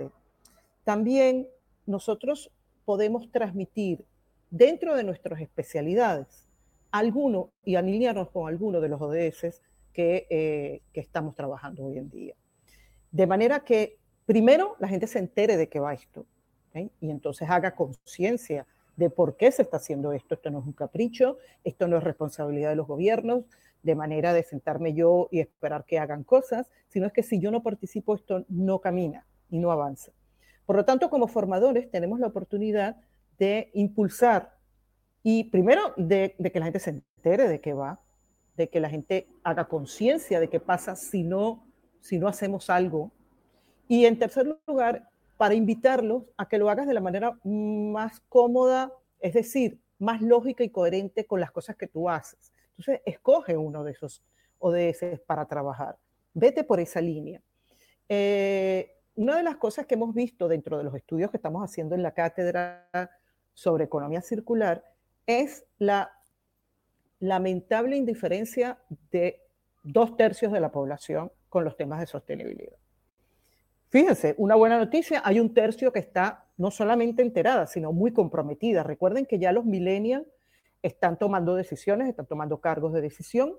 también 0.83 1.47
nosotros 1.85 2.51
podemos 2.85 3.29
transmitir 3.31 4.03
dentro 4.49 4.95
de 4.95 5.03
nuestras 5.03 5.41
especialidades 5.41 6.47
alguno 6.91 7.51
y 7.63 7.75
alinearnos 7.75 8.29
con 8.29 8.47
alguno 8.47 8.79
de 8.81 8.89
los 8.89 9.01
ODS 9.01 9.61
que, 9.93 10.25
eh, 10.29 10.81
que 10.93 11.01
estamos 11.01 11.35
trabajando 11.35 11.85
hoy 11.85 11.97
en 11.97 12.09
día. 12.09 12.35
De 13.11 13.27
manera 13.27 13.59
que 13.59 13.97
primero 14.25 14.75
la 14.79 14.87
gente 14.87 15.07
se 15.07 15.19
entere 15.19 15.57
de 15.57 15.69
qué 15.69 15.79
va 15.79 15.93
esto 15.93 16.25
y 16.99 17.09
entonces 17.09 17.49
haga 17.49 17.73
conciencia 17.75 18.65
de 18.97 19.09
por 19.09 19.37
qué 19.37 19.51
se 19.51 19.61
está 19.61 19.77
haciendo 19.77 20.11
esto. 20.11 20.35
Esto 20.35 20.49
no 20.49 20.59
es 20.59 20.65
un 20.65 20.73
capricho, 20.73 21.37
esto 21.63 21.87
no 21.87 21.97
es 21.97 22.03
responsabilidad 22.03 22.71
de 22.71 22.75
los 22.75 22.87
gobiernos, 22.87 23.45
de 23.83 23.95
manera 23.95 24.33
de 24.33 24.43
sentarme 24.43 24.93
yo 24.93 25.29
y 25.31 25.39
esperar 25.39 25.85
que 25.85 25.99
hagan 25.99 26.23
cosas, 26.23 26.69
sino 26.89 27.05
es 27.05 27.13
que 27.13 27.23
si 27.23 27.39
yo 27.39 27.51
no 27.51 27.63
participo 27.63 28.15
esto 28.15 28.43
no 28.49 28.81
camina 28.81 29.25
y 29.49 29.59
no 29.59 29.71
avanza. 29.71 30.11
Por 30.65 30.75
lo 30.75 30.83
tanto, 30.83 31.09
como 31.09 31.27
formadores 31.27 31.89
tenemos 31.89 32.19
la 32.19 32.27
oportunidad 32.27 32.97
de 33.37 33.69
impulsar 33.73 34.57
y 35.23 35.45
primero 35.45 35.93
de, 35.95 36.35
que 36.51 36.59
la 36.59 36.65
gente 36.65 36.79
se 36.79 36.89
entere 36.89 37.47
de 37.47 37.61
qué 37.61 37.73
va, 37.73 38.01
de 38.57 38.69
que 38.69 38.79
la 38.79 38.89
gente 38.89 39.27
haga 39.43 39.65
conciencia 39.65 40.39
de 40.39 40.49
qué 40.49 40.59
pasa 40.59 40.95
si 40.95 41.23
no, 41.23 41.65
si 42.01 42.17
no 42.17 42.27
hacemos 42.27 42.69
algo. 42.69 43.11
Y 43.87 44.05
en 44.05 44.17
tercer 44.17 44.59
lugar, 44.65 45.09
para 45.37 45.53
invitarlos 45.53 46.23
a 46.35 46.47
que 46.47 46.57
lo 46.57 46.69
hagas 46.69 46.87
de 46.87 46.93
la 46.93 47.01
manera 47.01 47.37
más 47.43 48.19
cómoda, 48.27 48.91
es 49.19 49.33
decir, 49.33 49.79
más 49.99 50.21
lógica 50.21 50.63
y 50.63 50.69
coherente 50.69 51.25
con 51.25 51.39
las 51.39 51.51
cosas 51.51 51.75
que 51.75 51.87
tú 51.87 52.09
haces. 52.09 52.51
Entonces, 52.77 53.01
escoge 53.05 53.57
uno 53.57 53.83
de 53.83 53.91
esos 53.91 54.23
ODS 54.59 55.19
para 55.25 55.45
trabajar. 55.45 55.97
Vete 56.33 56.63
por 56.63 56.79
esa 56.79 57.01
línea. 57.01 57.41
Eh, 58.09 58.95
una 59.15 59.35
de 59.37 59.43
las 59.43 59.57
cosas 59.57 59.85
que 59.85 59.95
hemos 59.95 60.13
visto 60.13 60.47
dentro 60.47 60.77
de 60.77 60.83
los 60.83 60.93
estudios 60.93 61.31
que 61.31 61.37
estamos 61.37 61.63
haciendo 61.63 61.95
en 61.95 62.03
la 62.03 62.11
cátedra 62.11 62.89
sobre 63.53 63.85
economía 63.85 64.21
circular 64.21 64.83
es 65.25 65.65
la 65.79 66.11
lamentable 67.19 67.97
indiferencia 67.97 68.79
de 69.11 69.41
dos 69.83 70.15
tercios 70.15 70.51
de 70.51 70.59
la 70.59 70.71
población 70.71 71.31
con 71.49 71.63
los 71.63 71.75
temas 71.75 71.99
de 71.99 72.07
sostenibilidad. 72.07 72.77
Fíjense, 73.89 74.35
una 74.37 74.55
buena 74.55 74.77
noticia, 74.77 75.21
hay 75.23 75.39
un 75.39 75.53
tercio 75.53 75.93
que 75.93 75.99
está 75.99 76.45
no 76.57 76.71
solamente 76.71 77.21
enterada, 77.21 77.67
sino 77.67 77.93
muy 77.93 78.11
comprometida. 78.11 78.83
Recuerden 78.83 79.25
que 79.25 79.39
ya 79.39 79.51
los 79.51 79.65
millennials 79.65 80.27
están 80.81 81.17
tomando 81.17 81.55
decisiones, 81.55 82.09
están 82.09 82.25
tomando 82.25 82.59
cargos 82.59 82.93
de 82.93 83.01
decisión 83.01 83.55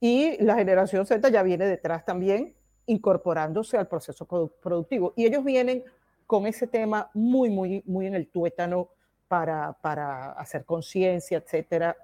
y 0.00 0.42
la 0.42 0.54
generación 0.54 1.06
Z 1.06 1.28
ya 1.28 1.42
viene 1.42 1.66
detrás 1.66 2.04
también 2.04 2.54
incorporándose 2.86 3.76
al 3.76 3.86
proceso 3.86 4.26
productivo. 4.26 5.12
Y 5.16 5.26
ellos 5.26 5.44
vienen 5.44 5.84
con 6.26 6.46
ese 6.46 6.66
tema 6.66 7.10
muy, 7.12 7.50
muy, 7.50 7.82
muy 7.86 8.06
en 8.06 8.14
el 8.14 8.28
tuétano 8.28 8.88
para, 9.28 9.74
para 9.74 10.32
hacer 10.32 10.64
conciencia, 10.64 11.38
etcétera. 11.38 11.96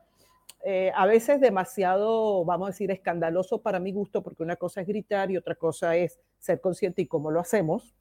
Eh, 0.65 0.93
a 0.95 1.07
veces 1.07 1.41
demasiado, 1.41 2.45
vamos 2.45 2.67
a 2.67 2.71
decir, 2.73 2.91
escandaloso 2.91 3.63
para 3.63 3.79
mi 3.79 3.93
gusto, 3.93 4.23
porque 4.23 4.43
una 4.43 4.57
cosa 4.57 4.81
es 4.81 4.87
gritar 4.87 5.31
y 5.31 5.37
otra 5.37 5.55
cosa 5.55 5.97
es 5.97 6.19
ser 6.39 6.61
consciente 6.61 7.03
y 7.03 7.07
cómo 7.07 7.31
lo 7.31 7.41
hacemos, 7.41 7.95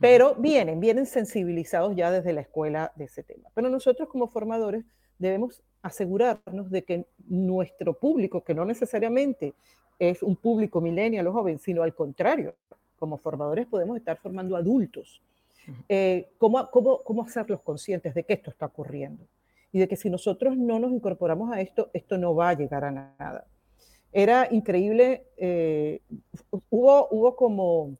pero 0.00 0.34
vienen, 0.34 0.80
vienen 0.80 1.06
sensibilizados 1.06 1.94
ya 1.94 2.10
desde 2.10 2.32
la 2.32 2.40
escuela 2.40 2.92
de 2.96 3.04
ese 3.04 3.22
tema. 3.22 3.48
Pero 3.54 3.68
nosotros 3.68 4.08
como 4.08 4.26
formadores 4.28 4.84
debemos 5.18 5.62
asegurarnos 5.80 6.70
de 6.70 6.82
que 6.82 7.06
nuestro 7.28 7.94
público, 7.94 8.42
que 8.42 8.54
no 8.54 8.64
necesariamente 8.64 9.54
es 9.98 10.22
un 10.22 10.36
público 10.36 10.80
millennial 10.80 11.28
o 11.28 11.32
joven, 11.32 11.58
sino 11.58 11.82
al 11.82 11.94
contrario, 11.94 12.56
como 12.98 13.16
formadores 13.16 13.66
podemos 13.66 13.96
estar 13.96 14.18
formando 14.18 14.56
adultos. 14.56 15.22
Eh, 15.88 16.30
¿cómo, 16.38 16.68
cómo, 16.70 17.02
cómo 17.04 17.22
hacerlos 17.22 17.60
conscientes 17.60 18.14
de 18.14 18.24
que 18.24 18.32
esto 18.32 18.50
está 18.50 18.66
ocurriendo? 18.66 19.24
Y 19.70 19.78
de 19.78 19.88
que 19.88 19.96
si 19.96 20.10
nosotros 20.10 20.56
no 20.56 20.80
nos 20.80 20.92
incorporamos 20.92 21.52
a 21.52 21.60
esto, 21.60 21.90
esto 21.92 22.18
no 22.18 22.34
va 22.34 22.50
a 22.50 22.54
llegar 22.54 22.84
a 22.84 22.90
nada 22.90 23.46
era 24.12 24.48
increíble. 24.50 25.26
Eh, 25.36 26.02
hubo, 26.70 27.08
hubo 27.10 27.34
como 27.36 27.96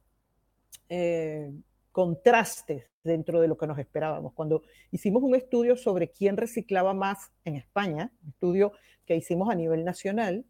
eh, 0.89 1.51
contrastes 1.91 2.87
dentro 3.03 3.41
de 3.41 3.49
lo 3.49 3.57
que 3.57 3.67
nos 3.67 3.79
esperábamos. 3.79 4.33
Cuando 4.35 4.63
hicimos 4.91 5.23
un 5.23 5.35
estudio 5.35 5.77
sobre 5.77 6.09
quién 6.09 6.37
reciclaba 6.37 6.95
más 6.95 7.33
en 7.45 7.57
España, 7.57 8.13
un 8.23 8.29
estudio 8.31 8.73
que 9.07 9.17
hicimos 9.17 9.51
a 9.51 9.55
nivel 9.55 9.85
nacional, 9.85 10.45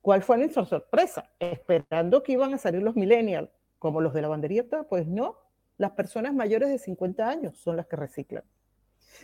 ¿cuál 0.00 0.22
fue 0.22 0.38
nuestra 0.38 0.64
sorpresa? 0.64 1.30
Esperando 1.38 2.22
que 2.22 2.32
iban 2.32 2.54
a 2.54 2.58
salir 2.58 2.82
los 2.82 2.96
millennials, 2.96 3.50
como 3.78 4.00
los 4.00 4.14
de 4.14 4.22
la 4.22 4.28
banderita, 4.28 4.84
pues 4.84 5.06
no, 5.06 5.36
las 5.76 5.90
personas 5.92 6.32
mayores 6.32 6.70
de 6.70 6.78
50 6.78 7.28
años 7.28 7.58
son 7.58 7.76
las 7.76 7.86
que 7.86 7.96
reciclan. 7.96 8.44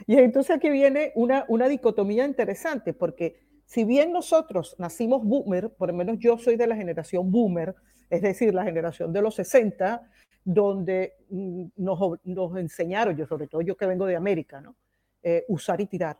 Y 0.06 0.16
entonces 0.18 0.56
aquí 0.56 0.70
viene 0.70 1.12
una, 1.14 1.44
una 1.48 1.68
dicotomía 1.68 2.24
interesante, 2.24 2.92
porque 2.92 3.49
si 3.70 3.84
bien 3.84 4.10
nosotros 4.10 4.74
nacimos 4.78 5.24
boomer, 5.24 5.72
por 5.72 5.90
lo 5.90 5.94
menos 5.94 6.18
yo 6.18 6.36
soy 6.38 6.56
de 6.56 6.66
la 6.66 6.74
generación 6.74 7.30
boomer, 7.30 7.76
es 8.10 8.20
decir, 8.20 8.52
la 8.52 8.64
generación 8.64 9.12
de 9.12 9.22
los 9.22 9.36
60, 9.36 10.10
donde 10.44 11.14
mm, 11.30 11.66
nos, 11.76 12.56
enseñaron, 12.56 13.16
yo 13.16 13.28
sobre 13.28 13.46
todo 13.46 13.60
yo 13.60 13.76
que 13.76 13.86
vengo 13.86 14.06
de 14.06 14.16
América, 14.16 14.60
¿no? 14.60 14.74
Eh, 15.22 15.44
usar 15.46 15.80
y 15.80 15.86
tirar, 15.86 16.18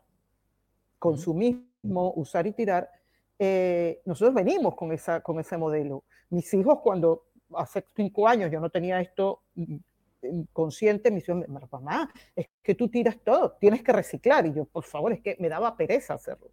consumismo, 0.97 2.13
usar 2.15 2.47
y 2.47 2.53
tirar. 2.53 2.89
Eh, 3.37 4.01
nosotros 4.05 4.33
venimos 4.33 4.73
con, 4.73 4.93
esa, 4.93 5.19
con 5.19 5.37
ese 5.37 5.57
modelo. 5.57 6.05
Mis 6.29 6.53
hijos 6.53 6.79
cuando 6.81 7.25
hace 7.53 7.83
cinco 7.93 8.29
años 8.29 8.49
yo 8.49 8.61
no 8.61 8.69
tenía 8.69 9.01
esto 9.01 9.41
mm, 9.55 9.75
mm, 10.21 10.41
consciente, 10.53 11.11
me 11.11 11.17
dijeron, 11.17 11.45
mamá, 11.69 12.09
es 12.33 12.47
que 12.63 12.75
tú 12.75 12.87
tiras 12.87 13.17
todo, 13.21 13.57
tienes 13.59 13.83
que 13.83 13.91
reciclar. 13.91 14.45
Y 14.45 14.53
yo, 14.53 14.63
por 14.63 14.85
favor, 14.85 15.11
es 15.11 15.19
que 15.19 15.35
me 15.37 15.49
daba 15.49 15.75
pereza 15.75 16.13
hacerlo 16.13 16.49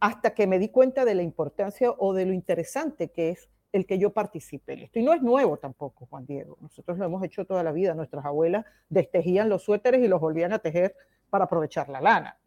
hasta 0.00 0.34
que 0.34 0.46
me 0.46 0.58
di 0.58 0.68
cuenta 0.68 1.04
de 1.04 1.14
la 1.14 1.22
importancia 1.22 1.90
o 1.90 2.12
de 2.12 2.26
lo 2.26 2.32
interesante 2.32 3.08
que 3.08 3.30
es 3.30 3.48
el 3.72 3.86
que 3.86 3.98
yo 3.98 4.12
participe 4.12 4.72
en 4.72 4.80
esto. 4.80 4.98
Y 4.98 5.02
no 5.02 5.12
es 5.12 5.22
nuevo 5.22 5.58
tampoco, 5.58 6.06
Juan 6.06 6.26
Diego. 6.26 6.56
Nosotros 6.60 6.98
lo 6.98 7.04
hemos 7.04 7.22
hecho 7.24 7.44
toda 7.44 7.62
la 7.62 7.72
vida. 7.72 7.94
Nuestras 7.94 8.24
abuelas 8.24 8.64
destejían 8.88 9.48
los 9.48 9.64
suéteres 9.64 10.02
y 10.02 10.08
los 10.08 10.20
volvían 10.20 10.52
a 10.52 10.58
tejer 10.58 10.94
para 11.30 11.44
aprovechar 11.44 11.88
la 11.88 12.00
lana. 12.00 12.38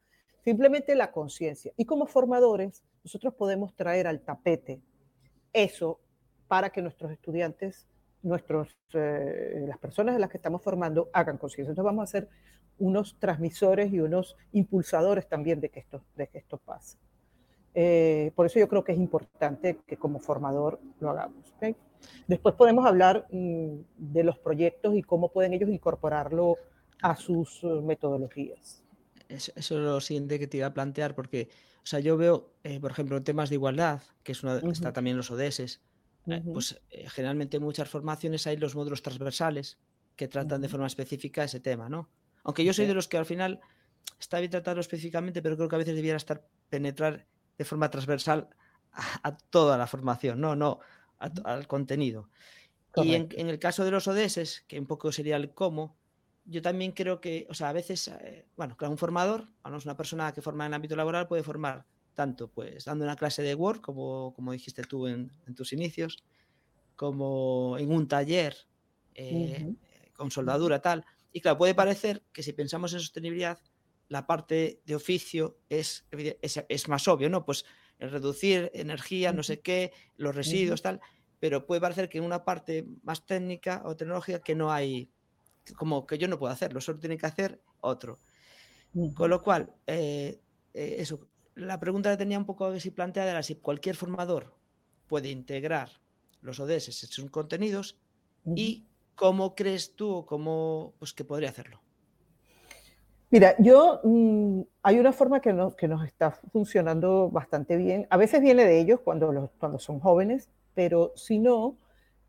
Simplemente 0.44 0.96
la 0.96 1.12
conciencia. 1.12 1.72
Y 1.78 1.86
como 1.86 2.08
formadores, 2.08 2.84
nosotros 3.04 3.34
podemos 3.36 3.76
traer 3.76 4.08
al 4.08 4.22
tapete 4.22 4.82
eso 5.54 6.00
para 6.48 6.72
que 6.72 6.82
nuestros 6.82 7.12
estudiantes, 7.12 7.88
nuestros, 8.24 8.76
eh, 8.94 9.66
las 9.68 9.78
personas 9.78 10.16
de 10.16 10.20
las 10.20 10.30
que 10.30 10.38
estamos 10.38 10.64
formando, 10.64 11.10
hagan 11.14 11.38
conciencia. 11.38 11.72
Entonces 11.72 11.86
vamos 11.86 12.04
a 12.04 12.12
ser 12.12 12.30
unos 12.80 13.20
transmisores 13.20 13.92
y 13.92 14.00
unos 14.00 14.38
impulsadores 14.54 15.28
también 15.28 15.60
de 15.60 15.70
que 15.70 15.82
esto, 15.82 16.04
de 16.16 16.28
que 16.28 16.40
esto 16.40 16.58
pase. 16.58 16.98
Eh, 17.74 18.32
por 18.36 18.46
eso 18.46 18.60
yo 18.60 18.68
creo 18.68 18.84
que 18.84 18.94
es 18.94 18.98
importante 18.98 19.80
que 19.86 19.98
como 19.98 20.20
formador 20.20 20.80
lo 21.00 21.10
hagamos. 21.12 21.50
Después 22.28 22.56
podemos 22.56 22.86
hablar 22.86 23.28
mm, 23.32 23.80
de 23.98 24.24
los 24.24 24.38
proyectos 24.38 24.96
y 24.96 25.02
cómo 25.02 25.30
pueden 25.32 25.54
ellos 25.54 25.70
incorporarlo 25.70 26.58
a 27.02 27.16
sus 27.16 27.64
uh, 27.64 27.82
metodologías. 27.82 28.84
Eso, 29.28 29.52
es 29.56 29.72
lo 29.72 30.00
siguiente 30.02 30.40
que 30.40 30.48
te 30.48 30.58
iba 30.58 30.68
a 30.68 30.74
plantear, 30.74 31.14
porque 31.14 31.50
o 31.84 31.86
sea, 31.86 32.00
yo 32.00 32.18
veo, 32.18 32.52
eh, 32.64 32.80
por 32.80 32.92
ejemplo, 32.92 33.22
temas 33.22 33.50
de 33.50 33.56
igualdad, 33.56 34.02
que 34.24 34.32
es 34.32 34.44
una, 34.44 34.58
está 34.58 34.94
también 34.94 35.18
los 35.18 35.32
ODS, 35.32 35.82
eh, 36.28 36.44
pues 36.54 36.82
generalmente 37.08 37.60
muchas 37.60 37.90
formaciones 37.90 38.48
hay 38.48 38.58
los 38.58 38.76
módulos 38.76 39.02
transversales 39.02 39.78
que 40.16 40.28
tratan 40.28 40.62
de 40.62 40.70
forma 40.70 40.88
específica 40.88 41.44
ese 41.44 41.60
tema, 41.60 41.90
¿no? 41.90 42.10
Aunque 42.44 42.64
yo 42.64 42.74
soy 42.74 42.86
de 42.86 42.94
los 42.94 43.08
que 43.08 43.18
al 43.18 43.26
final 43.26 43.60
está 44.20 44.40
bien 44.40 44.52
tratarlo 44.52 44.82
específicamente, 44.82 45.42
pero 45.42 45.56
creo 45.56 45.70
que 45.70 45.76
a 45.76 45.80
veces 45.80 45.96
debiera 45.96 46.18
estar 46.18 46.46
penetrar 46.70 47.26
de 47.60 47.66
forma 47.66 47.92
transversal 47.92 48.50
a, 48.94 49.38
toda 49.38 49.78
la 49.78 49.86
formación, 49.86 50.40
no, 50.42 50.56
no, 50.56 50.80
al 51.20 51.68
contenido. 51.68 52.30
Y 52.96 53.14
en, 53.14 53.50
el 53.50 53.60
caso 53.60 53.86
de 53.86 53.92
los 53.92 54.08
ODS, 54.08 54.64
que 54.68 54.80
un 54.80 54.88
poco 54.88 55.12
sería 55.12 55.36
el 55.36 55.54
cómo, 55.54 55.98
yo 56.46 56.62
también 56.62 56.94
creo 56.94 57.22
que, 57.22 57.46
o 57.50 57.54
sea, 57.54 57.70
a 57.70 57.74
veces, 57.74 58.08
eh, 58.08 58.48
bueno, 58.56 58.76
claro, 58.76 58.94
un 58.94 58.98
formador, 58.98 59.48
es 59.78 59.86
una 59.86 59.98
persona 59.98 60.34
que 60.34 60.42
forma 60.42 60.66
en 60.66 60.72
el 60.72 60.76
ámbito 60.76 60.96
laboral, 60.96 61.28
puede 61.28 61.44
formar 61.44 61.86
tanto 62.16 62.50
pues 62.50 62.86
dando 62.86 63.06
una 63.06 63.16
clase 63.16 63.44
de 63.44 63.56
Word, 63.56 63.82
como, 63.82 64.34
como 64.36 64.52
dijiste 64.52 64.84
tú 64.84 65.08
en, 65.08 65.32
tus 65.56 65.74
inicios, 65.74 66.24
como 66.96 67.78
en 67.78 67.92
un 67.92 68.08
taller 68.08 68.56
eh, 69.16 69.76
con 70.14 70.32
soldadura 70.32 70.82
tal. 70.82 71.06
Y 71.32 71.42
claro, 71.42 71.58
puede 71.58 71.76
parecer 71.76 72.24
que 72.34 72.42
si 72.42 72.54
pensamos 72.54 72.94
en 72.94 73.00
sostenibilidad, 73.00 73.60
la 74.10 74.26
parte 74.26 74.82
de 74.86 74.96
oficio 74.96 75.60
es, 75.70 76.06
es, 76.12 76.88
más 76.88 77.08
obvio, 77.08 77.30
¿no? 77.30 77.46
Pues 77.46 77.64
el 78.00 78.12
reducir 78.12 78.72
energía, 78.74 79.32
no 79.32 79.44
sé 79.44 79.62
qué, 79.62 79.94
los 80.18 80.36
residuos, 80.36 80.82
tal, 80.82 81.00
pero 81.40 81.66
puede 81.66 81.80
parecer 81.80 82.10
que 82.10 82.18
en 82.18 82.24
una 82.24 82.44
parte 82.44 82.86
más 83.04 83.26
técnica 83.26 83.84
o 83.86 83.96
tecnológica 83.96 84.40
que 84.40 84.56
no 84.56 84.72
hay, 84.72 85.10
como 85.76 86.06
que 86.06 86.18
yo 86.18 86.28
no 86.28 86.40
puedo 86.40 86.52
hacerlo, 86.52 86.82
solo 86.82 87.00
tiene 87.00 87.18
que 87.18 87.28
hacer 87.28 87.62
otro. 87.82 88.20
Con 89.14 89.30
lo 89.30 89.44
cual, 89.44 89.72
eh, 89.86 90.42
eh, 90.74 90.96
eso, 90.98 91.28
la 91.54 91.80
pregunta 91.80 92.10
que 92.10 92.18
tenía 92.18 92.40
un 92.40 92.46
poco 92.46 92.78
si 92.80 92.90
planteada 92.90 93.30
era 93.30 93.44
si 93.44 93.56
cualquier 93.56 93.96
formador 93.96 94.56
puede 95.08 95.30
integrar 95.30 96.02
los 96.42 96.60
ODS 96.60 96.88
en 96.88 97.10
sus 97.10 97.30
contenidos 97.30 97.98
y 98.56 98.88
cómo 99.14 99.54
crees 99.54 99.96
tú 99.96 100.26
cómo 100.26 100.96
pues, 100.98 101.14
que 101.14 101.26
podría 101.26 101.50
hacerlo. 101.50 101.82
Mira, 103.32 103.56
yo 103.60 104.02
mm, 104.04 104.62
hay 104.82 105.00
una 105.00 105.14
forma 105.14 105.40
que, 105.40 105.56
que, 105.78 105.88
nos 105.88 106.06
está 106.06 106.32
funcionando 106.32 107.30
bastante 107.30 107.78
bien. 107.78 108.08
A 108.10 108.18
veces 108.18 108.42
viene 108.42 108.66
de 108.66 108.80
ellos 108.80 109.02
cuando, 109.02 109.52
cuando 109.60 109.78
son 109.78 110.00
jóvenes, 110.00 110.50
pero 110.74 111.14
si 111.16 111.38
no, 111.38 111.78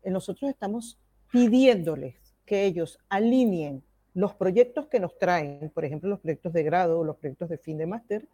eh, 0.03 0.11
nosotros 0.11 0.51
estamos 0.51 0.99
pidiéndoles 1.31 2.15
que 2.45 2.65
ellos 2.65 2.99
alineen 3.09 3.83
los 4.13 4.35
proyectos 4.35 4.87
que 4.87 4.99
nos 4.99 5.17
traen, 5.17 5.71
por 5.73 5.85
ejemplo, 5.85 6.09
los 6.09 6.19
proyectos 6.19 6.53
de 6.53 6.63
grado 6.63 6.99
o 6.99 7.03
los 7.03 7.17
proyectos 7.17 7.49
de 7.49 7.57
fin 7.57 7.77
de 7.79 7.87
máster, 7.87 8.27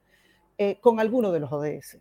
eh, 0.57 0.79
con 0.81 0.99
alguno 0.99 1.31
de 1.31 1.39
los 1.39 1.51
ODS. 1.51 1.99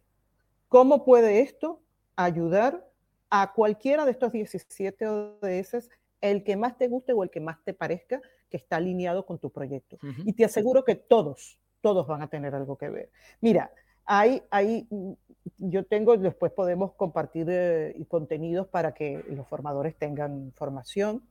¿Cómo 0.68 1.05
puede 1.05 1.42
esto 1.42 1.81
ayudar 2.16 2.88
a 3.31 3.52
cualquiera 3.52 4.05
de 4.05 4.12
estos 4.12 4.33
17 4.33 5.07
ODS, 5.07 5.90
el 6.20 6.42
que 6.42 6.57
más 6.57 6.76
te 6.76 6.88
guste 6.88 7.12
o 7.12 7.22
el 7.22 7.31
que 7.31 7.40
más 7.40 7.62
te 7.64 7.74
parezca 7.74 8.20
que 8.50 8.56
está 8.56 8.76
alineado 8.76 9.26
con 9.26 9.38
tu 9.38 9.50
proyecto? 9.50 9.98
Y 10.24 10.32
te 10.32 10.44
aseguro 10.44 10.85
que 10.85 10.94
todos, 10.94 11.59
todos 11.80 12.06
van 12.06 12.22
a 12.22 12.28
tener 12.28 12.54
algo 12.54 12.76
que 12.76 12.88
ver. 12.88 13.11
Mira, 13.40 13.70
hay, 14.04 14.42
hay, 14.50 14.87
mm, 14.90 15.12
yo 15.59 15.85
tengo, 15.85 16.16
después 16.16 16.52
podemos 16.52 16.92
compartir 16.94 17.46
eh, 17.50 17.94
contenidos 18.09 18.68
para 18.68 18.92
que 18.92 19.24
los 19.28 19.46
formadores 19.48 19.96
tengan 19.96 20.38
información, 20.38 21.22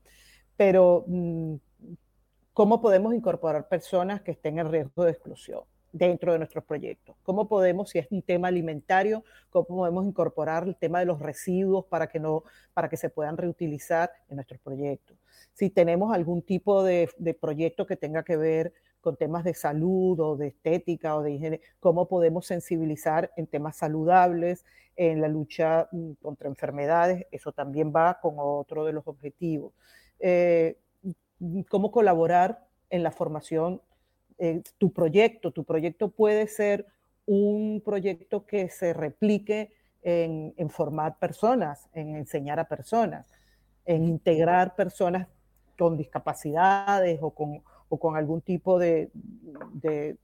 pero 0.58 1.06
mm, 1.08 1.56
¿cómo 2.54 2.82
podemos 2.82 3.14
incorporar 3.14 3.68
personas 3.68 4.22
que 4.22 4.32
estén 4.32 4.60
en 4.60 4.72
riesgo 4.72 5.04
de 5.06 5.12
exclusión? 5.12 5.62
dentro 5.96 6.34
de 6.34 6.40
nuestros 6.40 6.66
proyectos. 6.66 7.16
¿Cómo 7.24 7.48
podemos, 7.48 7.90
si 7.90 8.00
es 8.00 8.08
un 8.12 8.22
tema 8.22 8.50
alimentario, 8.50 9.24
cómo 9.50 9.66
podemos 9.66 10.06
incorporar 10.06 10.68
el 10.68 10.76
tema 10.76 11.00
de 11.00 11.06
los 11.06 11.20
residuos 11.20 11.86
para 11.86 12.08
que, 12.08 12.20
no, 12.20 12.44
para 12.74 12.90
que 12.90 12.98
se 12.98 13.10
puedan 13.10 13.38
reutilizar 13.38 14.12
en 14.28 14.36
nuestros 14.36 14.60
proyectos? 14.60 15.18
Si 15.56 15.72
tenemos 15.72 16.14
algún 16.14 16.44
tipo 16.44 16.84
de, 16.84 17.10
de 17.18 17.34
proyecto 17.34 17.88
que 17.88 17.96
tenga 17.96 18.24
que 18.24 18.38
ver 18.38 18.74
con 19.02 19.18
temas 19.18 19.44
de 19.44 19.56
salud 19.56 20.20
o 20.20 20.36
de 20.36 20.48
estética 20.48 21.16
o 21.16 21.24
de 21.24 21.32
higiene, 21.32 21.62
cómo 21.80 22.08
podemos 22.08 22.46
sensibilizar 22.46 23.32
en 23.36 23.48
temas 23.48 23.78
saludables, 23.78 24.64
en 24.96 25.22
la 25.22 25.28
lucha 25.28 25.88
mm, 25.92 26.14
contra 26.22 26.48
enfermedades, 26.48 27.26
eso 27.32 27.52
también 27.52 27.92
va 27.96 28.20
con 28.22 28.36
otro 28.38 28.86
de 28.86 28.94
los 28.94 29.08
objetivos. 29.08 29.74
Eh, 30.20 30.78
cómo 31.70 31.92
colaborar 31.92 32.66
en 32.90 33.04
la 33.04 33.12
formación 33.12 33.82
eh, 34.38 34.62
tu 34.78 34.92
proyecto. 34.92 35.52
Tu 35.52 35.64
proyecto 35.64 36.10
puede 36.10 36.48
ser 36.48 36.86
un 37.26 37.82
proyecto 37.84 38.46
que 38.46 38.70
se 38.70 38.94
replique 38.94 39.72
en, 40.04 40.70
formar 40.70 41.18
personas, 41.18 41.90
en 41.94 42.16
enseñar 42.16 42.60
a 42.60 42.68
personas, 42.68 43.26
en 43.86 44.04
integrar 44.04 44.76
personas 44.76 45.28
con 45.78 45.98
discapacidades 45.98 47.20
o 47.22 47.32
con, 47.32 47.62
o 47.90 48.00
con 48.00 48.16
algún 48.16 48.42
tipo 48.42 48.80
de, 48.80 49.10
de, 49.74 50.18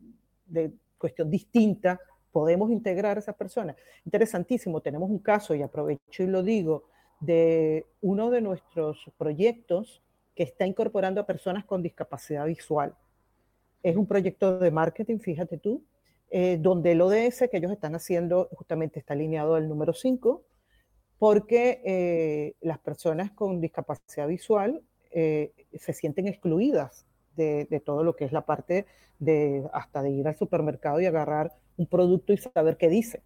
cuestión 0.98 1.30
distinta, 1.30 2.00
podemos 2.32 2.72
integrar 2.72 3.18
a 3.18 3.20
esas 3.20 3.36
personas. 3.36 3.76
Interesantísimo, 4.06 4.82
tenemos 4.82 5.10
un 5.10 5.20
caso, 5.20 5.56
y 5.56 5.62
aprovecho 5.62 6.24
y 6.24 6.28
lo 6.28 6.44
digo, 6.44 6.86
de 7.20 7.86
uno 8.02 8.30
de 8.30 8.42
nuestros 8.42 9.12
proyectos 9.18 10.02
que 10.36 10.44
está 10.44 10.66
incorporando 10.66 11.22
a 11.22 11.26
personas 11.26 11.66
con 11.66 11.82
discapacidad 11.82 12.46
visual. 12.46 12.96
Es 13.84 13.96
un 13.96 14.06
proyecto 14.06 14.60
de 14.60 14.72
marketing, 14.72 15.20
fíjate 15.20 15.58
tú, 15.58 15.84
eh, 16.30 16.58
donde 16.60 16.94
el 16.94 17.02
ODS 17.02 17.50
que 17.50 17.58
ellos 17.58 17.72
están 17.72 17.96
haciendo 17.96 18.48
justamente 18.52 19.00
está 19.00 19.14
alineado 19.14 19.56
al 19.56 19.68
número 19.68 19.94
5, 19.94 20.44
porque 21.20 21.82
eh, 21.86 22.56
las 22.62 22.80
personas 22.80 23.32
con 23.32 23.60
discapacidad 23.60 24.28
visual 24.28 24.82
eh, 25.12 25.54
se 25.78 25.94
sienten 25.94 26.28
excluidas 26.28 27.06
de, 27.36 27.82
todo 27.84 28.04
lo 28.04 28.16
que 28.16 28.26
es 28.26 28.32
la 28.32 28.46
parte 28.46 28.86
de 29.20 29.68
hasta 29.74 30.02
de 30.02 30.12
ir 30.12 30.28
al 30.28 30.36
supermercado 30.36 31.00
y 31.00 31.06
agarrar 31.06 31.54
un 31.78 31.88
producto 31.88 32.34
y 32.34 32.38
saber 32.38 32.78
qué 32.78 32.90
dice. 32.90 33.22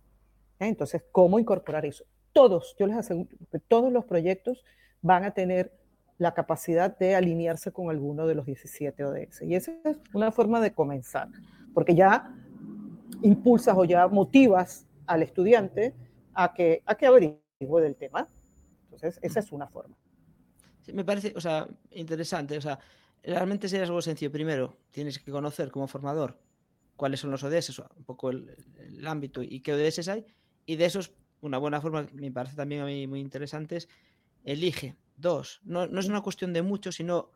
Entonces, 0.60 1.04
¿cómo 1.12 1.40
incorporar 1.40 1.86
eso? 1.86 2.06
Todos, 2.34 2.76
yo 2.80 2.88
les 2.88 2.98
aseguro 2.98 3.30
que 3.52 3.60
todos 3.60 3.92
los 3.92 4.06
proyectos 4.06 4.64
van 5.02 5.24
a 5.24 5.32
tener 5.32 5.72
la 6.18 6.34
capacidad 6.34 6.98
de 6.98 7.16
alinearse 7.16 7.72
con 7.72 7.90
alguno 7.90 8.26
de 8.26 8.36
los 8.36 8.46
17 8.46 9.04
ODS. 9.04 9.42
Y 9.42 9.56
esa 9.56 9.74
es 9.84 9.98
una 10.14 10.32
forma 10.32 10.62
de 10.62 10.72
comenzar, 10.72 11.28
porque 11.74 11.94
ya 11.94 12.34
impulsas 13.22 13.76
o 13.78 13.84
ya 13.84 14.08
motivas 14.08 14.88
al 15.08 15.24
estudiante 15.24 15.94
a 16.34 16.54
que, 16.54 16.82
a 16.86 16.96
que 16.96 17.06
averigüe 17.06 17.82
del 17.82 17.96
tema. 17.96 18.28
Entonces, 18.86 19.20
esa 19.22 19.40
es 19.40 19.52
una 19.52 19.68
forma. 19.68 19.96
Me 20.94 21.04
parece, 21.04 21.34
o 21.36 21.42
sea, 21.42 21.68
interesante. 21.92 22.58
O 22.58 22.62
sea, 22.62 22.80
realmente 23.24 23.70
sería 23.70 23.86
algo 23.86 24.02
sencillo. 24.02 24.32
Primero, 24.32 24.78
tienes 24.92 25.20
que 25.20 25.32
conocer 25.32 25.72
como 25.72 25.88
formador 25.88 26.40
cuáles 26.96 27.20
son 27.20 27.32
los 27.32 27.44
ODS, 27.44 27.80
un 27.80 28.04
poco 28.06 28.30
el, 28.30 28.56
el 28.78 29.06
ámbito 29.08 29.44
y 29.44 29.60
qué 29.60 29.74
ODS 29.74 30.08
hay. 30.08 30.26
Y 30.66 30.76
de 30.76 30.86
esos, 30.86 31.12
una 31.42 31.58
buena 31.58 31.82
forma, 31.82 32.06
me 32.14 32.32
parece 32.32 32.56
también 32.56 32.82
a 32.82 32.86
mí 32.86 33.08
muy 33.08 33.20
interesante, 33.20 33.78
es 33.78 33.90
elige 34.44 34.96
dos. 35.18 35.62
No, 35.64 35.88
no 35.88 36.00
es 36.00 36.08
una 36.08 36.22
cuestión 36.22 36.54
de 36.54 36.62
muchos, 36.62 36.96
sino 36.96 37.32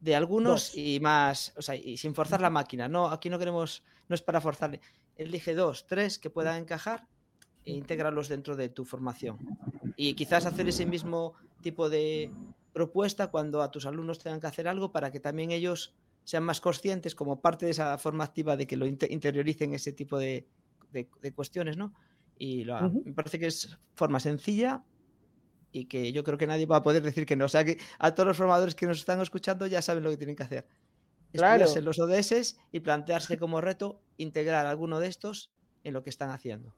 de 0.00 0.16
algunos 0.16 0.76
y 0.76 1.00
más, 1.00 1.52
o 1.56 1.62
sea, 1.62 1.76
y 1.76 1.96
sin 1.96 2.14
forzar 2.14 2.40
la 2.40 2.50
máquina. 2.50 2.88
No, 2.88 3.08
aquí 3.08 3.30
no 3.30 3.38
queremos, 3.38 3.82
no 4.08 4.14
es 4.14 4.22
para 4.22 4.40
forzarle. 4.40 4.80
Elige 5.16 5.54
dos, 5.54 5.86
tres 5.86 6.18
que 6.18 6.30
puedan 6.30 6.60
encajar 6.60 7.06
e 7.64 7.72
integrarlos 7.72 8.28
dentro 8.28 8.56
de 8.56 8.68
tu 8.68 8.84
formación. 8.84 9.38
Y 9.96 10.14
quizás 10.14 10.46
hacer 10.46 10.68
ese 10.68 10.86
mismo 10.86 11.34
tipo 11.60 11.88
de 11.88 12.32
propuesta 12.72 13.28
cuando 13.28 13.62
a 13.62 13.70
tus 13.70 13.86
alumnos 13.86 14.18
tengan 14.18 14.40
que 14.40 14.46
hacer 14.46 14.68
algo 14.68 14.92
para 14.92 15.10
que 15.10 15.20
también 15.20 15.50
ellos 15.50 15.94
sean 16.24 16.44
más 16.44 16.60
conscientes 16.60 17.14
como 17.14 17.40
parte 17.40 17.66
de 17.66 17.72
esa 17.72 17.98
forma 17.98 18.24
activa 18.24 18.56
de 18.56 18.66
que 18.66 18.76
lo 18.76 18.86
interioricen 18.86 19.74
ese 19.74 19.92
tipo 19.92 20.18
de, 20.18 20.46
de, 20.92 21.32
cuestiones, 21.34 21.76
¿no? 21.76 21.92
Y 22.38 22.64
lo, 22.64 22.90
me 22.90 23.12
parece 23.12 23.38
que 23.38 23.46
es 23.46 23.76
forma 23.94 24.20
sencilla 24.20 24.84
y 25.70 25.86
que 25.86 26.12
yo 26.12 26.22
creo 26.22 26.38
que 26.38 26.46
nadie 26.46 26.66
va 26.66 26.76
a 26.76 26.82
poder 26.82 27.02
decir 27.02 27.26
que 27.26 27.36
no. 27.36 27.46
O 27.46 27.48
sea 27.48 27.64
que 27.64 27.78
a 27.98 28.14
todos 28.14 28.28
los 28.28 28.36
formadores 28.36 28.74
que 28.74 28.86
nos 28.86 28.98
están 28.98 29.20
escuchando 29.20 29.66
ya 29.66 29.82
saben 29.82 30.04
lo 30.04 30.10
que 30.10 30.16
tienen 30.16 30.36
que 30.36 30.42
hacer. 30.42 30.66
Claro. 31.32 31.64
los 31.80 31.98
ODS 31.98 32.58
y 32.72 32.80
plantearse 32.80 33.38
como 33.38 33.62
reto 33.62 34.02
integrar 34.18 34.66
alguno 34.66 35.00
de 35.00 35.08
estos 35.08 35.50
en 35.82 35.94
lo 35.94 36.02
que 36.02 36.10
están 36.10 36.30
haciendo. 36.30 36.74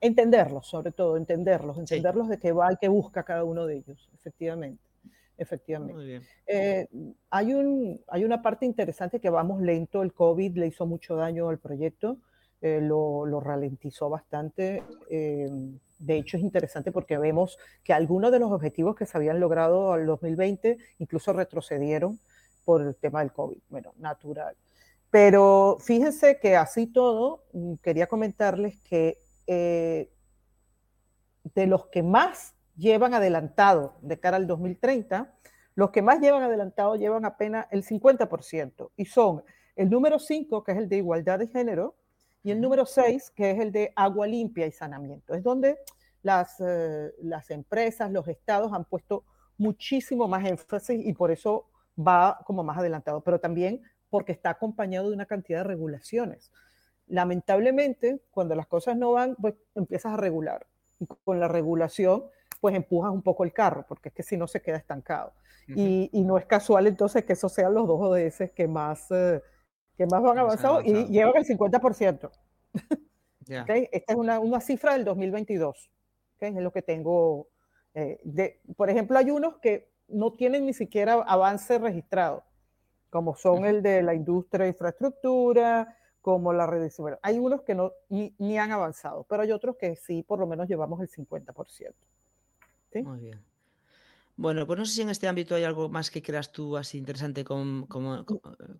Entenderlos, 0.00 0.66
sobre 0.66 0.92
todo, 0.92 1.18
entenderlos, 1.18 1.76
entenderlos 1.76 2.28
de 2.30 2.38
qué 2.38 2.52
va 2.52 2.72
y 2.72 2.76
qué 2.80 2.88
busca 2.88 3.22
cada 3.22 3.44
uno 3.44 3.66
de 3.66 3.76
ellos, 3.76 4.08
efectivamente. 4.14 4.82
Efectivamente. 5.40 6.20
Eh, 6.46 6.86
hay, 7.30 7.54
un, 7.54 7.98
hay 8.08 8.24
una 8.24 8.42
parte 8.42 8.66
interesante 8.66 9.20
que 9.20 9.30
vamos 9.30 9.62
lento, 9.62 10.02
el 10.02 10.12
COVID 10.12 10.58
le 10.58 10.66
hizo 10.66 10.84
mucho 10.84 11.16
daño 11.16 11.48
al 11.48 11.58
proyecto, 11.58 12.18
eh, 12.60 12.80
lo, 12.82 13.24
lo, 13.24 13.40
ralentizó 13.40 14.10
bastante. 14.10 14.82
Eh, 15.08 15.48
de 15.98 16.16
hecho, 16.18 16.36
es 16.36 16.42
interesante 16.42 16.92
porque 16.92 17.16
vemos 17.16 17.58
que 17.82 17.94
algunos 17.94 18.30
de 18.32 18.38
los 18.38 18.52
objetivos 18.52 18.94
que 18.94 19.06
se 19.06 19.16
habían 19.16 19.40
logrado 19.40 19.94
al 19.94 20.04
2020 20.04 20.76
incluso 20.98 21.32
retrocedieron 21.32 22.20
por 22.66 22.82
el 22.82 22.94
tema 22.96 23.20
del 23.20 23.32
COVID. 23.32 23.56
Bueno, 23.70 23.94
natural. 23.96 24.54
Pero 25.10 25.78
fíjense 25.80 26.38
que 26.38 26.54
así 26.54 26.86
todo, 26.86 27.44
mm, 27.54 27.76
quería 27.76 28.06
comentarles 28.08 28.78
que 28.82 29.16
eh, 29.46 30.10
de 31.54 31.66
los 31.66 31.86
que 31.86 32.02
más 32.02 32.54
llevan 32.80 33.12
adelantado 33.12 33.94
de 34.00 34.18
cara 34.18 34.38
al 34.38 34.46
2030, 34.46 35.32
los 35.74 35.90
que 35.90 36.02
más 36.02 36.20
llevan 36.20 36.42
adelantado 36.42 36.96
llevan 36.96 37.24
apenas 37.24 37.66
el 37.70 37.84
50% 37.84 38.90
y 38.96 39.04
son 39.04 39.44
el 39.76 39.90
número 39.90 40.18
5, 40.18 40.64
que 40.64 40.72
es 40.72 40.78
el 40.78 40.88
de 40.88 40.96
igualdad 40.96 41.38
de 41.38 41.46
género, 41.46 41.94
y 42.42 42.50
el 42.50 42.60
número 42.60 42.86
6, 42.86 43.32
que 43.32 43.50
es 43.50 43.60
el 43.60 43.70
de 43.70 43.92
agua 43.94 44.26
limpia 44.26 44.66
y 44.66 44.72
saneamiento. 44.72 45.34
Es 45.34 45.42
donde 45.42 45.78
las, 46.22 46.56
eh, 46.60 47.12
las 47.20 47.50
empresas, 47.50 48.10
los 48.10 48.26
estados 48.28 48.72
han 48.72 48.86
puesto 48.86 49.24
muchísimo 49.58 50.26
más 50.26 50.46
énfasis 50.46 51.04
y 51.04 51.12
por 51.12 51.30
eso 51.30 51.66
va 51.98 52.40
como 52.46 52.64
más 52.64 52.78
adelantado, 52.78 53.20
pero 53.20 53.38
también 53.40 53.82
porque 54.08 54.32
está 54.32 54.50
acompañado 54.50 55.10
de 55.10 55.14
una 55.14 55.26
cantidad 55.26 55.58
de 55.58 55.64
regulaciones. 55.64 56.50
Lamentablemente, 57.08 58.22
cuando 58.30 58.54
las 58.54 58.66
cosas 58.66 58.96
no 58.96 59.12
van, 59.12 59.36
pues 59.36 59.54
empiezas 59.74 60.14
a 60.14 60.16
regular. 60.16 60.66
Y 60.98 61.06
con 61.06 61.40
la 61.40 61.48
regulación 61.48 62.24
pues 62.60 62.74
empujas 62.74 63.10
un 63.10 63.22
poco 63.22 63.44
el 63.44 63.52
carro, 63.52 63.84
porque 63.88 64.10
es 64.10 64.14
que 64.14 64.22
si 64.22 64.36
no 64.36 64.46
se 64.46 64.60
queda 64.60 64.76
estancado. 64.76 65.32
y, 65.68 66.10
no 66.24 66.36
es 66.36 66.46
casual 66.46 66.86
entonces 66.86 67.24
que 67.24 67.34
esos 67.34 67.52
sean 67.52 67.74
los 67.74 67.86
dos 67.86 68.00
ODS 68.00 68.52
que 68.54 68.66
más, 68.66 69.06
eh, 69.10 69.40
que 69.96 70.06
más 70.06 70.22
van 70.22 70.38
avanzados 70.38 70.84
y 70.84 71.06
llevan 71.06 71.36
el 71.36 71.44
50%. 71.44 72.30
Esta 73.48 73.76
es 73.76 74.16
una, 74.16 74.60
cifra 74.60 74.94
del 74.94 75.04
2022, 75.04 75.90
es 76.40 76.54
lo 76.54 76.72
que 76.72 76.82
tengo. 76.82 77.48
Eh, 77.94 78.20
de, 78.22 78.60
por 78.76 78.90
ejemplo, 78.90 79.18
hay 79.18 79.30
unos 79.30 79.58
que 79.58 79.90
no 80.08 80.32
tienen 80.32 80.66
ni 80.66 80.72
siquiera 80.72 81.14
avance 81.14 81.78
registrado, 81.78 82.44
como 83.10 83.34
son 83.34 83.64
el 83.64 83.82
de 83.82 84.02
la 84.02 84.14
industria 84.14 84.64
de 84.64 84.70
infraestructura, 84.70 85.96
como 86.20 86.52
la 86.52 86.66
red 86.66 86.82
de 86.82 87.18
Hay 87.22 87.38
unos 87.38 87.62
que 87.62 87.74
no, 87.74 87.92
ni, 88.08 88.58
han 88.58 88.72
avanzado, 88.72 89.24
pero 89.28 89.42
hay 89.42 89.52
otros 89.52 89.76
que 89.76 89.96
sí, 89.96 90.22
por 90.22 90.38
lo 90.38 90.46
menos 90.46 90.68
llevamos 90.68 91.00
el 91.00 91.08
50%. 91.08 91.94
Muy 92.94 93.20
bien. 93.20 93.40
Bueno, 94.36 94.66
pues 94.66 94.78
no 94.78 94.86
sé 94.86 94.94
si 94.94 95.02
en 95.02 95.10
este 95.10 95.28
ámbito 95.28 95.54
hay 95.54 95.64
algo 95.64 95.90
más 95.90 96.10
que 96.10 96.22
creas 96.22 96.50
tú 96.50 96.76
así 96.78 96.96
interesante 96.96 97.44
como, 97.44 97.86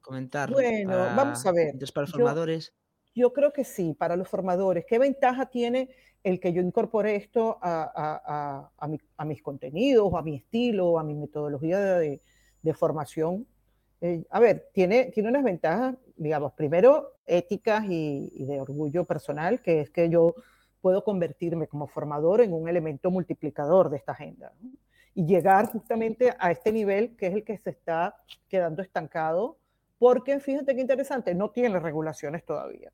comentar. 0.01 0.51
Bueno, 0.51 0.97
vamos 1.15 1.45
a 1.45 1.53
ver. 1.53 1.75
Para 1.93 2.07
los 2.07 2.13
formadores. 2.13 2.75
Yo, 3.15 3.33
creo 3.35 3.53
que 3.53 3.65
sí, 3.65 3.93
para 3.93 4.17
los 4.17 4.27
formadores. 4.27 4.87
¿Qué 4.89 4.99
ventaja 4.99 5.47
tiene 5.47 5.91
el 6.25 6.41
que 6.41 6.55
yo 6.55 6.63
incorpore 6.63 7.15
esto 7.17 7.59
a, 7.61 8.71
mis 9.27 9.43
contenidos, 9.43 10.15
a 10.15 10.23
mi 10.23 10.37
estilo, 10.37 10.99
a 10.99 11.05
mi 11.05 11.15
metodología 11.15 11.79
de, 11.79 12.21
formación? 12.73 13.47
Eh, 14.01 14.25
a 14.31 14.41
ver, 14.41 14.71
tiene, 14.73 15.11
tiene 15.13 15.29
unas 15.29 15.45
ventajas, 15.45 15.95
digamos, 16.17 16.55
primero 16.55 17.19
éticas 17.27 17.85
y, 17.85 18.33
y 18.35 18.47
de 18.47 18.63
orgullo 18.63 19.05
personal, 19.05 19.61
que 19.61 19.83
es 19.83 19.91
que 19.91 20.09
yo 20.09 20.35
puedo 20.81 21.05
convertirme 21.05 21.67
como 21.67 21.87
formador 21.87 22.41
en 22.41 22.53
un 22.53 22.69
elemento 22.69 23.11
multiplicador 23.11 23.91
de 23.91 23.99
esta 23.99 24.13
agenda 24.13 24.53
y 25.15 25.27
llegar 25.27 25.71
justamente 25.71 26.35
a 26.39 26.51
este 26.51 26.73
nivel 26.73 27.17
que 27.17 27.27
es 27.27 27.35
el 27.35 27.45
que 27.45 27.59
se 27.59 27.71
está 27.71 28.17
quedando 28.49 28.83
estancado, 28.83 29.59
porque 29.99 30.39
fíjate 30.41 30.75
qué 30.75 30.81
interesante, 30.81 31.35
no 31.35 31.51
tiene 31.51 31.79
regulaciones 31.79 32.45
todavía. 32.45 32.93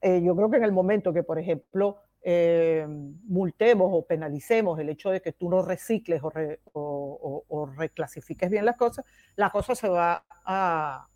Eh, 0.00 0.20
yo 0.22 0.34
creo 0.34 0.50
que 0.50 0.56
en 0.56 0.64
el 0.64 0.72
momento 0.72 1.12
que, 1.12 1.22
por 1.22 1.38
ejemplo, 1.38 2.02
eh, 2.24 2.84
multemos 2.88 3.88
o 3.92 4.04
penalicemos 4.04 4.78
el 4.78 4.88
hecho 4.88 5.10
de 5.10 5.22
que 5.22 5.32
tú 5.32 5.48
no 5.48 5.62
recicles 5.62 6.20
o, 6.22 7.42
o, 7.48 7.66
reclasifiques 7.66 8.50
bien 8.50 8.64
las 8.64 8.76
cosas, 8.76 9.04
la 9.36 9.50
cosa 9.50 9.74
se 9.74 9.88
va 9.88 10.24
a, 10.28 11.08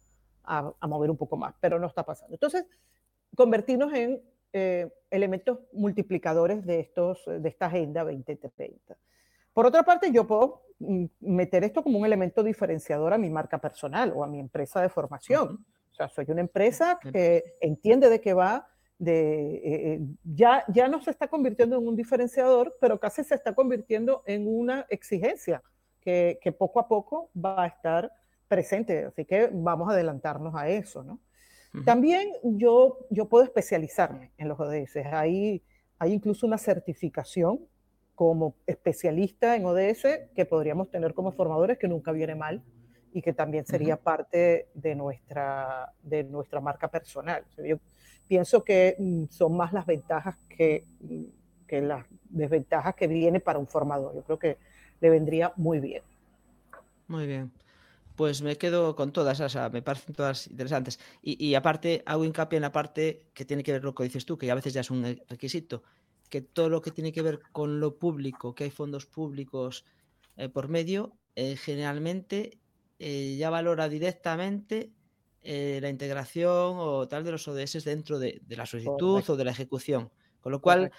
a, 0.44 0.72
a 0.80 0.86
mover 0.86 1.10
un 1.10 1.16
poco 1.16 1.36
más, 1.36 1.54
pero 1.60 1.78
no 1.78 1.86
está 1.86 2.04
pasando. 2.04 2.34
Entonces, 2.34 2.64
convertirnos 3.34 3.92
en 3.92 4.22
eh, 4.53 4.88
elementos 5.11 5.61
multiplicadores 5.72 6.64
de, 6.64 6.80
estos, 6.80 7.24
de 7.26 7.49
esta 7.49 7.66
Agenda 7.66 8.05
2030. 8.05 8.97
Por 9.53 9.66
otra 9.66 9.82
parte, 9.82 10.12
yo 10.12 10.26
puedo 10.26 10.64
mm, 10.78 11.07
meter 11.20 11.64
esto 11.64 11.82
como 11.82 11.99
un 11.99 12.05
elemento 12.07 12.42
diferenciador 12.42 13.12
a 13.14 13.18
mi 13.18 13.30
marca 13.30 13.59
personal 13.59 14.12
o 14.14 14.22
a 14.22 14.26
mi 14.26 14.38
empresa 14.38 14.82
de 14.82 14.88
formación. 14.88 15.64
O 15.90 15.94
sea, 15.94 16.09
soy 16.09 16.26
una 16.28 16.42
empresa 16.42 16.99
que 17.01 17.57
entiende 17.61 18.11
de 18.11 18.20
qué 18.20 18.34
va, 18.34 18.68
de, 18.99 19.55
eh, 19.57 19.61
eh, 19.64 20.01
ya, 20.24 20.64
ya 20.68 20.88
no 20.88 21.01
se 21.01 21.11
está 21.11 21.28
convirtiendo 21.28 21.78
en 21.78 21.88
un 21.88 21.97
diferenciador, 21.97 22.76
pero 22.80 23.01
casi 23.01 23.24
se 23.24 23.34
está 23.34 23.55
convirtiendo 23.55 24.22
en 24.26 24.47
una 24.47 24.86
exigencia 24.90 25.62
que, 26.03 26.38
que 26.42 26.53
poco 26.53 26.80
a 26.80 26.86
poco 26.86 27.30
va 27.34 27.64
a 27.64 27.66
estar 27.66 28.12
presente. 28.49 29.07
Así 29.07 29.24
que 29.24 29.49
vamos 29.53 29.88
a 29.88 29.92
adelantarnos 29.92 30.55
a 30.55 30.68
eso, 30.68 31.03
¿no? 31.03 31.18
También 31.85 32.33
yo, 32.43 32.99
yo 33.11 33.29
puedo 33.29 33.45
especializarme 33.45 34.33
en 34.39 34.49
los 34.49 34.59
ODS. 34.59 34.97
Hay, 35.12 35.62
hay 35.99 36.12
incluso 36.12 36.47
una 36.47 36.59
certificación 36.59 37.61
como 38.14 38.55
especialista 38.66 39.57
en 39.57 39.66
ODS 39.66 40.07
que 40.35 40.47
podríamos 40.47 40.91
tener 40.91 41.12
como 41.12 41.33
formadores, 41.33 41.79
que 41.79 41.87
nunca 41.87 42.12
viene 42.12 42.35
mal 42.35 42.62
y 43.12 43.22
que 43.22 43.33
también 43.33 43.66
sería 43.66 43.97
parte 43.97 44.68
de 44.74 44.95
nuestra, 44.95 45.93
de 46.03 46.24
nuestra 46.24 46.61
marca 46.61 46.89
personal. 46.89 47.45
Yo 47.57 47.79
pienso 48.27 48.64
que 48.64 48.97
mm, 48.99 49.24
son 49.31 49.57
más 49.57 49.72
las 49.72 49.87
ventajas 49.87 50.37
que, 50.49 50.85
mm, 51.01 51.24
que 51.66 51.81
las 51.83 52.07
desventajas 52.29 52.95
que 52.95 53.07
viene 53.07 53.41
para 53.41 53.59
un 53.59 53.66
formador. 53.66 54.14
Yo 54.14 54.22
creo 54.22 54.39
que 54.39 54.57
le 55.01 55.11
vendría 55.11 55.53
muy 55.57 55.81
bien. 55.81 56.03
Muy 57.07 57.27
bien. 57.27 57.53
Pues 58.16 58.40
me 58.40 58.56
quedo 58.56 58.96
con 58.96 59.12
todas, 59.12 59.40
o 59.40 59.48
sea, 59.48 59.68
me 59.68 59.82
parecen 59.82 60.14
todas 60.14 60.46
interesantes. 60.48 60.98
Y, 61.20 61.54
aparte, 61.54 62.02
hago 62.06 62.24
hincapié 62.24 62.56
en 62.56 62.62
la 62.62 62.72
parte 62.72 63.28
que 63.34 63.44
tiene 63.44 63.62
que 63.62 63.72
ver 63.72 63.84
lo 63.84 63.94
que 63.94 64.04
dices 64.04 64.24
tú, 64.24 64.38
que 64.38 64.50
a 64.50 64.54
veces 64.54 64.72
ya 64.72 64.80
es 64.80 64.90
un 64.90 65.20
requisito, 65.28 65.82
que 66.30 66.40
todo 66.40 66.70
lo 66.70 66.80
que 66.80 66.90
tiene 66.90 67.12
que 67.12 67.20
ver 67.20 67.40
con 67.52 67.78
lo 67.78 67.98
público, 67.98 68.54
que 68.54 68.64
hay 68.64 68.70
fondos 68.70 69.04
públicos 69.04 69.84
eh, 70.36 70.48
por 70.48 70.68
medio, 70.68 71.18
eh, 71.34 71.56
generalmente 71.56 72.58
eh, 72.98 73.36
ya 73.38 73.50
valora 73.50 73.88
directamente 73.88 74.92
la 75.48 75.88
integración 75.88 76.74
o 76.76 77.06
tal 77.06 77.22
de 77.22 77.30
los 77.30 77.46
ODS 77.46 77.84
dentro 77.84 78.18
de, 78.18 78.42
la 78.48 78.66
solicitud 78.66 79.22
o 79.28 79.36
de 79.36 79.44
la 79.44 79.52
ejecución. 79.52 80.10
Con 80.40 80.50
lo 80.50 80.60
cual, 80.60 80.90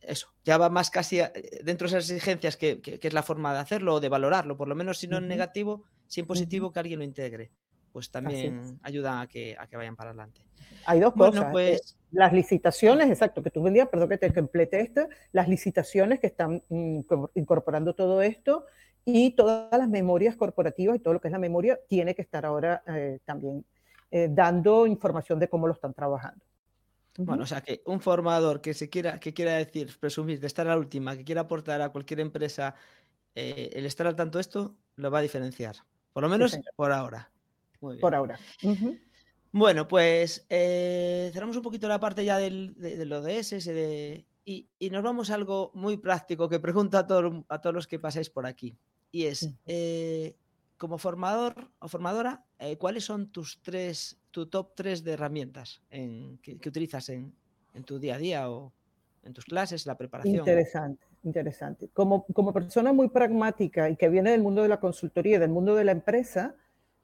eso, 0.00 0.32
ya 0.44 0.56
va 0.56 0.70
más 0.70 0.88
casi 0.88 1.18
dentro 1.62 1.86
de 1.86 1.98
esas 1.98 2.08
exigencias 2.08 2.56
que, 2.56 2.80
es 2.82 3.12
la 3.12 3.22
forma 3.22 3.52
de 3.52 3.58
hacerlo 3.58 3.96
o 3.96 4.00
de 4.00 4.08
valorarlo, 4.08 4.56
por 4.56 4.66
lo 4.66 4.74
menos 4.74 4.96
si 4.96 5.08
no 5.08 5.18
en 5.18 5.28
negativo, 5.28 5.84
si 6.12 6.20
en 6.20 6.26
positivo 6.26 6.70
que 6.70 6.78
alguien 6.78 6.98
lo 6.98 7.06
integre, 7.06 7.50
pues 7.90 8.10
también 8.10 8.78
ayuda 8.82 9.22
a 9.22 9.26
que, 9.26 9.56
a 9.58 9.66
que 9.66 9.78
vayan 9.78 9.96
para 9.96 10.10
adelante. 10.10 10.42
Hay 10.84 11.00
dos 11.00 11.14
cosas. 11.14 11.44
¿eh? 11.44 11.48
Pues, 11.50 11.96
las 12.10 12.34
licitaciones, 12.34 13.08
exacto, 13.08 13.42
que 13.42 13.50
tú 13.50 13.62
vendías, 13.62 13.88
perdón 13.88 14.10
que 14.10 14.18
te 14.18 14.30
complete 14.30 14.82
esto, 14.82 15.08
las 15.32 15.48
licitaciones 15.48 16.20
que 16.20 16.26
están 16.26 16.62
incorporando 16.68 17.94
todo 17.94 18.20
esto 18.20 18.66
y 19.06 19.30
todas 19.30 19.70
las 19.72 19.88
memorias 19.88 20.36
corporativas 20.36 20.96
y 20.96 20.98
todo 20.98 21.14
lo 21.14 21.20
que 21.22 21.28
es 21.28 21.32
la 21.32 21.38
memoria 21.38 21.80
tiene 21.88 22.14
que 22.14 22.20
estar 22.20 22.44
ahora 22.44 22.82
eh, 22.88 23.20
también 23.24 23.64
eh, 24.10 24.28
dando 24.30 24.86
información 24.86 25.38
de 25.38 25.48
cómo 25.48 25.66
lo 25.66 25.72
están 25.72 25.94
trabajando. 25.94 26.44
Bueno, 27.16 27.44
o 27.44 27.46
sea 27.46 27.62
que 27.62 27.80
un 27.86 28.02
formador 28.02 28.60
que 28.60 28.74
se 28.74 28.90
quiera, 28.90 29.18
que 29.18 29.32
quiera 29.32 29.54
decir, 29.54 29.96
presumir 29.98 30.40
de 30.40 30.46
estar 30.46 30.66
a 30.66 30.70
la 30.72 30.76
última, 30.76 31.16
que 31.16 31.24
quiera 31.24 31.40
aportar 31.40 31.80
a 31.80 31.88
cualquier 31.88 32.20
empresa 32.20 32.74
el 33.34 33.86
estar 33.86 34.06
al 34.06 34.14
tanto 34.14 34.36
de 34.36 34.42
esto, 34.42 34.76
lo 34.96 35.10
va 35.10 35.20
a 35.20 35.22
diferenciar. 35.22 35.76
Por 36.12 36.22
lo 36.22 36.28
menos 36.28 36.58
por 36.76 36.92
ahora. 36.92 37.30
Por 37.80 38.14
ahora. 38.14 38.38
Bueno, 39.52 39.86
pues 39.86 40.46
eh, 40.48 41.30
cerramos 41.32 41.56
un 41.56 41.62
poquito 41.62 41.86
la 41.86 42.00
parte 42.00 42.24
ya 42.24 42.38
del, 42.38 42.74
de, 42.74 43.04
lo 43.04 43.20
de 43.20 43.42
de, 43.42 44.24
y, 44.46 44.90
nos 44.90 45.02
vamos 45.02 45.30
a 45.30 45.34
algo 45.34 45.70
muy 45.74 45.98
práctico 45.98 46.48
que 46.48 46.58
pregunto 46.58 46.96
a, 46.96 47.00
a 47.00 47.60
todos 47.60 47.74
los 47.74 47.86
que 47.86 47.98
pasáis 47.98 48.30
por 48.30 48.46
aquí. 48.46 48.78
Y 49.10 49.24
es, 49.24 49.50
eh, 49.66 50.36
como 50.78 50.96
formador 50.96 51.70
o 51.80 51.88
formadora, 51.88 52.46
eh, 52.58 52.78
¿cuáles 52.78 53.04
son 53.04 53.30
tus 53.30 53.60
tres, 53.60 54.18
tu 54.30 54.46
top 54.46 54.72
tres 54.74 55.04
de 55.04 55.12
herramientas 55.12 55.82
que, 55.90 56.58
utilizas 56.66 57.10
en, 57.10 57.34
en, 57.74 57.84
tu 57.84 57.98
día 57.98 58.14
a 58.14 58.18
día 58.18 58.50
o 58.50 58.72
en 59.22 59.34
tus 59.34 59.44
clases, 59.44 59.84
la 59.84 59.98
preparación? 59.98 60.36
Interesante 60.36 61.11
interesante. 61.24 61.88
Como, 61.92 62.26
como 62.26 62.52
persona 62.52 62.92
muy 62.92 63.08
pragmática 63.08 63.88
y 63.88 63.96
que 63.96 64.08
viene 64.08 64.30
del 64.30 64.42
mundo 64.42 64.62
de 64.62 64.68
la 64.68 64.80
consultoría, 64.80 65.38
del 65.38 65.50
mundo 65.50 65.74
de 65.74 65.84
la 65.84 65.92
empresa, 65.92 66.54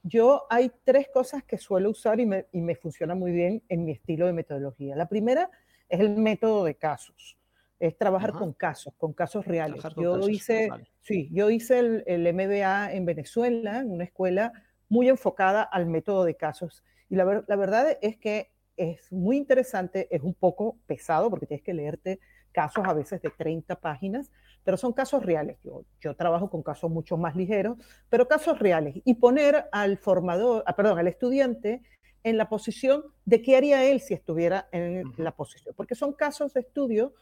yo 0.03 0.47
hay 0.51 0.71
tres 0.85 1.09
cosas 1.12 1.45
que 1.45 1.59
suelo 1.59 1.91
usar 1.91 2.21
y 2.21 2.27
me, 2.27 2.47
y 2.53 2.61
me 2.61 2.75
funciona 2.75 3.14
muy 3.14 3.33
bien 3.33 3.62
en 3.69 3.85
mi 3.85 3.93
estilo 3.93 4.27
de 4.27 4.33
metodología. 4.33 4.97
La 4.97 5.09
primera 5.09 5.51
es 5.89 6.01
el 6.01 6.16
método 6.16 6.64
de 6.64 6.75
casos. 6.75 7.37
Es 7.81 7.97
trabajar 7.97 8.33
con 8.33 8.53
casos, 8.55 8.93
con 8.97 9.12
casos 9.12 9.47
reales. 9.47 9.83
yo 9.97 10.29
hice, 10.29 10.69
sí, 11.01 11.29
yo 11.33 11.49
hice 11.49 11.79
el, 11.79 12.05
el, 12.07 12.35
MBA 12.35 12.93
en 12.93 13.05
Venezuela, 13.05 13.79
en 13.79 13.93
una 13.93 14.03
escuela 14.03 14.53
muy 14.89 15.09
enfocada 15.09 15.62
al 15.62 15.87
método 15.87 16.25
de 16.25 16.35
casos. 16.35 16.83
Y 17.09 17.14
la, 17.14 17.45
la 17.47 17.57
verdad 17.57 17.97
es 18.03 18.16
que 18.16 18.51
es 18.77 19.12
muy 19.12 19.37
interesante, 19.37 20.09
es 20.11 20.23
un 20.23 20.35
poco 20.35 20.77
pesado 20.87 21.31
porque 21.31 21.47
tienes 21.47 21.62
que 21.62 21.75
leerte 21.75 22.19
casos 22.59 22.84
a 22.88 22.92
veces 22.92 23.22
de 23.22 23.30
30 23.30 23.76
páginas, 23.76 24.32
pero 24.64 24.76
son 24.76 24.92
casos 24.92 25.24
reales. 25.24 25.59
Yo, 25.62 25.84
yo 26.00 26.16
trabajo 26.16 26.50
con 26.50 26.64
casos 26.64 26.90
mucho 26.90 27.16
más 27.16 27.36
ligeros, 27.36 27.78
pero 28.11 28.26
casos 28.26 28.59
reales. 28.59 28.96
Y 29.04 29.14
poner 29.14 29.66
al 29.70 29.96
formador, 29.96 30.64
ah, 30.66 30.74
perdón, 30.74 30.98
al 30.98 31.06
estudiante 31.06 31.84
en 32.24 32.36
la 32.36 32.48
posición 32.48 33.04
de 33.24 33.42
qué 33.42 33.56
haría 33.56 33.84
él 33.84 34.00
si 34.00 34.12
estuviera 34.12 34.68
en 34.72 35.04
la 35.18 35.36
posición, 35.36 35.72
porque 35.76 35.94
son 35.94 36.14
casos 36.14 36.52
de 36.52 36.62
estudio 36.62 37.14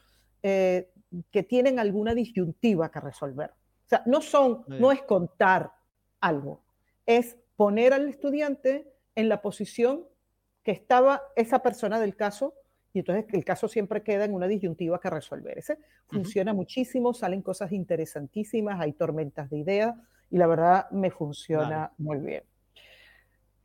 eh, 0.42 0.90
que 1.30 1.42
tienen 1.42 1.78
alguna 1.78 2.14
disyuntiva 2.14 2.90
que 2.90 3.00
resolver. 3.00 3.50
O 3.50 3.88
sea, 3.90 4.02
no 4.06 4.22
son, 4.22 4.64
no 4.68 4.90
es 4.90 5.02
contar 5.02 5.70
algo, 6.18 6.62
es 7.04 7.36
poner 7.56 7.92
al 7.92 8.08
estudiante 8.08 8.90
en 9.14 9.28
la 9.28 9.42
posición 9.42 10.06
que 10.62 10.72
estaba 10.72 11.24
esa 11.36 11.58
persona 11.58 12.00
del 12.00 12.16
caso 12.16 12.54
y 12.96 13.00
entonces 13.00 13.26
el 13.34 13.44
caso 13.44 13.68
siempre 13.68 14.02
queda 14.02 14.24
en 14.24 14.32
una 14.32 14.48
disyuntiva 14.48 14.98
que 14.98 15.10
resolver. 15.10 15.58
Ese 15.58 15.78
funciona 16.06 16.54
muchísimo, 16.54 17.12
salen 17.12 17.42
cosas 17.42 17.72
interesantísimas, 17.72 18.80
hay 18.80 18.94
tormentas 18.94 19.50
de 19.50 19.58
ideas 19.58 19.94
y 20.30 20.38
la 20.38 20.46
verdad 20.46 20.90
me 20.92 21.10
funciona 21.10 21.92
muy 21.98 22.16
bien. 22.20 22.42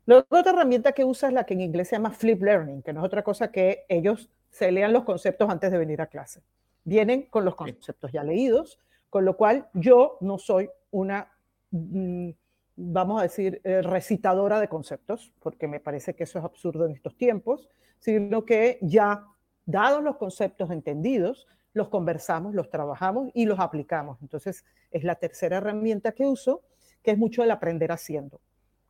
Luego 0.06 0.26
otra 0.30 0.52
herramienta 0.52 0.92
que 0.92 1.06
usa 1.06 1.30
es 1.30 1.34
la 1.34 1.46
que 1.46 1.54
en 1.54 1.62
inglés 1.62 1.88
se 1.88 1.96
llama 1.96 2.12
flip 2.12 2.42
learning, 2.42 2.82
que 2.82 2.92
no 2.92 3.00
es 3.00 3.06
otra 3.06 3.24
cosa 3.24 3.54
que 3.54 3.86
ellos 3.88 4.30
se 4.50 4.70
lean 4.70 4.92
los 4.92 5.06
conceptos 5.06 5.50
antes 5.50 5.72
de 5.72 5.78
venir 5.78 6.02
a 6.02 6.08
clase. 6.08 6.42
Vienen 6.84 7.22
con 7.30 7.46
los 7.46 7.56
conceptos 7.56 8.12
ya 8.12 8.24
leídos, 8.24 8.80
Con 9.10 9.26
lo 9.26 9.36
cual, 9.36 9.68
yo 9.74 10.18
no 10.22 10.38
soy 10.38 10.70
una, 10.90 11.32
mm, 11.72 12.30
vamos 12.78 13.20
a 13.20 13.24
decir, 13.24 13.60
eh, 13.66 13.82
recitadora 13.82 14.60
de 14.62 14.70
conceptos, 14.70 15.34
porque 15.40 15.68
me 15.68 15.82
parece 15.82 16.16
que 16.16 16.24
eso 16.24 16.40
es 16.40 16.46
absurdo 16.46 16.86
en 16.86 16.94
estos 16.94 17.18
tiempos, 17.18 17.70
sino 18.02 18.46
que 18.46 18.80
ya, 18.82 19.26
dados 19.66 20.04
los 20.04 20.18
conceptos 20.18 20.72
entendidos, 20.72 21.48
los 21.74 21.88
conversamos, 21.88 22.54
los 22.54 22.70
trabajamos 22.70 23.30
y 23.34 23.46
los 23.46 23.60
aplicamos. 23.60 24.22
Entonces, 24.22 24.66
es 24.90 25.04
la 25.04 25.16
tercera 25.16 25.58
herramienta 25.58 26.12
que 26.12 26.26
uso, 26.26 26.64
que 27.04 27.12
es 27.12 27.18
mucho 27.18 27.44
el 27.44 27.52
aprender 27.52 27.92
haciendo, 27.92 28.42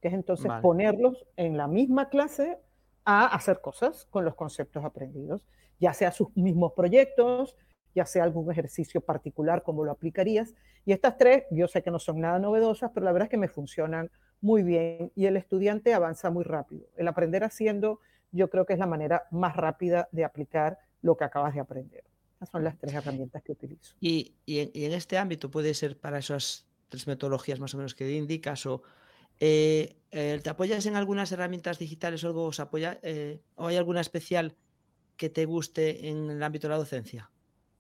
que 0.02 0.08
es 0.08 0.14
entonces 0.14 0.52
ponerlos 0.62 1.28
en 1.36 1.58
la 1.58 1.68
misma 1.68 2.10
clase 2.10 2.58
a 3.06 3.28
hacer 3.28 3.62
cosas 3.62 4.08
con 4.10 4.26
los 4.26 4.36
conceptos 4.36 4.84
aprendidos, 4.84 5.46
ya 5.80 5.94
sea 5.94 6.12
sus 6.12 6.36
mismos 6.36 6.74
proyectos, 6.74 7.58
ya 7.94 8.06
sea 8.06 8.24
algún 8.24 8.50
ejercicio 8.50 9.02
particular, 9.02 9.62
como 9.64 9.84
lo 9.84 9.92
aplicarías. 9.92 10.56
Y 10.86 10.94
estas 10.94 11.18
tres, 11.18 11.44
yo 11.52 11.68
sé 11.68 11.84
que 11.84 11.92
no 11.92 12.00
son 12.00 12.22
nada 12.22 12.40
novedosas, 12.40 12.92
pero 12.94 13.04
la 13.04 13.12
verdad 13.12 13.26
es 13.26 13.32
que 13.32 13.38
me 13.38 13.50
funcionan 13.50 14.10
muy 14.40 14.64
bien 14.64 15.12
y 15.16 15.26
el 15.26 15.38
estudiante 15.38 15.94
avanza 15.94 16.30
muy 16.32 16.44
rápido. 16.44 16.88
El 16.96 17.08
aprender 17.08 17.44
haciendo, 17.44 18.00
yo 18.32 18.50
creo 18.50 18.66
que 18.66 18.74
es 18.74 18.80
la 18.80 18.88
manera 18.88 19.24
más 19.32 19.56
rápida 19.56 20.08
de 20.12 20.24
aplicar 20.24 20.80
lo 21.02 21.18
que 21.18 21.24
acabas 21.24 21.54
de 21.54 21.60
aprender. 21.60 22.04
Esas 22.36 22.50
son 22.50 22.64
las 22.64 22.78
tres 22.78 22.94
herramientas 22.94 23.44
que 23.44 23.52
utilizo. 23.52 23.96
Y, 24.00 24.36
en, 24.48 24.94
este 24.94 25.18
ámbito 25.18 25.52
puede 25.52 25.74
ser 25.74 26.00
para 26.00 26.20
esas 26.20 26.66
tres 26.90 27.08
metodologías 27.08 27.60
más 27.60 27.74
o 27.74 27.78
menos 27.78 27.96
que 27.96 28.10
indicas 28.12 28.66
o 28.66 28.82
eh, 29.40 29.96
eh, 30.12 30.40
¿te 30.44 30.50
apoyas 30.50 30.86
en 30.86 30.96
algunas 30.96 31.32
herramientas 31.32 31.80
digitales 31.80 32.24
o 32.24 32.28
algo 32.28 32.46
os 32.46 32.60
apoya, 32.60 33.00
eh, 33.02 33.40
o 33.56 33.68
hay 33.68 33.78
alguna 33.78 34.02
especial 34.02 34.56
que 35.18 35.30
te 35.30 35.46
guste 35.46 36.10
en 36.10 36.30
el 36.30 36.44
ámbito 36.44 36.68
de 36.68 36.72
la 36.72 36.78
docencia? 36.78 37.32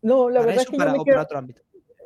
No, 0.01 0.29
la 0.29 0.39
verdad 0.41 0.63
es 0.63 0.69
que 0.69 0.77
para, 0.77 0.93
otro 1.21 1.37
ámbito. 1.37 1.61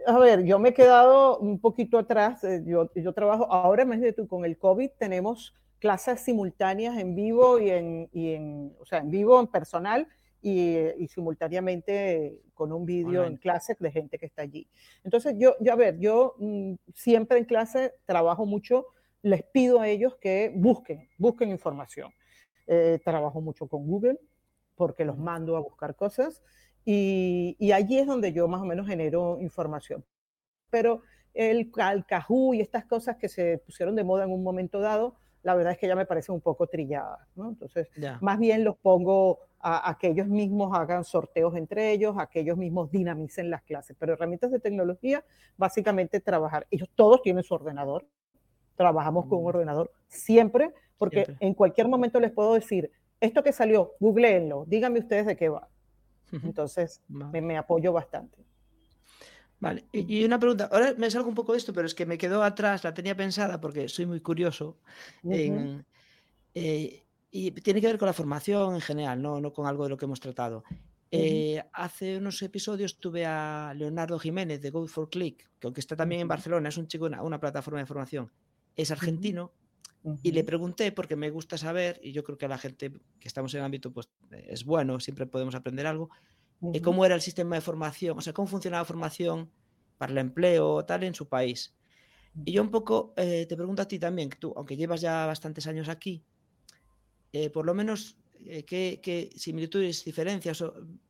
A 0.08 0.20
ver, 0.20 0.44
yo 0.44 0.60
me 0.60 0.70
he 0.70 0.74
quedado 0.74 1.38
un 1.40 1.60
poquito 1.60 1.98
atrás. 1.98 2.44
Eh, 2.44 2.64
yo, 2.66 2.92
yo 2.96 3.14
trabajo 3.14 3.52
ahora, 3.52 3.86
de 3.86 4.14
tú, 4.14 4.28
con 4.28 4.46
el 4.46 4.58
COVID 4.58 4.92
tenemos 4.98 5.54
clases 5.86 6.22
simultáneas 6.22 6.98
en 6.98 7.14
vivo 7.14 7.60
y 7.60 7.70
en, 7.70 8.10
y 8.12 8.34
en 8.34 8.76
o 8.80 8.86
sea, 8.86 9.00
en 9.00 9.12
vivo, 9.12 9.40
en 9.40 9.46
personal 9.46 10.08
y, 10.42 10.78
y 10.98 11.08
simultáneamente 11.08 12.42
con 12.56 12.72
un 12.72 12.88
vídeo 12.88 13.24
en 13.24 13.38
clase 13.38 13.78
de 13.80 13.92
gente 13.92 14.18
que 14.18 14.26
está 14.26 14.42
allí. 14.42 14.68
Entonces, 15.04 15.36
yo, 15.38 15.54
yo 15.60 15.74
a 15.74 15.76
ver, 15.76 16.00
yo 16.00 16.34
mm, 16.40 16.74
siempre 16.92 17.38
en 17.38 17.46
clase 17.46 17.94
trabajo 18.06 18.48
mucho, 18.48 18.88
les 19.22 19.44
pido 19.44 19.80
a 19.80 19.88
ellos 19.88 20.16
que 20.16 20.52
busquen, 20.56 21.08
busquen 21.20 21.50
información. 21.52 22.12
Eh, 22.66 23.00
trabajo 23.06 23.42
mucho 23.42 23.68
con 23.68 23.86
Google 23.86 24.20
porque 24.74 25.06
los 25.06 25.20
mando 25.20 25.56
a 25.56 25.60
buscar 25.60 25.96
cosas 25.96 26.42
y, 26.84 27.72
allí 27.72 28.00
es 28.00 28.08
donde 28.08 28.34
yo 28.34 28.48
más 28.48 28.62
o 28.62 28.66
menos 28.66 28.88
genero 28.88 29.38
información. 29.40 30.04
Pero 30.72 31.02
el 31.34 31.72
Calcajú 31.72 32.54
y 32.56 32.62
estas 32.62 32.86
cosas 32.86 33.18
que 33.18 33.30
se 33.30 33.60
pusieron 33.60 33.96
de 33.96 34.04
moda 34.04 34.24
en 34.24 34.32
un 34.32 34.44
momento 34.44 34.80
dado, 34.80 35.16
la 35.46 35.54
verdad 35.54 35.74
es 35.74 35.78
que 35.78 35.88
ya 35.88 35.96
me 35.96 36.08
parecen 36.08 36.34
un 36.34 36.42
poco 36.42 36.66
trilladas, 36.66 37.20
¿no? 37.36 37.50
Entonces, 37.50 37.88
más 38.20 38.40
bien 38.40 38.64
los 38.64 38.78
pongo 38.78 39.42
a, 39.60 39.96
que 40.00 40.08
ellos 40.08 40.28
mismos 40.28 40.76
hagan 40.76 41.04
sorteos 41.04 41.56
entre 41.56 41.92
ellos, 41.92 42.16
a 42.18 42.26
que 42.26 42.40
ellos 42.40 42.58
mismos 42.58 42.90
dinamicen 42.90 43.52
las 43.52 43.62
clases. 43.62 43.96
Pero 44.00 44.14
herramientas 44.14 44.50
de 44.50 44.60
tecnología, 44.60 45.24
básicamente 45.56 46.20
trabajar. 46.20 46.66
Ellos 46.72 46.90
todos 46.96 47.22
tienen 47.22 47.44
su 47.44 47.54
ordenador, 47.54 48.08
trabajamos 48.76 49.28
con 49.28 49.38
un 49.38 49.44
mm. 49.44 49.48
ordenador 49.48 49.92
siempre, 50.08 50.74
porque 50.98 51.36
en 51.40 51.54
cualquier 51.54 51.90
momento 51.90 52.20
les 52.20 52.32
puedo 52.32 52.56
decir, 52.56 52.92
esto 53.20 53.44
que 53.44 53.54
salió, 53.54 53.94
googleenlo, 54.00 54.66
díganme 54.66 54.98
ustedes 54.98 55.28
de 55.28 55.36
qué 55.36 55.50
va. 55.50 55.70
Entonces, 56.32 57.04
me, 57.08 57.56
apoyo 57.56 57.94
bastante. 57.94 58.40
Vale, 59.66 59.86
y, 59.92 60.24
una 60.24 60.38
pregunta, 60.38 60.70
ahora 60.72 60.94
me 60.96 61.10
salgo 61.10 61.28
un 61.28 61.34
poco 61.34 61.54
de 61.54 61.58
esto, 61.58 61.74
pero 61.74 61.88
es 61.88 61.96
que 61.96 62.06
me 62.06 62.20
quedó 62.20 62.44
atrás, 62.44 62.84
la 62.84 62.94
tenía 62.94 63.18
pensada 63.18 63.60
porque 63.60 63.90
soy 63.90 64.06
muy 64.06 64.20
curioso. 64.20 64.78
Eh, 66.54 67.04
y 67.32 67.50
tiene 67.50 67.82
que 67.82 67.88
ver 67.88 67.98
con 67.98 68.06
la 68.06 68.14
formación 68.14 68.76
en 68.76 68.82
general, 68.82 69.20
no, 69.20 69.42
no 69.42 69.52
con 69.52 69.66
algo 69.66 69.86
de 69.86 69.90
lo 69.90 69.98
que 69.98 70.06
hemos 70.06 70.20
tratado. 70.20 70.64
Eh, 71.10 71.64
hace 71.74 72.18
unos 72.18 72.40
episodios 72.44 73.00
tuve 73.00 73.26
a 73.26 73.74
Leonardo 73.76 74.20
Jiménez 74.20 74.62
de 74.62 74.70
Go 74.70 74.88
for 74.88 75.10
Click, 75.10 75.50
que 75.60 75.66
aunque 75.66 75.82
está 75.82 75.96
también 75.96 76.22
en 76.22 76.28
Barcelona, 76.28 76.70
es 76.70 76.78
un 76.78 76.88
chico, 76.88 77.06
una, 77.06 77.24
una 77.24 77.40
plataforma 77.40 77.80
de 77.80 77.88
formación, 77.88 78.32
es 78.76 78.92
argentino, 78.92 79.52
y 80.22 80.32
le 80.32 80.44
pregunté, 80.44 80.92
porque 80.92 81.16
me 81.16 81.32
gusta 81.32 81.58
saber, 81.58 82.00
y 82.04 82.12
yo 82.12 82.24
creo 82.24 82.38
que 82.38 82.46
a 82.46 82.50
la 82.50 82.60
gente 82.60 82.92
que 83.20 83.28
estamos 83.28 83.52
en 83.56 83.62
el 83.62 83.66
ámbito 83.66 83.92
pues, 83.92 84.08
es 84.32 84.64
bueno, 84.64 85.00
siempre 85.00 85.26
podemos 85.26 85.56
aprender 85.56 85.88
algo, 85.88 86.12
uh 86.62 86.82
cómo 86.82 87.06
era 87.06 87.16
el 87.16 87.22
sistema 87.22 87.56
de 87.56 87.62
formación, 87.62 88.18
o 88.18 88.22
sea, 88.22 88.34
cómo 88.34 88.48
funcionaba 88.48 88.82
la 88.82 88.86
formación 88.86 89.52
para 89.98 90.12
el 90.12 90.18
empleo 90.18 90.84
tal 90.86 91.04
en 91.04 91.14
su 91.14 91.28
país. 91.28 91.74
Y 92.44 92.52
yo 92.52 92.62
un 92.62 92.72
poco 92.72 93.14
eh, 93.16 93.46
te 93.48 93.56
pregunto 93.56 93.82
a 93.82 93.88
ti 93.88 93.98
también, 93.98 94.30
que 94.30 94.38
tú, 94.38 94.54
aunque 94.56 94.76
llevas 94.76 95.02
ya 95.02 95.26
bastantes 95.26 95.68
años 95.68 95.88
aquí, 95.88 96.24
eh, 97.32 97.50
por 97.50 97.66
lo 97.66 97.74
menos, 97.74 98.18
eh, 98.46 98.64
¿qué, 98.64 99.30
similitudes, 99.36 100.04
diferencias 100.04 100.64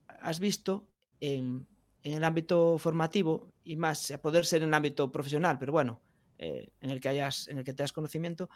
has 0.08 0.40
visto 0.40 0.88
en, 1.20 1.66
en, 2.04 2.14
el 2.14 2.24
ámbito 2.24 2.78
formativo 2.78 3.52
y 3.64 3.76
más, 3.76 4.12
a 4.12 4.22
poder 4.22 4.46
ser 4.46 4.62
en 4.62 4.70
el 4.70 4.74
ámbito 4.74 5.12
profesional, 5.12 5.58
pero 5.58 5.72
bueno, 5.72 6.02
en, 6.38 6.90
el 6.90 7.00
que 7.00 7.10
hayas, 7.10 7.48
en 7.48 7.58
el 7.58 7.64
que 7.64 7.74
tengas 7.74 7.94
conocimiento, 7.94 8.50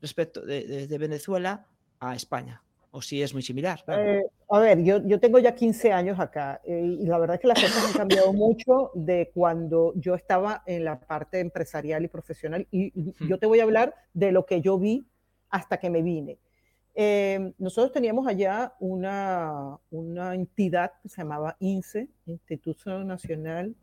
respecto 0.00 0.42
de, 0.42 0.98
Venezuela 0.98 1.66
a 2.00 2.14
España? 2.14 2.62
¿O 2.90 3.00
si 3.00 3.22
es 3.22 3.32
muy 3.32 3.42
similar? 3.42 3.82
Eh, 3.88 4.22
a 4.54 4.60
ver, 4.60 4.82
yo, 4.82 5.02
yo, 5.06 5.18
tengo 5.18 5.38
ya 5.38 5.54
15 5.54 5.92
años 5.92 6.20
acá 6.20 6.60
eh, 6.64 6.96
y 7.00 7.06
la 7.06 7.18
verdad 7.18 7.36
es 7.36 7.40
que 7.40 7.48
las 7.48 7.60
cosas 7.60 7.86
han 7.86 7.92
cambiado 7.92 8.32
mucho 8.34 8.90
de 8.94 9.30
cuando 9.32 9.92
yo 9.96 10.14
estaba 10.14 10.62
en 10.66 10.84
la 10.84 11.00
parte 11.00 11.40
empresarial 11.40 12.04
y 12.04 12.08
profesional 12.08 12.66
y 12.70 12.92
yo 13.26 13.38
te 13.38 13.46
voy 13.46 13.60
a 13.60 13.62
hablar 13.62 13.94
de 14.12 14.30
lo 14.30 14.44
que 14.44 14.60
yo 14.60 14.78
vi 14.78 15.06
hasta 15.48 15.78
que 15.78 15.90
me 15.90 16.02
vine. 16.02 16.38
Eh, 16.94 17.54
nosotros 17.58 17.92
teníamos 17.92 18.26
allá 18.26 18.74
una, 18.78 19.78
una 19.90 20.34
entidad 20.34 20.92
que 21.02 21.08
se 21.08 21.22
llamaba 21.22 21.56
INSE, 21.58 22.08
Instituto 22.26 23.02
Nacional 23.04 23.74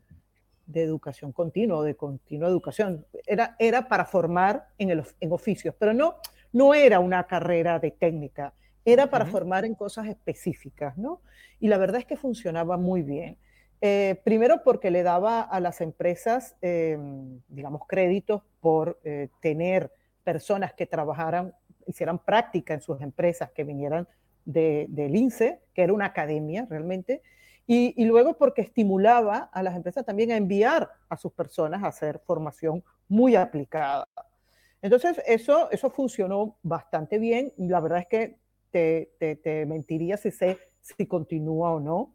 de 0.66 0.82
educación 0.82 1.32
continua 1.32 1.78
o 1.78 1.82
de 1.82 1.96
continua 1.96 2.48
educación. 2.48 3.04
Era, 3.26 3.56
era 3.58 3.88
para 3.88 4.04
formar 4.04 4.68
en, 4.78 4.90
el, 4.90 5.02
en 5.18 5.32
oficios, 5.32 5.74
pero 5.78 5.92
no, 5.92 6.16
no 6.52 6.74
era 6.74 7.00
una 7.00 7.26
carrera 7.26 7.80
de 7.80 7.90
técnica, 7.90 8.54
era 8.92 9.08
para 9.08 9.26
formar 9.26 9.64
en 9.64 9.74
cosas 9.74 10.06
específicas, 10.06 10.96
¿no? 10.96 11.20
Y 11.58 11.68
la 11.68 11.78
verdad 11.78 12.00
es 12.00 12.06
que 12.06 12.16
funcionaba 12.16 12.76
muy 12.76 13.02
bien. 13.02 13.36
Eh, 13.82 14.20
primero 14.24 14.62
porque 14.62 14.90
le 14.90 15.02
daba 15.02 15.40
a 15.40 15.58
las 15.58 15.80
empresas, 15.80 16.56
em, 16.60 17.40
digamos, 17.48 17.82
créditos 17.86 18.42
por 18.60 19.00
eh, 19.04 19.28
tener 19.40 19.90
personas 20.22 20.74
que 20.74 20.86
trabajaran, 20.86 21.54
hicieran 21.86 22.18
práctica 22.18 22.74
en 22.74 22.82
sus 22.82 23.00
empresas, 23.00 23.50
que 23.52 23.64
vinieran 23.64 24.06
de, 24.44 24.86
del 24.90 25.16
INSE, 25.16 25.60
que 25.74 25.82
era 25.82 25.92
una 25.92 26.06
academia 26.06 26.66
realmente, 26.68 27.22
y, 27.72 28.04
luego 28.04 28.36
porque 28.36 28.62
estimulaba 28.62 29.48
a 29.52 29.62
las 29.62 29.76
empresas 29.76 30.04
también 30.04 30.32
a 30.32 30.36
enviar 30.36 30.90
a 31.08 31.16
sus 31.16 31.32
personas 31.32 31.84
a 31.84 31.86
hacer 31.86 32.18
formación 32.26 32.82
muy 33.08 33.36
aplicada. 33.36 34.08
Entonces, 34.82 35.22
eso, 35.24 35.70
eso 35.70 35.88
funcionó 35.88 36.56
bastante 36.64 37.20
bien. 37.20 37.52
La 37.56 37.78
verdad 37.78 38.00
es 38.00 38.08
que 38.08 38.36
te, 38.70 39.12
te, 39.18 39.66
mentiría 39.66 40.16
si 40.16 40.30
sé 40.30 40.58
si 40.80 41.06
continúa 41.06 41.72
o 41.72 41.80
no, 41.80 42.14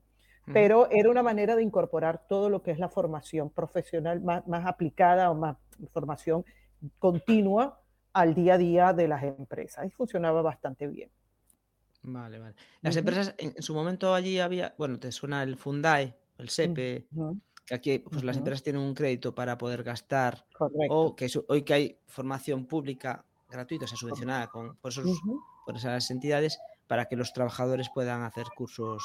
pero 0.53 0.89
era 0.91 1.09
una 1.09 1.23
manera 1.23 1.55
de 1.55 1.63
incorporar 1.63 2.27
todo 2.27 2.49
lo 2.49 2.61
que 2.61 2.71
es 2.71 2.79
la 2.79 2.89
formación 2.89 3.49
profesional 3.49 4.21
más, 4.21 4.47
más 4.47 4.65
aplicada 4.65 5.31
o 5.31 5.35
más 5.35 5.57
formación 5.91 6.45
continua 6.99 7.81
al 8.13 8.33
día 8.33 8.53
a 8.53 8.57
día 8.57 8.93
de 8.93 9.07
las 9.07 9.23
empresas. 9.23 9.85
Y 9.85 9.89
funcionaba 9.89 10.41
bastante 10.41 10.87
bien. 10.87 11.09
Vale, 12.03 12.39
vale. 12.39 12.55
Las 12.81 12.95
empresas, 12.95 13.33
en, 13.37 13.61
su 13.61 13.73
momento 13.73 14.13
allí 14.13 14.39
había, 14.39 14.75
bueno, 14.77 14.99
te 14.99 15.11
suena 15.11 15.43
el 15.43 15.57
Fundae, 15.57 16.15
el 16.37 16.49
SEPE, 16.49 17.07
que 17.65 17.73
aquí 17.73 17.99
pues, 17.99 18.23
las 18.23 18.37
empresas 18.37 18.61
tienen 18.61 18.81
un 18.81 18.93
crédito 18.93 19.33
para 19.33 19.57
poder 19.57 19.83
gastar, 19.83 20.45
o 20.89 21.15
que 21.15 21.27
hoy 21.47 21.63
que 21.63 21.73
hay 21.73 21.99
formación 22.05 22.67
pública 22.67 23.25
gratuita, 23.49 23.85
o 23.85 23.87
sea, 23.87 23.97
subvencionada 23.97 24.47
con, 24.47 24.75
por, 24.77 24.93
por 25.65 25.77
esas 25.77 26.09
entidades, 26.11 26.59
para 26.87 27.05
que 27.05 27.15
los 27.15 27.33
trabajadores 27.33 27.89
puedan 27.93 28.23
hacer 28.23 28.45
cursos 28.55 29.03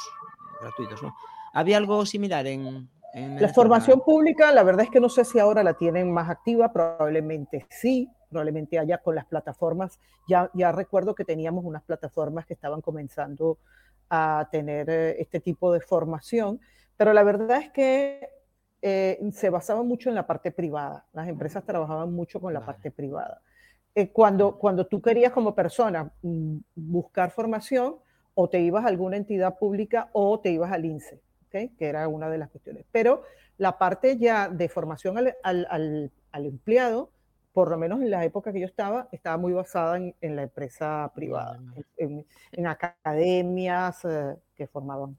gratuitos, 0.60 1.02
¿no? 1.02 1.14
¿Había 1.52 1.78
algo 1.78 2.06
similar 2.06 2.46
en, 2.46 2.88
la 3.12 3.48
formación 3.48 4.02
pública, 4.02 4.52
la 4.52 4.62
verdad 4.62 4.84
es 4.84 4.90
que 4.90 5.00
no 5.00 5.08
sé 5.08 5.24
si 5.24 5.40
ahora 5.40 5.64
la 5.64 5.74
tienen 5.74 6.12
más 6.12 6.30
activa, 6.30 6.72
probablemente 6.72 7.66
sí, 7.68 8.08
probablemente 8.28 8.78
allá 8.78 8.98
con 8.98 9.16
las 9.16 9.26
plataformas. 9.26 9.98
Ya, 10.28 10.48
ya 10.54 10.70
recuerdo 10.70 11.14
que 11.16 11.24
teníamos 11.24 11.64
unas 11.64 11.82
plataformas 11.82 12.46
que 12.46 12.54
estaban 12.54 12.80
comenzando 12.80 13.58
a 14.08 14.48
tener 14.50 14.88
eh, 14.88 15.20
este 15.20 15.40
tipo 15.40 15.72
de 15.72 15.80
formación, 15.80 16.60
pero 16.96 17.12
la 17.12 17.24
verdad 17.24 17.58
es 17.58 17.70
que 17.70 18.28
eh, 18.82 19.18
se 19.32 19.50
basaba 19.50 19.82
mucho 19.82 20.08
en 20.08 20.14
la 20.14 20.26
parte 20.26 20.52
privada. 20.52 21.04
Las 21.12 21.28
empresas 21.28 21.64
trabajaban 21.64 22.12
mucho 22.12 22.40
con 22.40 22.54
la 22.54 22.64
parte 22.64 22.90
privada. 22.90 23.42
Eh, 23.94 24.10
cuando, 24.10 24.56
cuando 24.56 24.86
tú 24.86 25.00
querías 25.02 25.32
como 25.32 25.54
persona 25.54 26.10
mm, 26.22 26.58
buscar 26.74 27.30
formación, 27.30 27.96
o 28.34 28.48
te 28.48 28.60
ibas 28.60 28.84
a 28.84 28.88
alguna 28.88 29.16
entidad 29.16 29.58
pública 29.58 30.08
o 30.12 30.38
te 30.40 30.50
ibas 30.50 30.72
al 30.72 30.84
INSE 30.84 31.20
que 31.50 31.86
era 31.86 32.06
una 32.08 32.28
de 32.28 32.38
las 32.38 32.50
cuestiones. 32.50 32.84
Pero 32.92 33.22
la 33.58 33.78
parte 33.78 34.16
ya 34.16 34.48
de 34.48 34.68
formación 34.68 35.18
al, 35.18 35.36
al, 35.42 36.10
al, 36.32 36.46
empleado, 36.46 37.10
por 37.52 37.70
lo 37.70 37.76
menos 37.76 38.00
en 38.00 38.10
la 38.10 38.24
época 38.24 38.52
que 38.52 38.60
yo 38.60 38.66
estaba, 38.66 39.08
estaba 39.12 39.36
muy 39.36 39.52
basada 39.52 39.96
en, 39.96 40.14
en 40.20 40.36
la 40.36 40.44
empresa 40.44 41.10
privada, 41.14 41.60
en, 41.96 42.24
en, 42.52 42.66
academias 42.66 44.04
eh, 44.04 44.36
que 44.54 44.66
formaban 44.66 45.16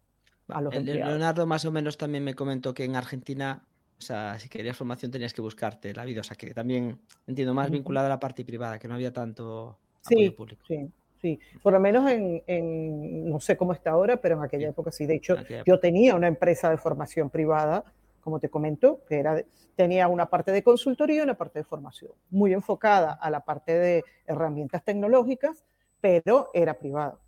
a 0.48 0.62
los 0.62 0.74
empleados. 0.74 1.10
Leonardo 1.10 1.46
más 1.46 1.66
o 1.66 1.72
menos 1.72 1.98
también 1.98 2.24
me 2.24 2.34
comentó 2.34 2.74
que 2.74 2.86
en 2.86 2.96
Argentina, 2.96 3.64
o 4.02 4.04
sea, 4.04 4.40
si 4.40 4.50
querías 4.50 4.76
formación 4.76 5.12
tenías 5.12 5.32
que 5.32 5.42
buscarte 5.42 5.94
la 5.94 6.04
vida, 6.06 6.22
o 6.22 6.24
sea, 6.24 6.36
que 6.36 6.56
también 6.56 7.00
entiendo 7.28 7.54
más 7.54 7.70
vinculada 7.70 8.08
a 8.08 8.10
la 8.10 8.20
parte 8.20 8.44
privada, 8.44 8.80
que 8.80 8.88
no 8.88 8.96
había 8.96 9.14
tanto 9.14 9.78
apoyo 10.04 10.36
público. 10.36 10.64
Sí, 10.68 10.90
Sí, 11.22 11.40
por 11.62 11.72
lo 11.72 11.80
menos 11.80 12.10
en, 12.10 12.42
en, 12.48 13.30
no 13.30 13.40
sé 13.40 13.56
cómo 13.56 13.74
está 13.74 13.92
ahora, 13.92 14.18
pero 14.18 14.38
en 14.38 14.44
aquella 14.44 14.70
época 14.70 14.92
sí. 14.92 15.06
De 15.06 15.14
hecho, 15.14 15.36
yo 15.68 15.80
tenía 15.80 16.16
una 16.16 16.28
empresa 16.28 16.72
de 16.72 16.78
formación 16.78 17.30
privada, 17.30 17.84
como 18.22 18.40
te 18.40 18.50
comento, 18.50 19.02
que 19.08 19.20
era, 19.20 19.40
tenía 19.76 20.08
una 20.08 20.26
parte 20.26 20.52
de 20.52 20.64
consultoría 20.64 21.18
y 21.18 21.22
una 21.22 21.36
parte 21.36 21.60
de 21.60 21.64
formación, 21.64 22.14
muy 22.32 22.54
enfocada 22.54 23.14
a 23.14 23.30
la 23.30 23.42
parte 23.42 23.78
de 23.78 24.04
herramientas 24.26 24.84
tecnológicas, 24.84 25.64
pero 26.02 26.50
era 26.56 26.74
privada. 26.80 27.20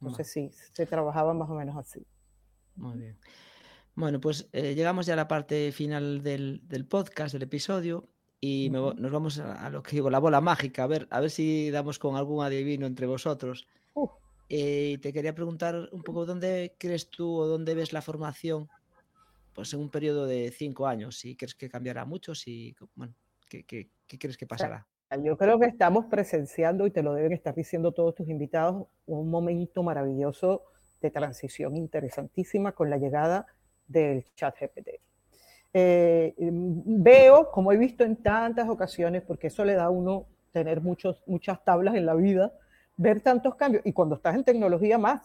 Entonces 0.00 0.32
sí, 0.32 0.50
se 0.72 0.86
trabajaba 0.86 1.34
más 1.34 1.50
o 1.50 1.54
menos 1.54 1.76
así. 1.76 2.02
Muy 2.76 2.96
bien. 2.96 3.16
Bueno, 3.94 4.20
pues 4.20 4.48
eh, 4.52 4.74
llegamos 4.74 5.06
ya 5.06 5.14
a 5.14 5.16
la 5.16 5.28
parte 5.28 5.72
final 5.72 6.22
del, 6.22 6.60
del 6.66 6.86
podcast, 6.86 7.32
del 7.32 7.42
episodio 7.42 8.08
y 8.40 8.70
nos 8.70 9.12
vamos 9.12 9.38
a, 9.38 9.68
lo 9.68 9.82
que 9.82 9.96
digo, 9.96 10.08
la 10.08 10.18
bola 10.18 10.40
mágica, 10.40 10.84
a 10.84 10.86
ver, 10.86 11.06
a 11.10 11.20
ver 11.20 11.30
si 11.30 11.70
damos 11.70 11.98
con 11.98 12.16
algún 12.16 12.42
adivino 12.42 12.86
entre 12.86 13.06
vosotros. 13.06 13.66
Eh, 14.48 14.98
te 15.02 15.12
quería 15.12 15.34
preguntar 15.34 15.88
un 15.92 16.02
poco 16.02 16.26
dónde 16.26 16.74
crees 16.78 17.10
tú 17.10 17.36
o 17.36 17.46
dónde 17.46 17.74
ves 17.74 17.92
la 17.92 18.02
formación 18.02 18.68
pues 19.52 19.74
en 19.74 19.80
un 19.80 19.90
periodo 19.90 20.26
de 20.26 20.50
cinco 20.50 20.86
años, 20.86 21.18
si 21.18 21.36
crees 21.36 21.54
que 21.54 21.68
cambiará 21.68 22.04
mucho, 22.04 22.34
si, 22.34 22.74
bueno, 22.94 23.14
¿qué, 23.48 23.64
qué, 23.64 23.90
qué 24.06 24.18
crees 24.18 24.36
que 24.36 24.46
pasará? 24.46 24.86
Yo 25.22 25.36
creo 25.36 25.58
que 25.58 25.66
estamos 25.66 26.06
presenciando, 26.06 26.86
y 26.86 26.92
te 26.92 27.02
lo 27.02 27.14
deben 27.14 27.32
estar 27.32 27.54
diciendo 27.54 27.92
todos 27.92 28.14
tus 28.14 28.28
invitados, 28.28 28.86
un 29.06 29.28
momento 29.28 29.82
maravilloso 29.82 30.62
de 31.02 31.10
transición 31.10 31.76
interesantísima 31.76 32.72
con 32.72 32.90
la 32.90 32.96
llegada 32.96 33.46
del 33.90 34.24
chat 34.34 34.54
GPT. 34.58 35.00
Eh, 35.72 36.34
veo, 36.38 37.50
como 37.50 37.72
he 37.72 37.76
visto 37.76 38.04
en 38.04 38.16
tantas 38.16 38.68
ocasiones, 38.68 39.22
porque 39.22 39.48
eso 39.48 39.64
le 39.64 39.74
da 39.74 39.84
a 39.84 39.90
uno 39.90 40.26
tener 40.52 40.80
muchos, 40.80 41.22
muchas 41.26 41.62
tablas 41.64 41.94
en 41.94 42.06
la 42.06 42.14
vida, 42.14 42.52
ver 42.96 43.20
tantos 43.20 43.54
cambios, 43.54 43.84
y 43.86 43.92
cuando 43.92 44.16
estás 44.16 44.34
en 44.34 44.44
tecnología 44.44 44.98
más, 44.98 45.22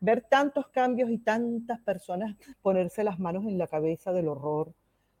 ver 0.00 0.22
tantos 0.22 0.68
cambios 0.68 1.10
y 1.10 1.18
tantas 1.18 1.80
personas 1.80 2.36
ponerse 2.62 3.04
las 3.04 3.18
manos 3.18 3.44
en 3.44 3.58
la 3.58 3.66
cabeza 3.66 4.12
del 4.12 4.28
horror, 4.28 4.72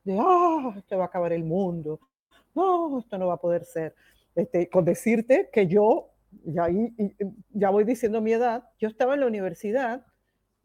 de, 0.04 0.18
ah, 0.18 0.74
esto 0.76 0.96
va 0.96 1.04
a 1.04 1.06
acabar 1.06 1.32
el 1.32 1.44
mundo, 1.44 2.00
no, 2.54 2.98
esto 2.98 3.18
no 3.18 3.28
va 3.28 3.34
a 3.34 3.40
poder 3.40 3.64
ser. 3.64 3.94
Este, 4.34 4.68
con 4.68 4.84
decirte 4.84 5.50
que 5.52 5.66
yo, 5.66 6.10
ya, 6.44 6.68
ya 7.52 7.70
voy 7.70 7.84
diciendo 7.84 8.20
mi 8.20 8.32
edad, 8.32 8.64
yo 8.78 8.88
estaba 8.88 9.14
en 9.14 9.20
la 9.20 9.26
universidad, 9.26 10.06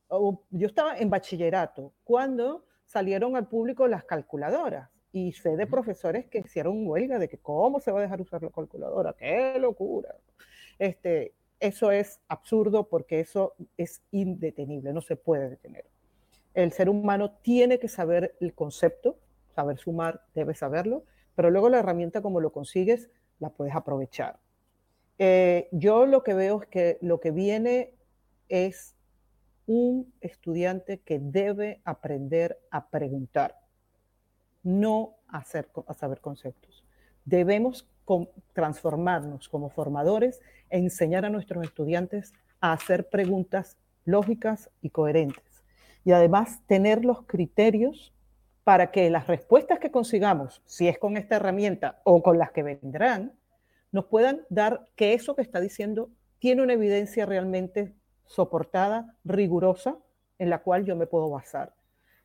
yo 0.09 0.67
estaba 0.67 0.97
en 0.97 1.09
bachillerato, 1.09 1.93
cuando 2.03 2.65
salieron 2.85 3.35
al 3.35 3.47
público 3.47 3.87
las 3.87 4.03
calculadoras. 4.03 4.89
Y 5.11 5.31
sé 5.31 5.55
de 5.55 5.65
profesores 5.65 6.25
que 6.25 6.39
hicieron 6.39 6.85
huelga 6.85 7.19
de 7.19 7.29
que 7.29 7.37
cómo 7.37 7.79
se 7.79 7.89
va 7.89 7.99
a 7.99 8.01
dejar 8.01 8.19
usar 8.19 8.43
la 8.43 8.49
calculadora, 8.49 9.13
qué 9.13 9.57
locura. 9.59 10.13
Este, 10.77 11.33
eso 11.59 11.91
es 11.91 12.19
absurdo 12.27 12.89
porque 12.89 13.21
eso 13.21 13.55
es 13.77 14.01
indetenible, 14.11 14.91
no 14.91 14.99
se 14.99 15.15
puede 15.15 15.49
detener. 15.49 15.85
El 16.53 16.73
ser 16.73 16.89
humano 16.89 17.31
tiene 17.41 17.79
que 17.79 17.87
saber 17.87 18.35
el 18.41 18.53
concepto, 18.53 19.17
saber 19.55 19.77
sumar, 19.77 20.21
debe 20.33 20.53
saberlo, 20.53 21.05
pero 21.33 21.49
luego 21.49 21.69
la 21.69 21.79
herramienta 21.79 22.21
como 22.21 22.41
lo 22.41 22.51
consigues, 22.51 23.09
la 23.39 23.49
puedes 23.49 23.73
aprovechar. 23.73 24.39
Eh, 25.17 25.69
yo 25.71 26.05
lo 26.05 26.23
que 26.23 26.33
veo 26.33 26.61
es 26.61 26.67
que 26.67 26.97
lo 27.01 27.21
que 27.21 27.31
viene 27.31 27.93
es 28.49 28.94
un 29.65 30.13
estudiante 30.21 30.99
que 30.99 31.19
debe 31.19 31.81
aprender 31.85 32.59
a 32.71 32.89
preguntar, 32.89 33.59
no 34.63 35.15
hacer, 35.27 35.69
a 35.87 35.93
saber 35.93 36.21
conceptos. 36.21 36.83
Debemos 37.25 37.87
transformarnos 38.53 39.49
como 39.49 39.69
formadores 39.69 40.41
e 40.69 40.77
enseñar 40.77 41.25
a 41.25 41.29
nuestros 41.29 41.63
estudiantes 41.63 42.33
a 42.59 42.73
hacer 42.73 43.09
preguntas 43.09 43.77
lógicas 44.05 44.69
y 44.81 44.91
coherentes. 44.91 45.63
Y 46.03 46.11
además 46.11 46.61
tener 46.67 47.03
los 47.03 47.23
criterios 47.23 48.13
para 48.63 48.91
que 48.91 49.09
las 49.09 49.27
respuestas 49.27 49.79
que 49.79 49.91
consigamos, 49.91 50.61
si 50.65 50.87
es 50.87 50.97
con 50.99 51.17
esta 51.17 51.35
herramienta 51.35 52.01
o 52.03 52.21
con 52.21 52.37
las 52.37 52.51
que 52.51 52.63
vendrán, 52.63 53.33
nos 53.91 54.05
puedan 54.05 54.41
dar 54.49 54.87
que 54.95 55.13
eso 55.13 55.35
que 55.35 55.41
está 55.41 55.59
diciendo 55.59 56.09
tiene 56.39 56.61
una 56.61 56.73
evidencia 56.73 57.25
realmente 57.25 57.93
soportada, 58.25 59.15
rigurosa, 59.23 59.97
en 60.37 60.49
la 60.49 60.59
cual 60.59 60.85
yo 60.85 60.95
me 60.95 61.07
puedo 61.07 61.29
basar. 61.29 61.73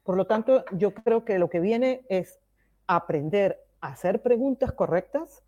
Por 0.03 0.17
lo 0.17 0.27
tanto, 0.27 0.65
yo 0.73 0.95
creo 0.95 1.25
que 1.25 1.39
lo 1.39 1.49
que 1.49 1.61
viene 1.61 2.05
es 2.09 2.41
aprender 2.87 3.63
a 3.81 3.89
hacer 3.89 4.23
preguntas 4.23 4.73
correctas, 4.73 5.43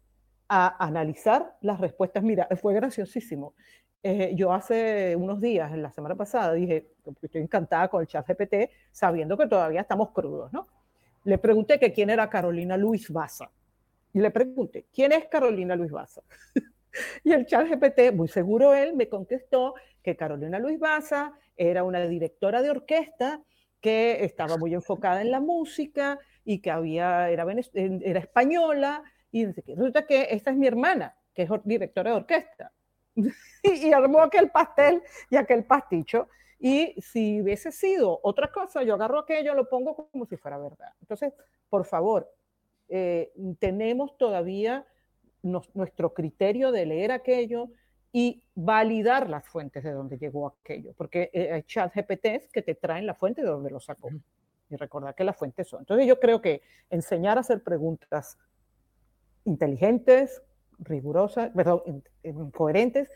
a 0.48 0.84
analizar 0.84 1.56
las 1.60 1.80
respuestas. 1.80 2.22
Mira, 2.22 2.48
fue 2.60 2.74
graciosísimo. 2.74 3.54
Eh, 4.02 4.32
yo 4.34 4.52
hace 4.52 5.14
unos 5.16 5.40
días, 5.40 5.72
en 5.72 5.82
la 5.82 5.92
semana 5.92 6.14
pasada, 6.14 6.52
dije, 6.54 6.92
estoy 7.22 7.40
encantada 7.40 7.88
con 7.88 8.00
el 8.00 8.08
chat 8.08 8.26
GPT, 8.26 8.70
sabiendo 8.90 9.36
que 9.36 9.46
todavía 9.46 9.80
estamos 9.80 10.10
crudos, 10.10 10.52
¿no? 10.52 10.66
Le 11.24 11.38
pregunté 11.38 11.78
que 11.78 11.92
quién 11.92 12.10
era 12.10 12.28
Carolina 12.28 12.76
Luis 12.76 13.10
Baza. 13.10 13.50
Y 14.12 14.20
le 14.20 14.30
pregunté, 14.30 14.86
¿quién 14.92 15.12
es 15.12 15.26
Carolina 15.26 15.76
Luis 15.76 15.92
Baza? 15.92 16.22
y 17.24 17.32
el 17.32 17.46
chat 17.46 17.68
GPT, 17.68 18.14
muy 18.14 18.28
seguro 18.28 18.74
él, 18.74 18.94
me 18.94 19.08
contestó 19.08 19.74
que 20.02 20.16
Carolina 20.16 20.58
Luis 20.58 20.78
Baza 20.78 21.34
era 21.56 21.84
una 21.84 22.00
directora 22.06 22.62
de 22.62 22.70
orquesta 22.70 23.42
que 23.80 24.24
estaba 24.24 24.56
muy 24.56 24.74
enfocada 24.74 25.20
en 25.20 25.30
la 25.30 25.40
música 25.40 26.18
y 26.44 26.60
que 26.60 26.70
había, 26.70 27.30
era, 27.30 27.44
era 27.74 28.20
española, 28.20 29.02
y 29.30 29.46
resulta 29.46 30.06
que 30.06 30.28
esta 30.30 30.50
es 30.50 30.56
mi 30.56 30.66
hermana, 30.66 31.16
que 31.34 31.42
es 31.42 31.50
directora 31.64 32.10
de 32.10 32.16
orquesta. 32.16 32.72
y 33.62 33.92
armó 33.92 34.20
aquel 34.20 34.50
pastel 34.50 35.02
y 35.30 35.36
aquel 35.36 35.64
pasticho. 35.64 36.28
Y 36.58 36.94
si 37.00 37.40
hubiese 37.40 37.72
sido 37.72 38.20
otra 38.22 38.52
cosa, 38.52 38.82
yo 38.82 38.94
agarro 38.94 39.18
aquello, 39.18 39.54
lo 39.54 39.68
pongo 39.68 39.96
como 39.96 40.26
si 40.26 40.36
fuera 40.36 40.58
verdad. 40.58 40.92
Entonces, 41.00 41.32
por 41.68 41.84
favor, 41.84 42.30
eh, 42.88 43.32
tenemos 43.58 44.16
todavía 44.16 44.86
nuestro 45.42 46.14
criterio 46.14 46.72
de 46.72 46.86
leer 46.86 47.12
aquello, 47.12 47.70
y 48.12 48.42
validar 48.54 49.30
las 49.30 49.48
fuentes 49.48 49.82
de 49.82 49.92
donde 49.92 50.18
llegó 50.18 50.46
aquello, 50.46 50.92
porque 50.96 51.30
eh, 51.32 51.50
hay 51.50 51.62
chat 51.62 51.92
GPTs 51.94 52.48
que 52.52 52.60
te 52.60 52.74
traen 52.74 53.06
la 53.06 53.14
fuente 53.14 53.40
de 53.40 53.48
donde 53.48 53.70
lo 53.70 53.80
sacó. 53.80 54.10
Y 54.68 54.76
recordar 54.76 55.14
que 55.14 55.24
las 55.24 55.36
fuentes 55.36 55.68
son. 55.68 55.80
Entonces 55.80 56.06
yo 56.06 56.20
creo 56.20 56.40
que 56.40 56.62
enseñar 56.90 57.38
a 57.38 57.40
hacer 57.40 57.62
preguntas 57.62 58.38
inteligentes, 59.44 60.42
rigurosas, 60.78 61.50
perdón, 61.50 61.82
coherentes, 62.52 63.10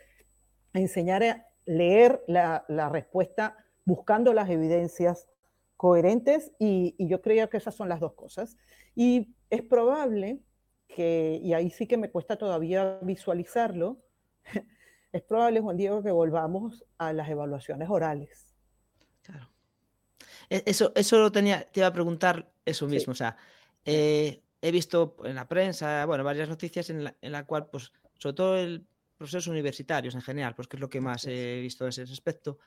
enseñar 0.73 1.23
a 1.23 1.47
leer 1.65 2.23
la, 2.27 2.65
la 2.69 2.89
respuesta 2.89 3.57
buscando 3.85 4.33
las 4.33 4.51
evidencias 4.51 5.29
coherentes 5.77 6.53
y, 6.59 6.95
y, 6.99 7.09
yo 7.09 7.21
creo 7.21 7.49
que 7.49 7.59
esas 7.59 7.75
son 7.75 7.89
las 7.89 8.01
dos 8.01 8.15
cosas. 8.15 8.57
Y 8.95 9.35
es 9.51 9.63
probable 9.63 10.41
que, 10.89 11.41
y 11.43 11.53
ahí 11.53 11.71
sí 11.71 11.87
que 11.87 11.97
me 11.97 12.11
cuesta 12.11 12.37
todavía 12.37 12.99
visualizarlo, 13.03 13.99
es 15.13 15.23
probable, 15.23 15.61
Juan 15.61 15.77
Diego, 15.77 16.03
que 16.03 16.11
volvamos 16.11 16.85
a 16.99 17.13
las 17.13 17.29
evaluaciones 17.29 17.89
orales. 17.91 18.55
Claro. 19.23 19.51
E, 20.49 20.63
eso, 20.67 20.93
eso 20.95 21.19
lo 21.19 21.33
tenía, 21.33 21.65
te 21.65 21.81
iba 21.81 21.87
a 21.89 21.93
preguntar 21.93 22.51
eso 22.65 22.87
mismo. 22.87 23.13
O 23.13 23.17
sea, 23.17 23.37
eh, 23.85 24.43
he 24.61 24.71
visto 24.71 25.17
en 25.25 25.35
la 25.35 25.49
prensa, 25.49 26.07
bueno, 26.07 26.25
varias 26.25 26.49
noticias 26.49 26.91
en 26.91 27.05
la, 27.05 27.17
en 27.21 27.33
la 27.33 27.45
cual, 27.45 27.69
pues, 27.71 27.93
sobre 28.19 28.35
todo 28.35 28.57
el 28.57 28.87
procesos 29.17 29.47
universitarios 29.47 30.15
en 30.15 30.23
general, 30.23 30.55
pues 30.55 30.69
que 30.69 30.77
es 30.77 30.81
lo 30.81 30.89
que 30.89 31.01
más 31.01 31.27
he 31.27 31.61
visto 31.61 31.85
en 31.85 31.89
ese 31.89 32.03
aspecto, 32.03 32.59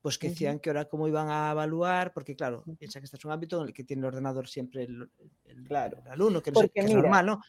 pues 0.00 0.16
que 0.16 0.30
decían 0.30 0.58
que 0.58 0.70
ahora 0.70 0.86
cómo 0.86 1.06
iban 1.08 1.28
a 1.28 1.50
evaluar, 1.50 2.12
porque 2.12 2.34
claro, 2.34 2.64
piensa 2.78 3.00
que 3.00 3.04
este 3.04 3.16
es 3.16 3.24
un 3.24 3.32
ámbito 3.32 3.60
en 3.60 3.68
el 3.68 3.74
que 3.74 3.84
tiene 3.84 4.00
el 4.00 4.06
ordenador 4.06 4.48
siempre 4.48 4.84
el, 4.84 5.10
claro. 5.66 5.98
alumno, 6.08 6.42
que, 6.42 6.50
no 6.50 6.62
es, 6.62 6.94
normal, 6.94 7.26
¿no? 7.26 7.40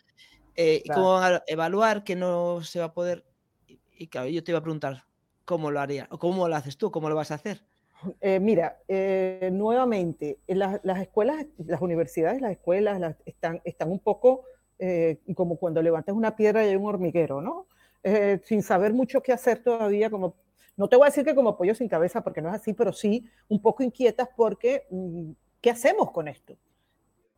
Eh, 0.56 0.82
y 0.84 0.90
cómo 0.90 1.14
van 1.14 1.36
a 1.36 1.44
evaluar 1.48 2.04
que 2.04 2.16
no 2.16 2.62
se 2.62 2.80
va 2.80 2.86
a 2.86 2.94
poder 2.94 3.26
y 3.68 4.08
claro, 4.08 4.28
yo 4.28 4.44
te 4.44 4.52
iba 4.52 4.60
a 4.60 4.64
preguntar, 4.64 5.04
¿cómo 5.46 5.72
lo 5.72 5.80
haría? 5.80 6.08
¿O 6.10 6.18
cómo 6.18 6.48
lo 6.48 6.56
haces 6.56 6.78
tú? 6.78 6.92
¿Cómo 6.92 7.08
lo 7.08 7.16
vas 7.16 7.32
a 7.32 7.36
hacer? 7.36 7.64
Eh, 8.20 8.40
mira, 8.40 8.80
eh, 8.88 9.50
nuevamente, 9.54 10.40
las, 10.48 10.82
escuelas, 11.00 11.46
las 11.58 11.82
universidades, 11.82 12.42
las 12.42 12.52
escuelas 12.52 13.16
están, 13.26 13.62
están 13.64 13.92
un 13.92 14.00
poco 14.00 14.44
como 15.36 15.58
cuando 15.58 15.80
levantas 15.84 16.16
una 16.16 16.36
piedra 16.36 16.66
y 16.66 16.70
hay 16.70 16.76
un 16.76 16.88
hormiguero, 16.88 17.40
¿no? 17.40 17.68
sin 18.42 18.64
saber 18.64 18.94
mucho 18.94 19.22
qué 19.22 19.32
hacer 19.32 19.62
todavía, 19.62 20.10
como 20.10 20.36
no 20.82 20.90
te 20.90 20.96
voy 20.96 21.06
a 21.06 21.10
decir 21.10 21.24
que 21.24 21.36
como 21.36 21.56
pollo 21.56 21.76
sin 21.76 21.88
cabeza, 21.88 22.24
porque 22.24 22.42
no 22.42 22.50
es 22.50 22.56
así, 22.56 22.74
pero 22.74 22.92
sí 22.92 23.30
un 23.50 23.62
poco 23.62 23.84
inquietas 23.84 24.30
porque, 24.36 24.88
mm, 24.90 25.30
¿qué 25.62 25.70
hacemos 25.70 26.10
con 26.10 26.28
esto? 26.28 26.58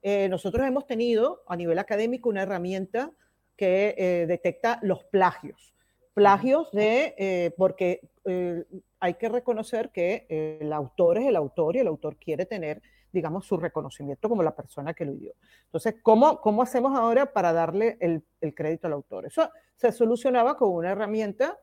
Eh, 0.02 0.30
nosotros 0.30 0.66
hemos 0.66 0.88
tenido 0.88 1.44
a 1.46 1.58
nivel 1.58 1.78
académico 1.78 2.30
una 2.30 2.44
herramienta 2.44 3.12
que 3.58 3.96
eh, 3.98 4.28
detecta 4.28 4.80
los 4.82 5.04
plagios. 5.04 5.76
Plagios 6.14 6.72
de, 6.72 7.16
eh, 7.18 7.52
porque 7.58 8.00
hay 9.02 9.14
que 9.16 9.28
reconocer 9.28 9.90
que 9.90 10.26
el 10.62 10.72
autor 10.72 11.18
es 11.18 11.26
el 11.26 11.36
autor 11.36 11.76
y 11.76 11.80
el 11.80 11.88
autor 11.88 12.16
quiere 12.16 12.46
tener, 12.46 12.82
digamos, 13.12 13.46
su 13.46 13.58
reconocimiento 13.58 14.30
como 14.30 14.42
la 14.42 14.56
persona 14.56 14.94
que 14.94 15.04
lo 15.04 15.16
dio. 15.16 15.34
Entonces, 15.66 15.96
¿cómo, 16.02 16.40
cómo 16.40 16.62
hacemos 16.62 16.98
ahora 16.98 17.34
para 17.34 17.52
darle 17.52 17.98
el, 18.00 18.24
el 18.40 18.56
crédito 18.56 18.88
al 18.88 18.94
autor? 18.94 19.26
Eso 19.26 19.50
se 19.76 19.92
solucionaba 19.92 20.56
con 20.56 20.72
una 20.72 20.92
herramienta 20.92 21.60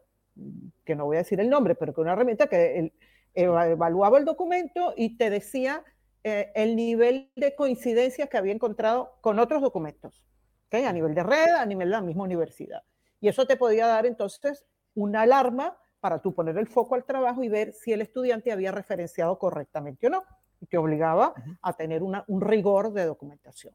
que 0.84 0.94
no 0.94 1.06
voy 1.06 1.16
a 1.16 1.20
decir 1.20 1.40
el 1.40 1.50
nombre, 1.50 1.74
pero 1.74 1.94
que 1.94 2.00
una 2.00 2.12
herramienta 2.12 2.46
que 2.46 2.92
evaluaba 3.34 4.18
el 4.18 4.24
documento 4.24 4.94
y 4.96 5.16
te 5.16 5.30
decía 5.30 5.84
eh, 6.24 6.52
el 6.54 6.76
nivel 6.76 7.30
de 7.36 7.54
coincidencia 7.54 8.26
que 8.26 8.36
había 8.36 8.52
encontrado 8.52 9.18
con 9.20 9.38
otros 9.38 9.62
documentos, 9.62 10.26
¿okay? 10.66 10.84
a 10.84 10.92
nivel 10.92 11.14
de 11.14 11.22
red, 11.22 11.54
a 11.54 11.64
nivel 11.64 11.88
de 11.88 11.92
la 11.92 12.02
misma 12.02 12.24
universidad. 12.24 12.82
Y 13.20 13.28
eso 13.28 13.46
te 13.46 13.56
podía 13.56 13.86
dar 13.86 14.06
entonces 14.06 14.66
una 14.94 15.22
alarma 15.22 15.78
para 16.00 16.20
tú 16.20 16.34
poner 16.34 16.56
el 16.58 16.66
foco 16.66 16.94
al 16.94 17.04
trabajo 17.04 17.42
y 17.42 17.48
ver 17.48 17.72
si 17.72 17.92
el 17.92 18.00
estudiante 18.00 18.52
había 18.52 18.72
referenciado 18.72 19.38
correctamente 19.38 20.06
o 20.06 20.10
no, 20.10 20.24
y 20.60 20.66
te 20.66 20.76
obligaba 20.78 21.34
a 21.62 21.72
tener 21.74 22.02
un 22.02 22.40
rigor 22.40 22.92
de 22.92 23.06
documentación. 23.06 23.74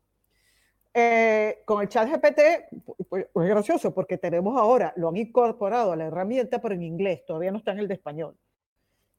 Eh, 0.98 1.62
con 1.66 1.82
el 1.82 1.90
chat 1.90 2.08
GPT, 2.10 2.70
pues, 3.10 3.26
es 3.26 3.50
gracioso 3.50 3.94
porque 3.94 4.18
tenemos 4.18 4.58
ahora, 4.58 4.94
lo 4.96 5.10
han 5.10 5.18
incorporado 5.18 5.92
a 5.92 5.98
la 5.98 6.06
herramienta, 6.06 6.62
pero 6.62 6.74
en 6.74 6.84
inglés, 6.84 7.26
todavía 7.26 7.52
no 7.52 7.58
está 7.58 7.74
en 7.74 7.80
el 7.80 7.90
de 7.90 7.96
español. 7.96 8.38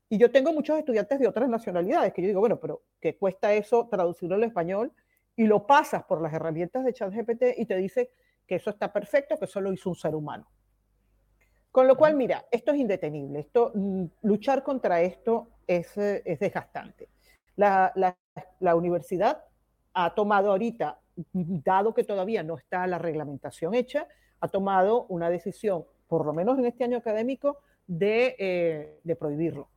Y 0.09 0.19
yo 0.19 0.31
tengo 0.31 0.53
muchos 0.55 0.79
estudiantes 0.79 1.19
de 1.19 1.29
otras 1.29 1.49
nacionalidades 1.51 2.15
que 2.15 2.23
yo 2.23 2.29
digo, 2.29 2.41
bueno, 2.41 2.59
pero 2.59 2.83
¿qué 3.01 3.19
cuesta 3.19 3.53
eso 3.53 3.89
traducirlo 3.91 4.37
al 4.37 4.45
español? 4.45 4.93
Y 5.37 5.47
lo 5.47 5.67
pasas 5.67 6.05
por 6.05 6.23
las 6.23 6.33
herramientas 6.33 6.83
de 6.85 6.95
chat 6.95 7.13
GPT 7.13 7.59
y 7.59 7.67
te 7.67 7.77
dice 7.77 8.11
que 8.47 8.55
eso 8.55 8.71
está 8.71 8.93
perfecto, 8.93 9.39
que 9.39 9.45
eso 9.45 9.61
lo 9.61 9.73
hizo 9.73 9.91
un 9.91 9.97
ser 9.97 10.15
humano. 10.15 10.49
Con 11.71 11.87
lo 11.87 11.97
cual, 11.97 12.17
mira, 12.17 12.47
esto 12.51 12.73
es 12.73 12.79
indetenible. 12.79 13.41
Esto, 13.41 13.73
mm, 13.75 14.05
luchar 14.23 14.63
contra 14.63 15.03
esto 15.03 15.49
es, 15.67 15.95
eh, 15.99 16.23
es 16.25 16.41
desgastante. 16.41 17.11
La, 17.57 17.93
la, 17.97 18.17
la 18.61 18.77
universidad 18.77 19.45
ha 19.93 20.15
tomado 20.15 20.53
ahorita 20.53 21.01
dado 21.33 21.95
que 21.95 22.05
todavía 22.05 22.43
no 22.43 22.57
está 22.57 22.87
la 22.87 22.99
reglamentación 22.99 23.75
hecha, 23.75 24.07
ha 24.41 24.49
tomado 24.49 25.07
una 25.07 25.31
decisión, 25.31 25.85
por 26.09 26.27
lo 26.27 26.33
menos 26.33 26.59
en 26.59 26.67
este 26.67 26.85
año 26.85 26.99
académico, 26.99 27.59
de, 27.87 28.37
eh, 28.39 29.01
de 29.03 29.17
prohibirlo. 29.17 29.69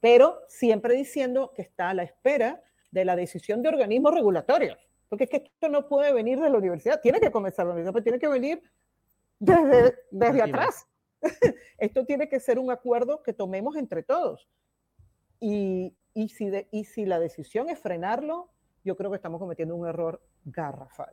Pero 0.00 0.40
siempre 0.48 0.94
diciendo 0.94 1.52
que 1.54 1.62
está 1.62 1.90
a 1.90 1.94
la 1.94 2.02
espera 2.02 2.62
de 2.90 3.04
la 3.04 3.16
decisión 3.16 3.62
de 3.62 3.68
organismos 3.68 4.14
regulatorios, 4.14 4.78
porque 5.08 5.24
es 5.24 5.30
que 5.30 5.36
esto 5.36 5.68
no 5.68 5.88
puede 5.88 6.12
venir 6.12 6.40
de 6.40 6.50
la 6.50 6.58
universidad, 6.58 7.00
tiene 7.00 7.20
que 7.20 7.30
comenzar 7.30 7.66
la 7.66 7.72
universidad, 7.72 7.92
pero 7.92 8.02
tiene 8.02 8.18
que 8.18 8.28
venir 8.28 8.62
desde, 9.38 9.94
desde 10.10 10.42
atrás. 10.42 10.86
esto 11.78 12.04
tiene 12.04 12.28
que 12.28 12.40
ser 12.40 12.58
un 12.58 12.70
acuerdo 12.70 13.22
que 13.22 13.32
tomemos 13.32 13.76
entre 13.76 14.02
todos. 14.02 14.48
Y, 15.40 15.96
y, 16.14 16.28
si 16.28 16.50
y 16.70 16.84
si 16.84 17.06
la 17.06 17.18
decisión 17.18 17.68
es 17.68 17.78
frenarlo, 17.78 18.50
yo 18.84 18.96
creo 18.96 19.10
que 19.10 19.16
estamos 19.16 19.38
cometiendo 19.38 19.76
un 19.76 19.86
error 19.86 20.20
garrafal. 20.44 21.12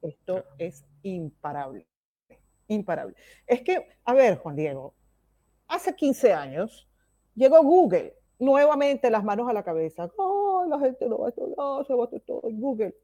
Esto 0.00 0.44
es 0.58 0.84
imparable. 1.02 1.86
Imparable. 2.68 3.16
Es 3.46 3.62
que, 3.62 3.88
a 4.04 4.14
ver, 4.14 4.38
Juan 4.38 4.56
Diego, 4.56 4.94
hace 5.66 5.94
15 5.94 6.32
años 6.32 6.88
llegó 7.34 7.62
Google, 7.62 8.14
nuevamente 8.38 9.10
las 9.10 9.24
manos 9.24 9.48
a 9.48 9.52
la 9.52 9.62
cabeza. 9.62 10.10
Oh, 10.16 10.64
la 10.68 10.78
gente 10.78 11.08
no 11.08 11.18
va 11.18 11.26
a 11.26 11.28
estudiar, 11.30 11.86
se 11.86 11.94
va 11.94 12.04
a 12.04 12.20
todo 12.26 12.48
en 12.48 12.60
Google. 12.60 12.94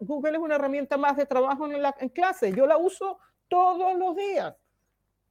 Google 0.00 0.32
es 0.32 0.38
una 0.38 0.56
herramienta 0.56 0.96
más 0.96 1.16
de 1.16 1.26
trabajo 1.26 1.66
en, 1.66 1.82
la, 1.82 1.94
en 1.98 2.08
clase. 2.08 2.52
Yo 2.52 2.66
la 2.66 2.76
uso 2.76 3.18
todos 3.48 3.96
los 3.96 4.16
días, 4.16 4.56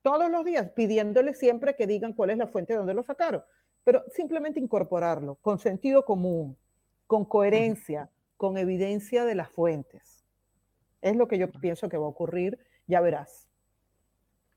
todos 0.01 0.29
los 0.29 0.45
días, 0.45 0.69
pidiéndole 0.71 1.33
siempre 1.33 1.75
que 1.75 1.87
digan 1.87 2.13
cuál 2.13 2.31
es 2.31 2.37
la 2.37 2.47
fuente 2.47 2.73
de 2.73 2.77
donde 2.77 2.93
lo 2.93 3.03
sacaron. 3.03 3.43
Pero 3.83 4.03
simplemente 4.13 4.59
incorporarlo 4.59 5.35
con 5.35 5.59
sentido 5.59 6.03
común, 6.03 6.57
con 7.05 7.25
coherencia, 7.25 8.09
con 8.37 8.57
evidencia 8.57 9.25
de 9.25 9.35
las 9.35 9.49
fuentes. 9.49 10.23
Es 11.01 11.15
lo 11.15 11.27
que 11.27 11.37
yo 11.37 11.51
pienso 11.51 11.89
que 11.89 11.97
va 11.97 12.05
a 12.05 12.09
ocurrir, 12.09 12.57
ya 12.85 13.01
verás. 13.01 13.47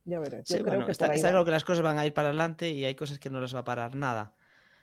Ya 0.04 0.20
verás. 0.20 0.48
Yo 0.48 0.62
creo 0.62 0.84
que 0.84 0.92
está, 0.92 1.10
claro 1.12 1.44
que 1.44 1.50
las 1.50 1.64
cosas 1.64 1.82
van 1.82 1.98
a 1.98 2.06
ir 2.06 2.14
para 2.14 2.28
adelante 2.28 2.70
y 2.70 2.84
hay 2.84 2.94
cosas 2.94 3.18
que 3.18 3.30
no 3.30 3.40
las 3.40 3.54
va 3.54 3.60
a 3.60 3.64
parar 3.64 3.94
nada. 3.94 4.34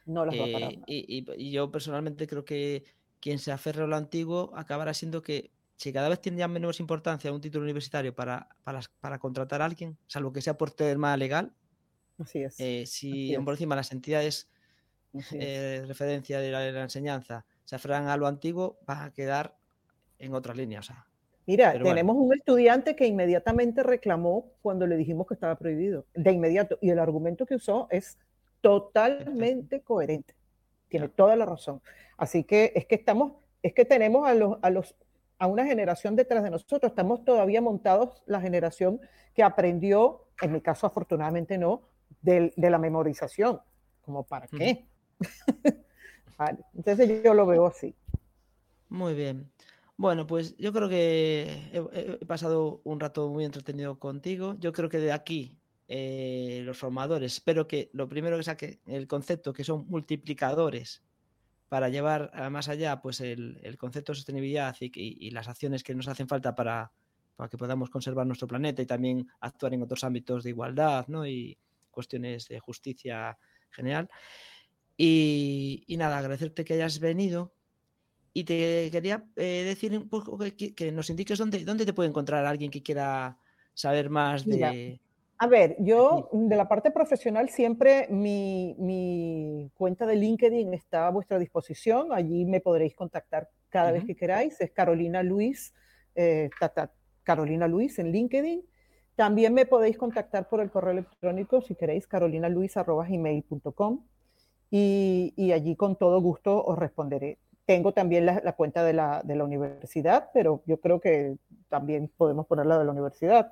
No 0.05 0.25
las 0.25 0.35
va 0.35 0.45
a 0.45 0.51
parar. 0.51 0.73
Eh, 0.87 1.05
y, 1.07 1.51
yo 1.51 1.71
personalmente 1.71 2.27
creo 2.27 2.45
que 2.45 2.83
quien 3.19 3.39
se 3.39 3.51
aferre 3.51 3.83
a 3.83 3.87
lo 3.87 3.95
antiguo 3.95 4.51
acabará 4.55 4.93
siendo 4.93 5.21
que 5.21 5.51
si 5.75 5.93
cada 5.93 6.09
vez 6.09 6.21
tiene 6.21 6.39
ya 6.39 6.47
menos 6.47 6.79
importancia 6.79 7.31
un 7.31 7.41
título 7.41 7.63
universitario 7.63 8.15
para, 8.15 8.49
para, 8.63 9.19
contratar 9.19 9.61
a 9.61 9.65
alguien, 9.65 9.97
salvo 10.07 10.31
que 10.33 10.41
sea 10.41 10.57
por 10.57 10.71
tema 10.71 11.15
legal, 11.17 11.53
Así 12.19 12.41
es. 12.41 12.59
Eh, 12.59 12.85
si 12.87 13.37
por 13.37 13.53
encima 13.53 13.75
las 13.75 13.91
entidades 13.91 14.49
eh, 15.33 15.83
referencia 15.87 16.39
de 16.39 16.51
la 16.51 16.81
enseñanza 16.81 17.45
se 17.68 17.76
aferran 17.76 18.07
a 18.07 18.15
lo 18.15 18.28
antiguo, 18.28 18.80
van 18.86 19.01
a 19.03 19.11
quedar 19.11 19.57
en 20.20 20.34
otras 20.34 20.55
líneas. 20.55 20.89
Mira, 21.45 21.74
tenemos 21.74 22.15
un 22.15 22.34
estudiante 22.34 22.95
que 22.95 23.05
inmediatamente 23.05 23.84
reclamó 23.84 24.53
cuando 24.61 24.88
le 24.88 24.95
dijimos 24.95 25.28
que 25.28 25.34
estaba 25.34 25.55
prohibido, 25.57 26.05
de 26.13 26.32
inmediato, 26.32 26.78
y 26.82 26.91
el 26.91 26.99
argumento 26.99 27.45
que 27.45 27.55
usó 27.55 27.89
es 27.91 28.18
totalmente 28.61 29.82
coherente. 29.82 30.34
Tiene 30.88 31.09
toda 31.09 31.36
la 31.36 31.45
razón. 31.45 31.82
Así 32.15 32.45
que 32.45 32.72
es 32.74 32.86
que 32.86 32.95
estamos, 32.95 33.34
es 33.61 33.74
que 33.74 33.84
tenemos 33.84 34.26
a 34.26 34.34
los, 34.34 34.59
a 34.61 34.70
los, 34.70 34.95
a 35.38 35.47
una 35.47 35.65
generación 35.65 36.15
detrás 36.15 36.45
de 36.45 36.51
nosotros. 36.51 36.89
Estamos 36.89 37.26
todavía 37.26 37.59
montados 37.59 38.24
la 38.28 38.39
generación 38.39 39.01
que 39.34 39.43
aprendió, 39.43 40.28
en 40.41 40.53
mi 40.53 40.61
caso 40.61 40.88
afortunadamente 40.88 41.57
no, 41.57 41.82
de, 42.22 42.53
la 42.55 42.78
memorización. 42.78 43.59
¿Como 44.03 44.24
para 44.24 44.47
qué? 44.47 44.88
Entonces 46.75 47.23
yo 47.23 47.33
lo 47.33 47.45
veo 47.45 47.65
así. 47.67 47.95
Muy 48.89 49.13
bien. 49.13 49.49
Bueno, 49.97 50.27
pues 50.27 50.55
yo 50.57 50.71
creo 50.71 50.88
que 50.88 51.71
he, 51.73 52.25
pasado 52.25 52.81
un 52.83 52.99
rato 52.99 53.29
muy 53.29 53.45
entretenido 53.45 53.97
contigo. 53.97 54.55
Yo 54.59 54.71
creo 54.71 54.89
que 54.89 54.99
de 54.99 55.11
aquí 55.11 55.57
eh, 55.88 56.61
los 56.63 56.77
formadores, 56.77 57.33
espero 57.33 57.67
que 57.67 57.89
lo 57.93 58.07
primero 58.07 58.38
que 58.38 58.43
saque 58.43 58.79
el 58.85 59.07
concepto 59.07 59.53
que 59.53 59.63
son 59.63 59.88
multiplicadores 59.89 61.01
para 61.67 61.89
llevar 61.89 62.31
más 62.51 62.69
allá 62.69 63.01
pues 63.01 63.19
el, 63.21 63.75
concepto 63.77 64.11
de 64.11 64.17
sostenibilidad 64.17 64.75
y, 64.79 65.31
las 65.31 65.47
acciones 65.47 65.83
que 65.83 65.95
nos 65.95 66.07
hacen 66.07 66.27
falta 66.27 66.55
para, 66.55 66.91
para, 67.35 67.49
que 67.49 67.57
podamos 67.57 67.89
conservar 67.89 68.25
nuestro 68.25 68.47
planeta 68.47 68.81
y 68.81 68.85
también 68.85 69.27
actuar 69.41 69.73
en 69.73 69.81
otros 69.81 70.03
ámbitos 70.03 70.43
de 70.43 70.51
igualdad 70.51 71.07
¿no? 71.07 71.25
y 71.25 71.57
cuestiones 71.91 72.47
de 72.47 72.59
justicia 72.59 73.38
general. 73.71 74.09
Y, 74.97 75.95
nada, 75.97 76.17
agradecerte 76.17 76.65
que 76.65 76.73
hayas 76.73 76.99
venido. 76.99 77.53
Y 78.33 78.43
te 78.43 78.89
quería 78.91 79.23
eh, 79.35 79.63
decir 79.65 79.97
un 79.97 80.09
poco 80.09 80.37
que, 80.37 80.91
nos 80.91 81.09
indiques 81.09 81.37
dónde, 81.37 81.63
dónde 81.63 81.85
te 81.85 81.93
puede 81.93 82.09
encontrar 82.09 82.45
alguien 82.45 82.71
que 82.71 82.83
quiera 82.83 83.37
saber 83.73 84.09
más 84.09 84.45
de... 84.45 84.99
a 85.37 85.47
ver, 85.47 85.75
yo 85.79 86.29
de 86.31 86.55
la 86.55 86.67
parte 86.67 86.91
profesional 86.91 87.49
siempre 87.49 88.07
mi, 88.09 88.75
mi, 88.79 89.71
cuenta 89.75 90.05
de 90.05 90.15
LinkedIn 90.15 90.73
está 90.73 91.07
a 91.07 91.11
vuestra 91.11 91.39
disposición. 91.39 92.11
Allí 92.11 92.45
me 92.45 92.59
podréis 92.59 92.95
contactar 92.95 93.49
cada 93.69 93.91
vez 93.91 94.03
que 94.05 94.15
queráis. 94.15 94.59
Es 94.61 94.71
Carolina 94.71 95.23
Luis, 95.23 95.73
eh, 96.15 96.49
Carolina 97.23 97.67
Luis 97.67 97.99
en 97.99 98.11
LinkedIn. 98.11 98.63
También 99.15 99.53
me 99.53 99.65
podéis 99.65 99.97
contactar 99.97 100.47
por 100.47 100.61
el 100.61 100.69
correo 100.69 100.91
electrónico 100.91 101.61
si 101.61 101.75
queréis, 101.75 102.07
carolinaluis.gmail.com 102.07 104.03
y, 104.70 105.51
allí 105.51 105.76
con 105.76 105.95
todo 105.95 106.22
gusto 106.22 106.63
os 106.63 106.78
responderé. 106.78 107.38
Tengo 107.65 107.93
también 107.93 108.26
la, 108.26 108.53
cuenta 108.53 108.84
de 108.84 108.93
la, 108.93 109.22
de 109.24 109.36
la, 109.36 109.43
universidad, 109.43 110.30
pero 110.34 110.63
yo 110.65 110.80
creo 110.80 110.99
que 110.99 111.38
también 111.70 112.09
podemos 112.15 112.45
ponerla 112.47 112.80
de 112.80 112.86
la 112.86 112.91
universidad. 112.91 113.51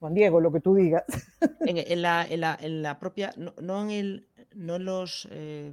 Juan 0.00 0.14
Diego, 0.14 0.40
lo 0.40 0.52
que 0.52 0.60
tú 0.60 0.74
digas. 0.74 1.04
En, 1.66 2.02
la, 2.02 2.26
en 2.28 2.40
la, 2.40 2.58
en 2.60 2.82
la 2.82 2.98
propia, 2.98 3.32
no, 3.38 3.54
no, 3.58 3.82
en 3.82 3.90
el, 3.90 4.28
no 4.54 4.76
en 4.76 4.84
los, 4.84 5.26
eh, 5.30 5.72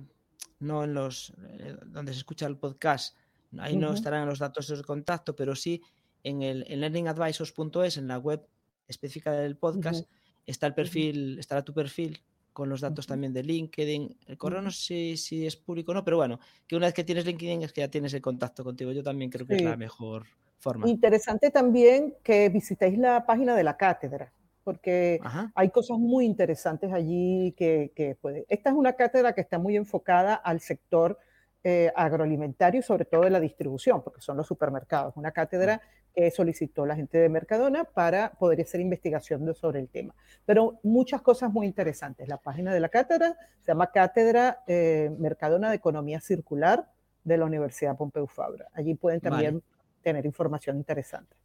no 0.59 0.85
en 0.85 0.93
los, 0.93 1.33
eh, 1.49 1.75
donde 1.85 2.13
se 2.13 2.19
escucha 2.19 2.47
el 2.47 2.55
podcast, 2.55 3.17
ahí 3.59 3.75
no 3.75 3.91
estarán 3.91 4.25
los 4.25 4.39
datos 4.39 4.69
de 4.69 4.81
contacto, 4.83 5.35
pero 5.35 5.53
sí 5.53 5.81
en 6.23 6.43
el 6.43 6.65
en 6.69 6.79
learningadvisors.es, 6.79 7.97
en 7.97 8.07
la 8.07 8.19
web 8.19 8.47
específica 8.87 9.33
del 9.33 9.57
podcast, 9.57 10.07
está 10.45 10.65
el 10.67 10.73
perfil, 10.73 11.37
estará 11.39 11.61
tu 11.61 11.73
perfil 11.73 12.21
con 12.53 12.69
los 12.69 12.81
datos 12.81 13.07
también 13.07 13.33
de 13.33 13.43
LinkedIn. 13.43 14.17
El 14.27 14.37
correo 14.37 14.61
no 14.61 14.71
sé 14.71 15.15
si, 15.17 15.45
es 15.45 15.55
público 15.55 15.91
o 15.91 15.95
no, 15.95 16.03
pero 16.03 16.17
bueno, 16.17 16.39
que 16.67 16.75
una 16.75 16.87
vez 16.87 16.93
que 16.93 17.03
tienes 17.03 17.25
LinkedIn 17.25 17.63
es 17.63 17.73
que 17.73 17.81
ya 17.81 17.87
tienes 17.87 18.13
el 18.13 18.21
contacto 18.21 18.63
contigo. 18.63 18.91
Yo 18.91 19.03
también 19.03 19.29
creo 19.29 19.45
que 19.47 19.55
es 19.55 19.63
la 19.63 19.77
mejor 19.77 20.25
forma. 20.59 20.87
Interesante 20.89 21.49
también 21.51 22.15
que 22.23 22.49
visitéis 22.49 22.97
la 22.97 23.25
página 23.25 23.55
de 23.55 23.63
la 23.63 23.77
cátedra. 23.77 24.31
porque 24.63 25.19
hay 25.55 25.69
cosas 25.71 25.97
muy 25.97 26.23
interesantes 26.23 26.93
allí 26.93 27.53
que, 27.57 27.91
que 27.95 28.15
puede. 28.15 28.45
Esta 28.47 28.69
es 28.69 28.75
una 28.75 28.93
cátedra 28.93 29.33
que 29.33 29.41
está 29.41 29.57
muy 29.57 29.75
enfocada 29.75 30.35
al 30.35 30.59
sector 30.59 31.17
eh, 31.63 31.91
agroalimentario 31.95 32.79
y 32.79 32.83
sobre 32.83 33.05
todo 33.05 33.21
de 33.21 33.29
la 33.29 33.39
distribución, 33.39 34.01
porque 34.01 34.19
son 34.19 34.35
los 34.35 34.47
supermercados. 34.47 35.15
Una 35.15 35.31
cátedra 35.31 35.79
que 36.13 36.31
solicitó 36.31 36.85
la 36.85 36.95
gente 36.95 37.17
de 37.17 37.29
Mercadona 37.29 37.83
para 37.83 38.31
poder 38.33 38.61
hacer 38.61 38.81
investigación 38.81 39.53
sobre 39.55 39.79
el 39.79 39.89
tema. 39.89 40.15
Pero 40.45 40.79
muchas 40.83 41.21
cosas 41.21 41.51
muy 41.51 41.65
interesantes. 41.65 42.27
La 42.27 42.37
página 42.37 42.73
de 42.73 42.79
la 42.79 42.89
cátedra 42.89 43.37
se 43.61 43.71
llama 43.71 43.91
Cátedra 43.91 44.63
eh, 44.67 45.09
Mercadona 45.17 45.69
de 45.69 45.75
Economía 45.75 46.19
Circular 46.19 46.89
de 47.23 47.37
la 47.37 47.45
Universidad 47.45 47.97
Pompeu 47.97 48.27
Fabra. 48.27 48.67
Allí 48.73 48.95
pueden 48.95 49.21
también 49.21 49.61
tener 50.01 50.25
información 50.25 50.77
interesante. 50.77 51.35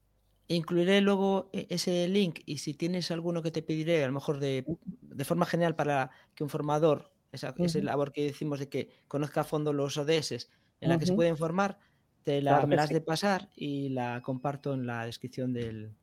Incluiré 0.48 1.00
luego 1.00 1.50
e, 1.52 1.66
ese 1.70 2.06
link 2.08 2.40
y 2.46 2.58
si 2.58 2.74
tienes 2.74 3.10
alguno 3.10 3.42
que 3.42 3.50
te 3.50 3.62
pediré, 3.62 4.04
a 4.04 4.06
lo 4.06 4.12
mejor 4.12 4.38
de, 4.38 4.64
de 5.02 5.24
forma 5.24 5.44
general 5.44 5.74
para 5.74 6.10
que 6.34 6.44
un 6.44 6.50
formador 6.50 7.10
esa, 7.32 7.54
labor 7.82 8.12
que 8.12 8.24
decimos 8.24 8.58
de 8.58 8.68
que 8.68 8.90
conozca 9.08 9.42
a 9.42 9.44
fondo 9.44 9.72
los 9.72 9.96
ODS 9.96 10.48
en 10.80 10.88
la 10.90 10.98
que 10.98 11.06
se 11.06 11.14
puede 11.14 11.30
informar, 11.30 11.78
te 12.26 12.42
la, 12.42 12.66
me 12.66 12.74
las 12.74 12.88
de 12.88 13.00
pasar 13.00 13.48
y 13.54 13.90
la 13.90 14.20
comparto 14.20 14.74
en 14.74 14.84
la 14.84 15.06
descripción 15.06 15.52
del, 15.52 15.94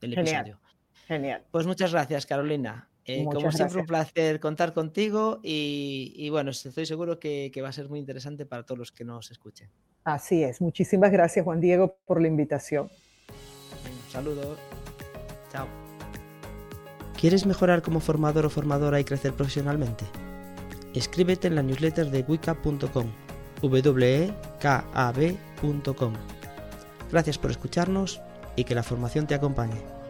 episodio. 0.00 0.60
Genial. 1.08 1.42
Pues 1.50 1.66
muchas 1.66 1.90
gracias, 1.90 2.24
Carolina. 2.24 2.88
Eh, 3.04 3.24
como 3.24 3.50
siempre, 3.50 3.80
un 3.80 3.86
placer 3.86 4.38
contar 4.38 4.74
contigo 4.74 5.40
y, 5.42 6.28
bueno, 6.30 6.52
estoy 6.52 6.86
seguro 6.86 7.18
que, 7.18 7.50
que, 7.52 7.62
va 7.62 7.70
a 7.70 7.72
ser 7.72 7.88
muy 7.88 7.98
interesante 7.98 8.46
para 8.46 8.62
todos 8.62 8.78
los 8.78 8.92
que 8.92 9.04
nos 9.04 9.32
escuchen. 9.32 9.70
Así 10.04 10.44
es. 10.44 10.60
Muchísimas 10.60 11.10
gracias, 11.10 11.44
Juan 11.44 11.58
Diego, 11.58 11.98
por 12.06 12.22
la 12.22 12.28
invitación. 12.28 12.88
Un 13.84 14.12
saludo. 14.12 14.56
Chao. 15.50 15.66
¿Quieres 17.20 17.44
mejorar 17.44 17.82
como 17.82 17.98
formador 17.98 18.46
o 18.46 18.50
formadora 18.50 19.00
y 19.00 19.04
crecer 19.04 19.32
profesionalmente? 19.32 20.04
Escríbete 20.94 21.48
en 21.48 21.56
la 21.56 21.64
newsletter 21.64 22.08
de 22.08 22.22
wicca.com, 22.22 23.10
wekab.com. 23.62 24.82
Gracias 27.10 27.38
por 27.38 27.50
escucharnos 27.50 28.20
y 28.56 28.64
que 28.64 28.74
la 28.74 28.82
formación 28.82 29.26
te 29.26 29.34
acompañe. 29.34 30.01